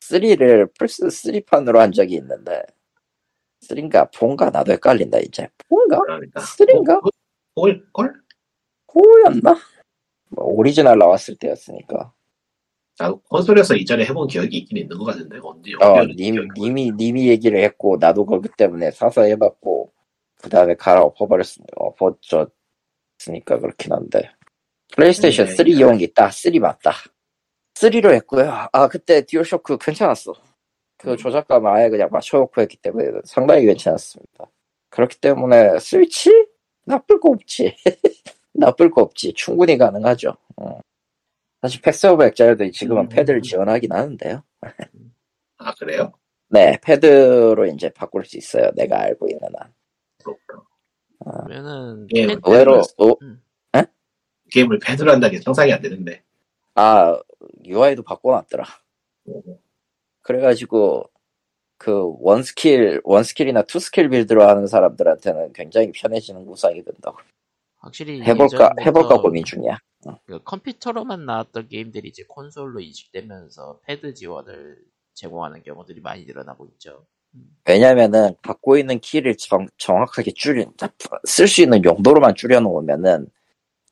3를 0.00 0.72
플스 0.78 1.06
3판으로 1.06 1.78
한 1.78 1.92
적이 1.92 2.16
있는데, 2.16 2.62
3인가 3.68 4.10
4인가 4.12 4.52
나도 4.52 4.72
헷갈린다, 4.72 5.18
이제. 5.18 5.48
4인가? 5.68 6.00
그러니까. 6.00 6.40
3인가? 6.40 7.00
꼴? 7.54 7.86
꼴? 7.92 8.22
4였나? 8.86 9.58
뭐, 10.28 10.44
오리지널 10.44 10.98
나왔을 10.98 11.36
때였으니까. 11.36 12.12
나도 12.98 13.20
콘솔에서 13.22 13.76
이전에 13.76 14.04
해본 14.04 14.28
기억이 14.28 14.56
있긴 14.58 14.78
있는 14.78 14.96
것 14.96 15.04
같은데 15.04 15.38
언제 15.42 15.72
어, 15.82 16.04
님, 16.16 16.48
님이, 16.56 16.92
님이 16.92 17.28
얘기를 17.28 17.62
했고, 17.62 17.98
나도 18.00 18.24
그렇기 18.24 18.50
때문에 18.56 18.90
사서 18.90 19.22
해봤고, 19.22 19.92
그 20.42 20.48
다음에 20.48 20.74
갈아 20.74 21.02
엎어버렸으, 21.02 21.60
엎어졌으니까 21.74 23.58
그렇긴 23.60 23.92
한데. 23.92 24.30
플레이스테이션 24.96 25.46
네. 25.46 25.54
3용이 25.54 26.02
있다. 26.04 26.30
3 26.30 26.58
맞다. 26.58 26.92
3로 27.74 28.12
했고요. 28.14 28.50
아, 28.72 28.88
그때 28.88 29.20
듀얼쇼크 29.24 29.76
괜찮았어. 29.78 30.32
그 30.96 31.12
음. 31.12 31.16
조작감 31.16 31.66
아예 31.66 31.90
그냥 31.90 32.08
맞춰놓고 32.10 32.60
했기 32.62 32.78
때문에 32.78 33.20
상당히 33.24 33.66
괜찮았습니다. 33.66 34.46
그렇기 34.88 35.20
때문에 35.20 35.78
스위치? 35.78 36.30
나쁠 36.84 37.20
거 37.20 37.28
없지. 37.30 37.76
나쁠 38.54 38.90
거 38.90 39.02
없지. 39.02 39.34
충분히 39.34 39.76
가능하죠. 39.76 40.34
어. 40.56 40.80
사실 41.60 41.82
패스 41.82 42.06
오브 42.06 42.24
엑자일도 42.24 42.70
지금은 42.70 43.02
음. 43.04 43.08
패드를 43.10 43.42
지원하긴 43.42 43.92
하는데요. 43.92 44.42
아 45.58 45.74
그래요? 45.74 46.12
네, 46.48 46.78
패드로 46.82 47.66
이제 47.66 47.90
바꿀 47.90 48.24
수 48.24 48.38
있어요. 48.38 48.70
내가 48.74 49.00
알고 49.00 49.26
있는 49.28 49.48
한. 49.58 49.72
그렇구나. 50.24 50.62
그러면은 51.44 52.06
예, 52.14 52.26
패- 52.28 52.36
의외로, 52.44 52.78
어, 52.98 53.14
게임을 54.56 54.78
패드로 54.78 55.12
한다는 55.12 55.36
게 55.36 55.42
상상이 55.42 55.70
안 55.72 55.82
되는데 55.82 56.22
아, 56.74 57.18
UI도 57.64 58.02
바꿔놨더라. 58.02 58.64
어, 59.28 59.42
그래가지고, 60.22 61.10
그, 61.78 62.14
원스킬, 62.20 63.00
원스킬이나 63.04 63.62
투스킬 63.62 64.10
빌드로 64.10 64.46
하는 64.46 64.66
사람들한테는 64.66 65.52
굉장히 65.54 65.90
편해지는 65.92 66.44
구성이 66.44 66.84
된다고. 66.84 67.18
확실히 67.78 68.20
해볼까, 68.22 68.44
예전부터 68.46 68.70
해볼까 68.82 69.20
고민 69.22 69.44
중이야. 69.44 69.78
그 70.26 70.42
컴퓨터로만 70.44 71.24
나왔던 71.24 71.68
게임들이 71.68 72.08
이제 72.08 72.24
콘솔로 72.28 72.80
이식되면서 72.80 73.80
패드 73.84 74.14
지원을 74.14 74.78
제공하는 75.14 75.62
경우들이 75.62 76.00
많이 76.00 76.24
늘어나고 76.24 76.66
있죠. 76.72 77.06
왜냐면은, 77.66 78.34
갖고 78.42 78.76
있는 78.76 78.98
키를 78.98 79.36
정, 79.36 79.66
정확하게 79.78 80.32
줄인, 80.32 80.72
쓸 81.24 81.48
수 81.48 81.62
있는 81.62 81.82
용도로만 81.84 82.34
줄여놓으면은, 82.34 83.28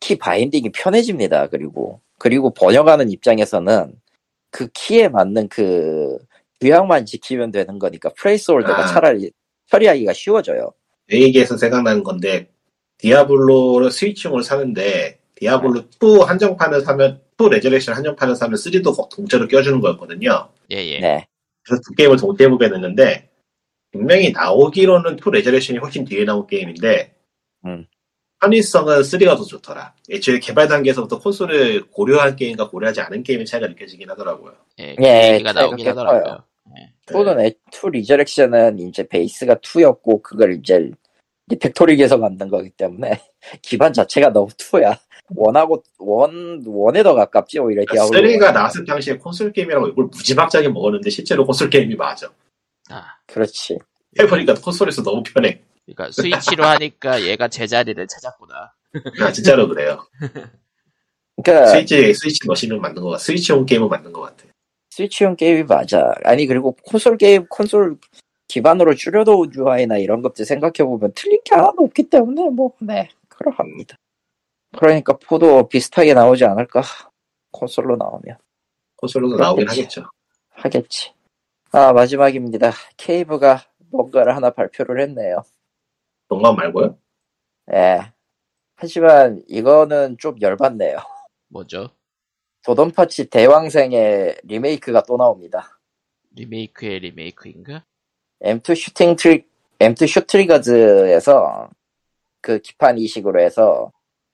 key 0.05 0.18
binding이 0.18 0.70
편해집니다. 0.72 1.46
그리고, 1.46 2.02
그리고 2.18 2.52
번역하는 2.52 3.11
입장에서는, 3.11 3.94
그 4.50 4.68
키에 4.74 5.09
맞는 5.09 5.48
그, 5.48 6.18
규약만 6.61 7.07
지키면 7.07 7.50
되는 7.50 7.78
거니까, 7.78 8.11
placeholder가 8.11 8.84
아. 8.84 8.86
차라리 8.86 9.30
처리하기가 9.70 10.12
쉬워져요. 10.12 10.74
내 11.09 11.20
얘기에서 11.20 11.57
생각나는 11.57 12.02
건데 12.02 12.50
디아블로를 12.98 13.90
스위치용을 13.90 14.42
사는데 14.42 15.18
디아블로 15.36 15.84
2 16.02 16.22
한정판을 16.26 16.82
사면 16.82 17.20
2 17.38 17.48
레저렉션 17.48 17.94
한정판을 17.94 18.36
사면 18.36 18.57
3도 18.57 19.09
동체로 19.09 19.48
껴주는 19.48 19.80
거였거든요. 19.80 20.50
예예. 20.70 21.00
네. 21.00 21.26
그래서 21.62 21.80
두 21.86 21.94
게임을 21.94 22.16
동시에 22.18 22.48
보게 22.48 22.68
됐는데 22.68 23.30
분명히 23.90 24.32
나오기로는 24.32 25.18
2 25.18 25.30
레저렉션이 25.30 25.78
훨씬 25.78 26.05
뒤에 26.05 26.24
나온 26.24 26.46
게임인데 26.46 27.14
음. 27.66 27.86
편의성은 28.45 29.01
3가 29.01 29.36
더 29.36 29.45
좋더라. 29.45 29.95
애초에 30.11 30.38
개발 30.38 30.68
단계에서부터 30.68 31.18
콘솔을 31.18 31.86
고려한 31.90 32.36
게임과 32.36 32.68
고려하지 32.68 33.01
않은 33.01 33.22
게임의 33.22 33.47
차이가 33.47 33.66
느껴지긴 33.68 34.11
하더라고요. 34.11 34.53
예, 34.80 34.95
예, 35.01 35.32
얘기가 35.34 35.53
차이가 35.53 35.61
나오긴 35.61 35.84
꽤 35.84 35.88
하더라고요. 35.90 36.45
예. 36.78 36.92
2는 37.07 37.55
2 37.72 37.90
리저렉션은 37.90 38.78
이제 38.80 39.07
베이스가 39.07 39.57
2였고 39.57 40.22
그걸 40.22 40.55
이제 40.55 40.90
리팩토링해서 41.49 42.18
만든 42.18 42.49
거기 42.49 42.70
때문에 42.70 43.20
기반 43.62 43.92
자체가 43.92 44.30
너무 44.32 44.49
2야. 44.49 44.99
원하고 45.34 45.82
원 45.99 46.62
원에 46.66 47.03
더 47.03 47.14
가깝지 47.14 47.59
오히려 47.59 47.82
디아블로. 47.90 48.20
3가 48.20 48.53
나왔을 48.53 48.84
당시에 48.84 49.16
콘솔 49.16 49.53
게임이라고 49.53 49.88
이걸 49.88 50.05
무지막지하게 50.07 50.68
먹었는데 50.68 51.09
실제로 51.09 51.47
콘솔 51.47 51.70
게임이 51.70 51.95
맞아. 51.95 52.30
아, 52.90 53.05
그렇지. 53.26 53.78
해보니까 54.18 54.55
콘솔에서 54.55 55.03
너무 55.03 55.22
편해. 55.22 55.61
그러니까 55.87 56.11
스위치로 56.12 56.64
하니까 56.64 57.22
얘가 57.22 57.49
제자리를 57.49 58.07
찾았구나. 58.07 58.72
아, 59.20 59.32
진짜로 59.32 59.68
그래요. 59.68 60.07
그러니까 61.43 61.66
스위치, 61.66 62.14
스위치 62.14 62.47
머신을 62.47 62.78
만든 62.78 63.03
것 63.03 63.11
같아. 63.11 63.24
스위치용 63.24 63.66
게임을 63.66 63.89
만든 63.89 64.12
것 64.12 64.20
같아. 64.22 64.45
스위치용 64.91 65.37
게임이 65.37 65.64
맞아. 65.64 66.12
아니 66.24 66.47
그리고 66.47 66.76
콘솔 66.85 67.18
게임 67.18 67.47
콘솔 67.49 67.99
기반으로 68.47 68.95
줄여놓은 68.95 69.53
UI나 69.55 69.99
이런 69.99 70.22
것들 70.22 70.45
생각해 70.45 70.85
보면 70.85 71.12
틀린 71.14 71.41
게 71.45 71.55
하나도 71.55 71.82
없기 71.82 72.05
때문에 72.05 72.51
뭐, 72.51 72.72
네, 72.80 73.09
그러합니다. 73.28 73.97
그러니까 74.76 75.16
포도 75.16 75.68
비슷하게 75.68 76.14
나오지 76.14 76.45
않을까? 76.45 76.82
콘솔로 77.51 77.97
나오면. 77.97 78.39
콘솔로도 78.97 79.37
나오긴. 79.37 79.68
하겠죠. 79.68 80.05
하겠지. 80.51 81.12
아, 81.72 81.93
마지막입니다. 81.93 82.72
케이브가 82.97 83.64
뭔가를 83.91 84.37
하나 84.37 84.51
발표를 84.51 85.01
했네요. 85.01 85.43
동감 86.35 86.57
말고요. 86.57 86.99
예. 87.72 88.12
하지만 88.76 89.43
이거는 89.49 90.16
좀 90.18 90.37
열받네요. 90.41 90.99
뭐죠? 91.49 91.91
도돈파치 92.62 93.30
대왕생의 93.30 94.41
리메이크가 94.45 95.05
또 95.05 95.16
나옵니다. 95.16 95.78
리메이크의 96.35 96.99
리메이크인가? 97.01 97.85
M2 98.43 98.74
슈팅 98.74 99.16
트리, 99.16 99.47
M2 99.78 100.09
슈트리거즈에서 100.09 101.70
그 102.41 102.59
기판 102.59 102.99
이식으로 102.99 103.41
해서, 103.41 103.93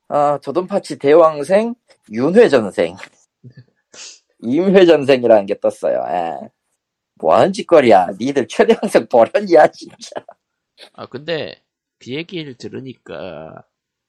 아, 0.08 0.38
도돈파치 0.42 0.98
대왕생, 0.98 1.74
윤회전생, 2.10 2.96
윤회전생이라는 4.40 5.46
게 5.46 5.60
떴어요. 5.60 6.02
예. 6.08 6.50
뭐 7.16 7.34
하는 7.34 7.52
짓거리야. 7.52 8.08
니들 8.18 8.48
죄다 8.48 8.65
대왕생 8.65 9.06
버렸냐, 9.08 9.66
진짜. 9.68 10.24
아 10.94 11.06
근데 11.06 11.60
그 12.00 12.12
얘기를 12.12 12.54
들으니까 12.54 13.64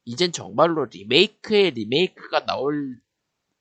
이젠 0.06 0.32
정말로 0.32 0.86
리메이크의 0.86 1.72
리메이크가 1.72 2.46
나올 2.46 3.00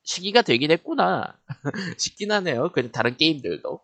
시기가 0.04 0.42
되긴 0.42 0.70
했구나 0.70 1.38
싶긴 1.98 2.32
하네요. 2.32 2.70
그냥 2.72 2.90
다른 2.92 3.16
게임들도. 3.16 3.80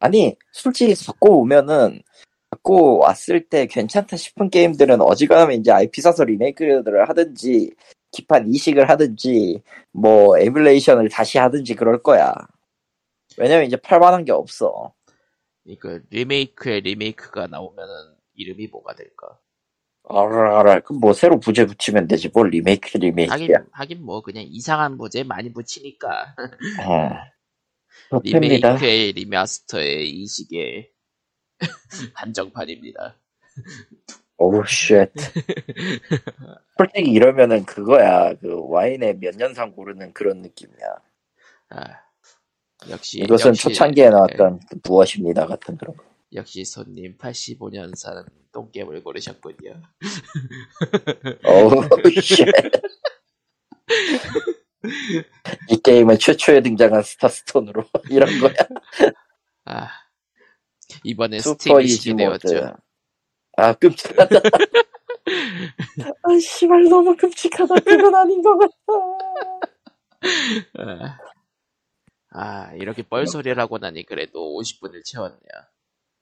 아니, 0.00 0.36
솔직히 0.52 0.94
갖고 1.06 1.40
오면은, 1.40 2.02
갖고 2.50 2.98
왔을 2.98 3.48
때 3.48 3.66
괜찮다 3.66 4.16
싶은 4.16 4.50
게임들은 4.50 5.00
어지간하면 5.00 5.60
이제 5.60 5.72
IP 5.72 6.00
사서 6.02 6.24
리메이크를 6.24 7.08
하든지, 7.08 7.72
기판 8.12 8.48
이식을 8.52 8.88
하든지, 8.90 9.62
뭐, 9.92 10.38
에뮬레이션을 10.38 11.08
다시 11.08 11.38
하든지 11.38 11.74
그럴 11.74 12.02
거야. 12.02 12.34
왜냐면 13.38 13.66
이제 13.66 13.76
팔만한 13.76 14.24
게 14.24 14.32
없어. 14.32 14.94
그러니까 15.64 16.04
리메이크의 16.10 16.82
리메이크가 16.82 17.46
나오면은 17.48 17.92
이름이 18.34 18.68
뭐가 18.68 18.94
될까? 18.94 19.38
알아, 20.08 20.80
그럼 20.80 21.00
뭐 21.00 21.12
새로 21.12 21.40
부제 21.40 21.66
붙이면 21.66 22.06
되지. 22.08 22.30
뭘 22.32 22.50
리메이크, 22.50 22.90
하긴 22.94 23.00
리메이크야. 23.00 23.56
하긴 23.72 24.04
뭐 24.04 24.22
그냥 24.22 24.44
이상한 24.48 24.98
부제 24.98 25.22
많이 25.24 25.52
붙이니까 25.52 26.34
어. 26.86 27.10
그렇답니다. 28.08 28.76
리메이크의 28.76 29.12
리마스터의 29.12 30.08
이 30.10 30.26
시기에 30.26 30.90
한정판입니다. 32.14 33.16
오우, 34.38 34.64
shit. 34.66 35.10
솔직히 36.76 37.10
이러면은 37.10 37.64
그거야. 37.64 38.34
그 38.34 38.68
와인의 38.68 39.18
몇 39.18 39.34
년산 39.36 39.72
고르는 39.72 40.12
그런 40.12 40.42
느낌이야. 40.42 40.86
아, 41.70 41.82
역시 42.90 43.20
이것은 43.20 43.50
역시, 43.50 43.62
초창기에 43.62 44.10
나왔던 44.10 44.60
그 44.68 44.78
무엇입니다 44.84 45.46
같은 45.46 45.76
그런 45.78 45.96
거. 45.96 46.04
역시 46.34 46.64
손님 46.64 47.16
85년산 47.16 48.26
똥개을 48.56 49.02
고르셨군요. 49.02 49.82
이 55.70 55.76
게임은 55.82 56.18
최초에 56.18 56.62
등장한 56.62 57.02
스타스톤으로 57.02 57.84
이런 58.08 58.30
거야. 58.40 58.54
아 59.66 59.88
이번에 61.04 61.40
스팀이. 61.40 62.14
모드. 62.14 62.72
아, 63.58 63.72
끔찍하다. 63.74 64.38
아, 66.22 66.38
씨발, 66.40 66.84
너무 66.84 67.16
끔찍하다. 67.16 67.74
그건 67.80 68.14
아닌 68.14 68.40
것 68.42 68.56
같아. 68.58 68.74
아, 70.78 71.18
아 72.30 72.72
이렇게 72.74 73.02
뻘소리를 73.02 73.58
하고 73.58 73.78
나니 73.78 74.04
그래도 74.04 74.56
50분을 74.58 75.02
채웠네요. 75.04 75.40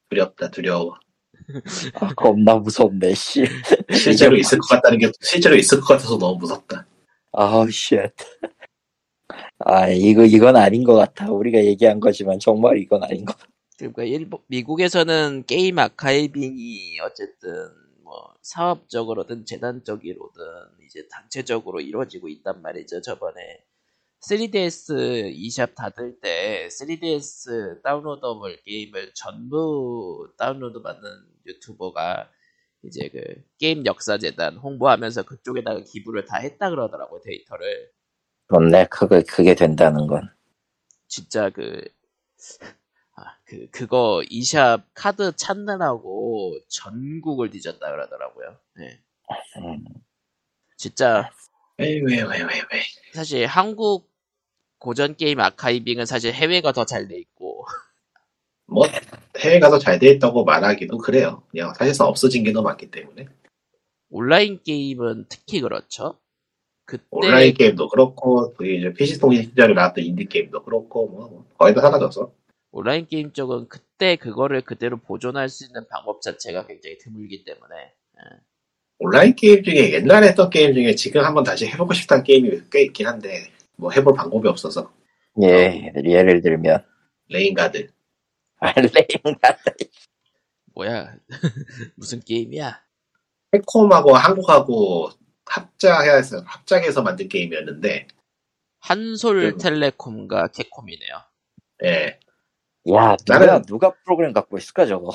두렵다, 0.09 0.51
두려워. 0.51 0.95
아, 2.01 2.09
겁나 2.17 2.57
무섭네, 2.57 3.15
씨. 3.15 3.45
실제로 3.93 4.37
있을 4.37 4.59
것 4.59 4.69
같다는 4.69 4.99
게, 4.99 5.11
실제로 5.21 5.55
있을 5.57 5.81
것 5.81 5.89
같아서 5.89 6.19
너무 6.19 6.39
무섭다. 6.39 6.87
아우, 7.33 7.71
shit. 7.71 8.13
아, 9.59 9.89
이거, 9.89 10.25
이건 10.25 10.57
아닌 10.57 10.85
것 10.85 10.95
같아. 10.95 11.31
우리가 11.31 11.65
얘기한 11.65 12.01
거지만 12.01 12.39
정말 12.39 12.79
이건 12.79 13.03
아닌 13.03 13.25
것 13.25 13.37
같아. 13.39 13.51
그러니까 13.79 14.05
일본 14.05 14.41
미국에서는 14.47 15.45
게임 15.47 15.79
아카이빙이 15.79 17.01
어쨌든 17.01 17.51
뭐 18.03 18.35
사업적으로든 18.43 19.45
재단적으로든 19.47 20.45
이제 20.87 21.07
단체적으로 21.11 21.81
이루어지고 21.81 22.29
있단 22.29 22.63
말이죠. 22.63 23.01
저번에 23.01 23.41
3DS 24.29 25.33
eShop 25.35 25.75
닫을 25.75 26.21
때 26.21 26.69
3DS 26.69 27.83
downloadable 27.83 28.63
게임을 28.65 29.13
전부 29.15 30.29
다운로드 30.39 30.83
받는 30.83 31.03
유튜버가 31.47 32.31
이제 32.83 33.09
그 33.09 33.21
게임 33.59 33.85
역사 33.87 34.19
재단 34.19 34.57
홍보하면서 34.57 35.23
그쪽에다가 35.25 35.81
기부를 35.85 36.25
다 36.27 36.39
했다 36.39 36.71
그러더라고요 36.71 37.21
데이터를 37.23 37.91
그렇네. 38.47 38.87
그게, 38.91 39.23
그게 39.23 39.55
된다는 39.55 40.07
건. 40.07 40.31
진짜 41.09 41.51
그, 41.51 41.83
아, 43.17 43.37
그, 43.45 43.69
그거, 43.71 44.23
eShop 44.29 44.85
카드 44.95 45.35
찾느라고 45.37 46.59
전국을 46.69 47.51
뒤졌다 47.51 47.79
그러더라고요. 47.79 48.59
네. 48.77 49.01
음, 49.59 49.85
진짜, 50.77 51.31
왜, 51.79 52.01
왜, 52.01 52.23
왜, 52.23 52.43
왜, 52.43 52.63
왜. 52.73 52.83
사실 53.13 53.47
한국 53.47 54.14
고전 54.85 55.17
게임 55.17 55.41
아카이빙은 55.41 56.05
사실 56.05 56.35
해외가 56.35 56.73
더 56.73 56.85
잘 56.85 57.09
돼 57.09 57.17
있고, 57.17 57.65
뭐, 58.67 58.87
해외 59.39 59.59
가서 59.59 59.79
잘돼 59.79 60.11
있다고 60.11 60.45
말하기도 60.45 60.99
그래요. 60.99 61.43
그냥 61.51 61.73
사실상 61.73 62.07
없어진 62.07 62.45
게더 62.45 62.61
많기 62.61 62.91
때문에. 62.91 63.27
온라인 64.11 64.61
게임은 64.63 65.25
특히 65.31 65.63
그렇죠. 65.63 66.19
그때, 66.85 67.03
온라인 67.11 67.55
게임도 67.55 67.89
그렇고, 67.89 68.53
그 68.53 68.67
이제 68.67 68.93
PC 68.93 69.21
통신 69.21 69.45
시절에 69.45 69.73
나왔던 69.73 70.05
인디 70.05 70.27
게임도 70.27 70.65
그렇고, 70.65 71.09
뭐, 71.09 71.29
뭐 71.29 71.47
거의 71.57 71.75
다 71.75 71.81
사라져서. 71.81 72.31
온라인 72.71 73.07
게임 73.07 73.33
쪽은 73.33 73.69
그때 73.69 74.17
그거를 74.17 74.61
그대로 74.61 74.99
보존할 74.99 75.49
수 75.49 75.65
있는 75.65 75.87
방법 75.89 76.21
자체가 76.21 76.67
굉장히 76.67 76.99
드물기 76.99 77.45
때문에, 77.47 77.95
온라인 78.99 79.35
게임 79.35 79.63
중에 79.63 79.95
옛날에 79.95 80.29
했던 80.29 80.51
게임 80.51 80.75
중에 80.75 80.95
지금 80.95 81.25
한번 81.25 81.43
다시 81.43 81.67
해보고 81.69 81.95
싶다는 81.95 82.23
게임이 82.23 82.65
꽤 82.71 82.83
있긴 82.83 83.07
한데, 83.07 83.54
뭐 83.77 83.91
해볼 83.91 84.15
방법이 84.15 84.49
없어서. 84.49 84.93
예, 85.43 85.93
예를 86.05 86.41
들면. 86.43 86.85
레인가드. 87.29 87.91
아, 88.61 88.73
레인가. 88.73 89.57
뭐야, 90.75 91.17
무슨 91.97 92.21
게임이야? 92.21 92.81
캡콤하고 93.53 94.15
한국하고 94.17 95.11
합작해서, 95.47 96.43
합작해서 96.47 97.03
만든 97.03 97.29
게임이었는데, 97.29 98.09
음. 98.11 98.19
한솔텔레콤과 98.81 100.49
캡콤이네요. 100.49 101.17
예. 101.85 102.19
야, 102.93 103.17
누가, 103.25 103.39
나는- 103.39 103.67
누가 103.67 103.93
프로그램 104.05 104.33
갖고 104.33 104.59
있을까, 104.59 104.87
저거? 104.87 105.11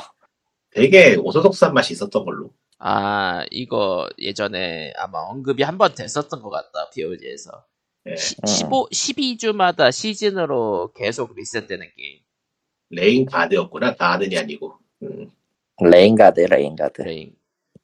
되게 0.72 1.16
orthodox한 1.16 1.74
맛이 1.74 1.94
있었던 1.94 2.24
걸로. 2.26 2.54
아, 2.80 3.44
이거 3.52 4.08
예전에 4.20 4.94
아마 4.98 5.20
언급이 5.20 5.64
한 5.64 5.78
번 5.78 5.94
됐었던 5.94 6.42
것 6.42 6.50
같다, 6.50 6.90
POG에서. 6.94 7.66
예. 8.08 8.16
15, 8.16 8.90
12주마다 8.92 9.92
시즌으로 9.92 10.94
계속 10.94 11.36
리셋되는 11.36 11.88
게임. 11.96 12.20
레인 12.90 13.26
가드였구나. 13.26 13.96
가든이 13.96 14.38
아니고. 14.38 14.80
음. 15.04 15.32
레인 15.82 16.16
가드, 16.16 16.40
레인 16.42 16.76
가드. 16.76 17.02
레인, 17.02 17.36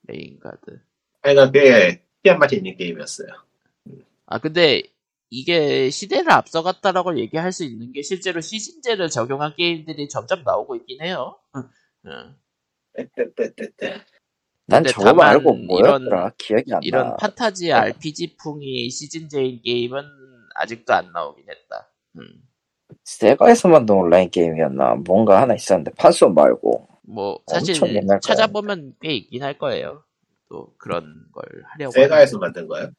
레인 0.08 0.40
가드. 0.40 0.82
하여간 1.22 1.52
꽤 1.52 2.02
특이한 2.18 2.40
맛이 2.40 2.58
있는 2.58 2.76
게임이었어요. 2.76 3.28
아, 4.26 4.40
근데 4.40 4.84
이게 5.30 5.90
시대를 5.90 6.32
앞서갔다라고 6.32 7.18
얘기할 7.20 7.52
수 7.52 7.64
있는 7.64 7.92
게 7.92 8.02
실제로 8.02 8.42
시즌제를 8.42 9.10
적용한 9.10 9.56
게임들이 9.56 10.08
점점 10.10 10.44
나오고 10.44 10.76
있긴 10.78 11.02
해요. 11.02 11.38
응. 12.06 12.36
떼떼떼떼떼. 12.94 14.02
난 14.68 14.84
저거 14.84 15.14
말고 15.14 15.54
뭐였더라? 15.54 16.32
기억이 16.38 16.74
안 16.74 16.82
이런 16.84 17.10
나. 17.10 17.16
판타지 17.18 17.72
RPG풍이 17.72 18.90
시즌제인 18.90 19.62
게임은 19.62 20.04
아직도 20.56 20.94
안 20.94 21.12
나오긴 21.12 21.46
했다. 21.50 21.92
음. 22.18 22.28
세가에서 23.04 23.68
만든 23.68 23.96
온라인 23.96 24.30
게임이었나? 24.30 24.96
뭔가 25.06 25.42
하나 25.42 25.54
있었는데, 25.54 25.92
판소 25.92 26.30
말고. 26.30 26.88
뭐 27.04 27.40
사실 27.48 27.76
찾아보면 28.22 28.96
꽤 29.02 29.14
있긴 29.14 29.44
할 29.44 29.58
거예요. 29.58 30.04
또 30.50 30.74
그런 30.78 31.26
걸 31.32 31.44
하려고. 31.66 31.92
세가에서. 31.92 32.40
만든 32.40 32.68
거예요? 32.68 32.90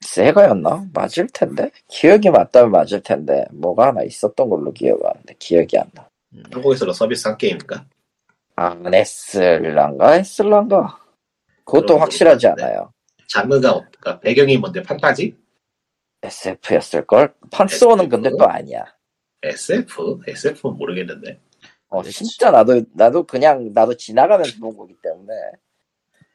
세가였나? 0.00 0.88
맞을 0.92 1.26
텐데? 1.32 1.70
기억이 1.88 2.30
맞다면 2.30 2.70
맞을 2.70 3.02
텐데, 3.02 3.44
뭐가 3.50 3.88
하나 3.88 4.02
있었던 4.02 4.48
걸로 4.48 4.72
기억하는데, 4.72 5.34
기억이 5.38 5.78
안 5.78 5.90
나. 5.94 6.08
음. 6.34 6.42
한국에서도 6.52 6.92
서비스 6.92 7.26
한 7.26 7.36
게임인가? 7.36 7.84
안 8.56 8.94
했을란가 8.94 10.12
했을란가 10.12 10.98
그것도 11.66 11.98
확실하지. 11.98 12.46
않아요 12.46 12.92
장르가 13.28 13.72
없- 13.72 13.90
그러니까 14.00 14.20
배경이 14.20 14.56
뭔데 14.56 14.82
판타지? 14.82 15.36
SF였을 16.22 17.06
걸? 17.06 17.34
판소는 17.50 18.04
SF? 18.06 18.08
근데 18.08 18.30
또 18.30 18.48
아니야 18.48 18.84
SF? 19.42 20.20
SF는 20.26 20.76
모르겠는데. 20.78 21.40
어 21.88 22.00
그렇지. 22.00 22.24
진짜 22.24 22.50
나도 22.50 22.82
나도 22.94 23.24
그냥 23.24 23.72
나도 23.72 23.96
지나가면서 23.96 24.58
본 24.60 24.76
거기 24.76 24.96
때문에 25.02 25.32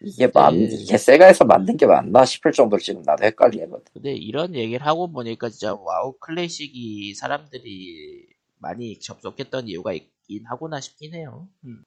이게 0.02 0.28
만 0.34 0.58
네. 0.58 0.66
이게 0.66 0.98
세가에서 0.98 1.46
만든 1.46 1.78
게 1.78 1.86
맞나 1.86 2.26
싶을 2.26 2.52
정도로 2.52 2.80
지금 2.82 3.02
나도 3.04 3.24
헷갈리거든 3.26 3.84
근데 3.94 4.14
이런 4.14 4.56
얘기를 4.56 4.86
하고 4.86 5.12
보니까 5.12 5.50
진짜 5.50 5.74
와우 5.76 6.14
클래식이 6.20 7.14
사람들이 7.16 8.28
많이 8.60 8.98
접속했던 9.00 9.68
이유가 9.68 9.94
있긴 9.94 10.46
하구나 10.46 10.80
싶긴 10.80 11.14
해요. 11.16 11.48
음. 11.66 11.84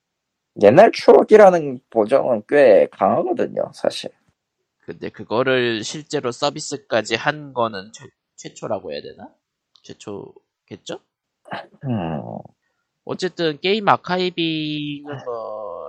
옛날 0.62 0.92
추억이라는 0.92 1.80
보정은 1.90 2.42
꽤 2.48 2.88
강하거든요 2.92 3.72
사실 3.74 4.10
근데 4.80 5.10
그거를 5.10 5.84
실제로 5.84 6.32
서비스까지 6.32 7.16
한 7.16 7.54
거는 7.54 7.92
최, 7.92 8.06
최초라고 8.36 8.92
해야 8.92 9.02
되나? 9.02 9.34
최초겠죠? 9.82 11.00
음, 11.84 12.20
어쨌든 13.04 13.58
게임 13.60 13.88
아카이빙은 13.88 15.24
뭐 15.24 15.88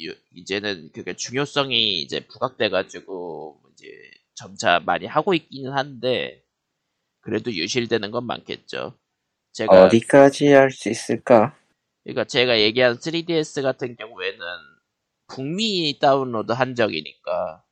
유- 0.00 0.16
이제는 0.34 0.90
그게 0.94 1.14
중요성이 1.14 2.00
이제 2.02 2.20
부각돼가지고 2.26 3.60
이제 3.72 3.86
점차 4.34 4.80
많이 4.80 5.06
하고 5.06 5.34
있기는 5.34 5.72
한데 5.72 6.44
그래도 7.22 7.52
유실되는 7.52 8.10
건 8.12 8.26
많겠죠. 8.26 8.94
제가 9.52 9.82
어디까지 9.82 10.48
할 10.48 10.70
수 10.72 10.90
있을까 10.90 11.56
그러니까 12.04 12.24
제가 12.24 12.60
얘기한 12.60 12.96
3DS 12.98 13.62
같은 13.62 13.96
경우에는 13.96 14.38
북미 15.28 15.98
다운로드 16.00 16.52
한정이니까 16.52 17.64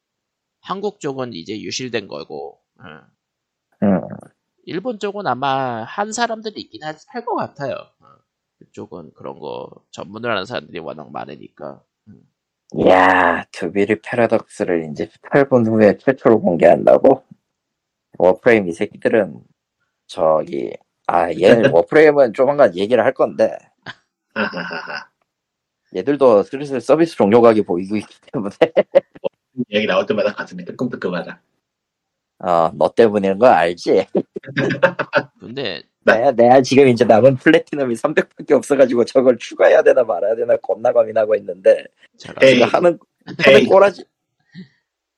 한국 0.61 1.01
쪽은 1.01 1.33
이제 1.35 1.61
유실된 1.61 2.09
거고 2.09 2.61
응. 2.81 3.01
음, 3.83 4.01
일본 4.65 4.99
쪽은 4.99 5.27
아마 5.27 5.85
한 5.85 6.13
사람들이 6.13 6.61
있긴 6.63 6.83
할 6.85 6.97
것 7.25 7.37
같아요. 7.37 7.75
어. 8.01 8.07
그쪽은 8.59 9.13
그런 9.15 9.39
거 9.39 9.71
전문을 9.91 10.31
하는 10.31 10.45
사람들이 10.47 10.79
워낙 10.81 11.11
많으니까. 11.13 11.83
이야 12.77 13.45
투비리 13.53 14.01
패러독스를 14.03 14.91
이제 14.91 15.09
8분 15.31 15.67
후에 15.69 15.99
최초로 15.99 16.41
공개한다고 16.41 17.23
워프레임 18.19 18.69
이 18.69 18.73
새끼들은 18.73 19.41
저기 20.09 20.73
아 21.07 21.31
얘는 21.33 21.73
워프레임은 21.75 22.33
조만간 22.35 22.77
얘기를 22.77 23.05
할 23.05 23.15
건데 23.15 23.57
하하하하. 24.37 25.09
얘들도 25.95 26.43
슬슬 26.43 26.81
서비스 26.81 27.17
종료각이 27.17 27.63
보이고 27.63 27.97
있기 27.97 28.15
때문에 28.33 28.55
얘기 29.71 29.87
나올 29.87 30.05
때마다 30.05 30.33
가슴이 30.35 30.65
뜨끔뜨끔하다. 30.65 31.41
어, 32.41 32.71
너 32.75 32.93
때문인 32.95 33.39
거 33.39 33.47
알지? 33.47 34.07
근데 35.41 35.83
내가, 36.05 36.33
내가 36.33 36.61
지금 36.61 36.89
이제 36.89 37.05
남은 37.05 37.37
플래티넘이 37.37 37.95
300밖에 37.95 38.53
없어가지고 38.53 39.07
저걸 39.07 39.39
추가해야 39.39 39.83
되나 39.83 40.05
말아야 40.05 40.37
되나 40.37 40.57
겁나 40.59 40.93
고민하고 40.93 41.35
있는데 41.37 41.85
제가 42.19 42.45
에이. 42.45 42.61
하는 42.61 42.99
하는. 43.25 43.67
꼬라지 43.67 44.05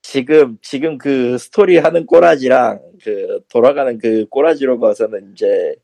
지금 0.01 0.57
지금 0.61 0.97
그 0.97 1.37
스토리 1.37 1.77
하는 1.77 2.05
꼬라지랑 2.05 2.79
그 3.03 3.41
돌아가는 3.49 3.97
그 3.97 4.25
꼬라지로 4.29 4.79
봐서는 4.79 5.33
이제 5.33 5.75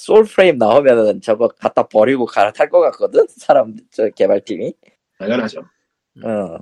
소울 0.00 0.24
프레임 0.24 0.56
나오면은 0.56 1.20
저거 1.20 1.48
갖다 1.48 1.86
버리고 1.86 2.24
갈아탈 2.24 2.70
것 2.70 2.80
같거든 2.80 3.26
사람 3.36 3.76
저 3.90 4.08
개발팀이 4.08 4.72
당연하죠. 5.18 5.60
어. 6.24 6.58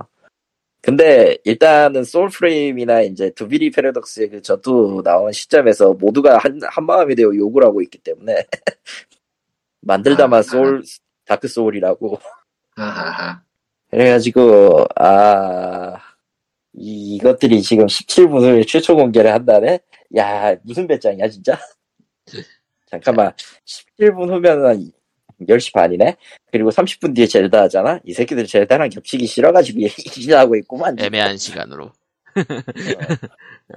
근데 0.81 1.39
일단은 1.45 2.03
소울 2.03 2.31
프레임이나 2.31 3.03
이제 3.03 3.31
두비리 3.31 3.71
패러독스의 3.71 4.31
그 4.31 4.43
전투 4.43 5.03
나온 5.05 5.31
시점에서 5.31 5.93
모두가 5.93 6.39
한, 6.39 6.59
한 6.65 6.85
마음이 6.85 7.15
되어 7.15 7.33
욕을 7.33 7.63
하고 7.63 7.81
있기 7.81 7.99
때문에 7.99 8.45
만들다만 9.83 10.41
아, 10.41 10.43
소울 10.43 10.83
다크 11.25 11.47
소울이라고 11.47 12.19
하하하. 12.75 13.43
그래가지고 13.91 14.85
아 14.97 15.95
이, 16.73 17.15
이것들이 17.17 17.63
지금 17.63 17.87
17분 17.87 18.41
후에 18.41 18.65
최초 18.65 18.97
공개를 18.97 19.33
한다네 19.33 19.79
야 20.17 20.57
무슨 20.65 20.89
배짱이야 20.89 21.29
진짜 21.29 21.57
잠깐만 22.91 23.33
17분 23.99 24.31
후면은 24.31 24.91
10시 25.43 25.73
반이네 25.73 26.17
그리고 26.51 26.71
30분 26.71 27.15
뒤에 27.15 27.27
젤다 27.27 27.63
하잖아 27.63 28.01
이 28.05 28.13
새끼들 28.13 28.47
젤다랑 28.47 28.89
겹치기 28.91 29.27
싫어가지고 29.27 29.81
얘기하고 30.17 30.57
있구만. 30.57 30.99
애매한 30.99 31.37
시간으로. 31.37 31.85
어. 31.87 31.93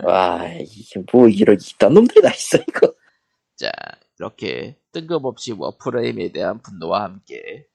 와, 0.03 0.47
이게 0.59 1.01
뭐 1.11 1.27
이런 1.27 1.57
이딴 1.59 1.93
놈들이 1.93 2.21
다 2.21 2.29
있어 2.31 2.57
이거. 2.67 2.93
자 3.55 3.71
이렇게 4.19 4.75
뜬금없이 4.91 5.53
워프레임에 5.53 6.31
대한 6.31 6.59
분노와 6.61 7.03
함께 7.03 7.65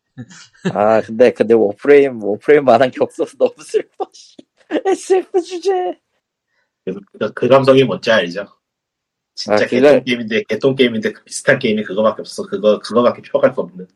아, 0.73 1.01
근데 1.03 1.31
근데 1.33 1.55
워프레임 1.55 2.23
워프레임만 2.23 2.81
한 2.83 2.91
게 2.91 2.99
없어서 3.03 3.37
너무 3.37 3.55
슬퍼. 3.61 4.09
씨. 4.13 4.37
SF 4.87 5.41
주제. 5.43 5.73
그, 6.85 6.95
그, 7.19 7.33
그 7.35 7.49
감성이 7.49 7.85
뭔지 7.85 8.11
알죠? 8.11 8.47
진짜 9.37 9.65
아, 9.65 9.67
개똥 9.67 10.03
게임인데 10.05 10.43
개똥 10.49 10.75
게임인데 10.75 11.13
그 11.13 11.23
비슷한 11.25 11.59
게임이 11.61 11.85
그거밖에 11.85 12.23
없어. 12.23 12.43
그거 12.47 12.79
그거밖에 12.81 13.23
표현할 13.23 13.55
수 13.55 13.61
없는. 13.61 13.87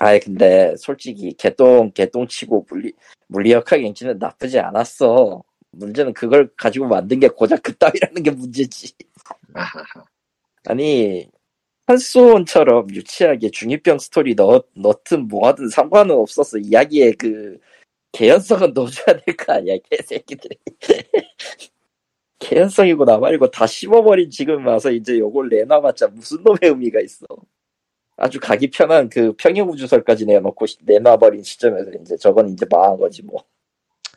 아이 0.00 0.18
근데 0.18 0.74
솔직히 0.76 1.34
개똥 1.34 1.92
개똥 1.92 2.26
치고 2.26 2.66
물리 2.70 2.92
물리역학 3.28 3.82
엔진은 3.84 4.18
나쁘지 4.18 4.58
않았어. 4.58 5.44
문제는 5.72 6.14
그걸 6.14 6.50
가지고 6.56 6.88
만든 6.88 7.20
게 7.20 7.28
고작 7.28 7.62
그 7.62 7.76
따위라는 7.76 8.22
게 8.22 8.30
문제지. 8.30 8.92
아하하. 9.54 10.04
아니 10.66 11.28
한소원처럼 11.86 12.88
유치하게 12.94 13.50
중2병 13.50 13.98
스토리 13.98 14.34
넣, 14.34 14.64
넣든 14.74 15.28
뭐하든 15.28 15.68
상관은 15.68 16.14
없었어. 16.16 16.58
이야기의 16.58 17.12
그 17.14 17.58
개연성은 18.12 18.72
넣어줘야 18.74 19.20
될 19.20 19.36
거 19.36 19.52
아니야, 19.54 19.76
개새끼들이. 19.90 20.56
개연성이고 22.48 23.04
나발이고 23.04 23.50
다 23.50 23.66
씹어버린 23.66 24.30
지금 24.30 24.66
와서 24.66 24.90
이제 24.90 25.18
요걸 25.18 25.50
내놔봤자 25.50 26.08
무슨 26.08 26.42
놈의 26.42 26.58
의미가 26.62 27.00
있어. 27.00 27.26
아주 28.16 28.40
가기 28.40 28.70
편한 28.70 29.08
그 29.10 29.34
평행우주설까지 29.34 30.24
내놓고 30.24 30.66
시- 30.66 30.78
내놔버린 30.82 31.42
시점에서 31.42 31.90
이제 32.00 32.16
저건 32.16 32.48
이제 32.48 32.64
망한 32.70 32.96
거지 32.98 33.22
뭐. 33.22 33.44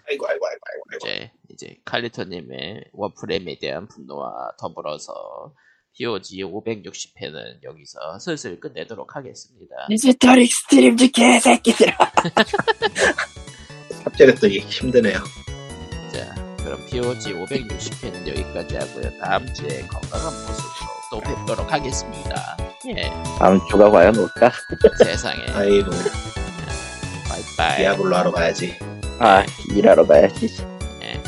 아이고 0.10 0.26
아이고 0.28 0.46
아이고 0.48 0.60
아이고. 0.72 0.84
아이고. 0.92 1.06
이제 1.06 1.32
이제 1.50 1.78
칼리토님의 1.86 2.86
워프레임에 2.94 3.58
대한 3.60 3.88
분노와 3.90 4.54
더불어서 4.58 5.54
POG 5.98 6.44
560회는 6.46 7.64
여기서 7.64 8.18
슬슬 8.20 8.58
끝내도록 8.62 9.14
하겠습니다. 9.18 9.76
디지털 9.90 10.40
익스트림즈 10.40 11.12
개새끼들아. 11.12 11.98
삽질했더니 14.06 14.60
힘드네요. 14.60 15.18
자, 16.72 16.78
그럼 16.78 16.86
POG 16.86 17.34
560회는 17.34 18.28
여기까지 18.28 18.78
하고요. 18.78 19.12
다음 19.20 19.54
주에 19.54 19.82
건강한 19.82 20.34
모습으로 20.34 20.92
또 21.12 21.20
뵙도록 21.20 21.72
하겠습니다. 21.72 22.58
예, 22.88 23.12
다음 23.38 23.60
주가 23.70 23.90
과연 23.90 24.18
올까? 24.18 24.52
세상에. 25.04 25.44
아이고 25.54 25.92
바이바이. 27.28 27.78
디아블로 27.80 28.16
하러 28.16 28.32
가야지. 28.32 28.80
아, 29.20 29.44
일하러 29.76 30.08
가야지. 30.08 30.48
예, 31.04 31.22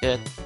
끝. 0.00 0.39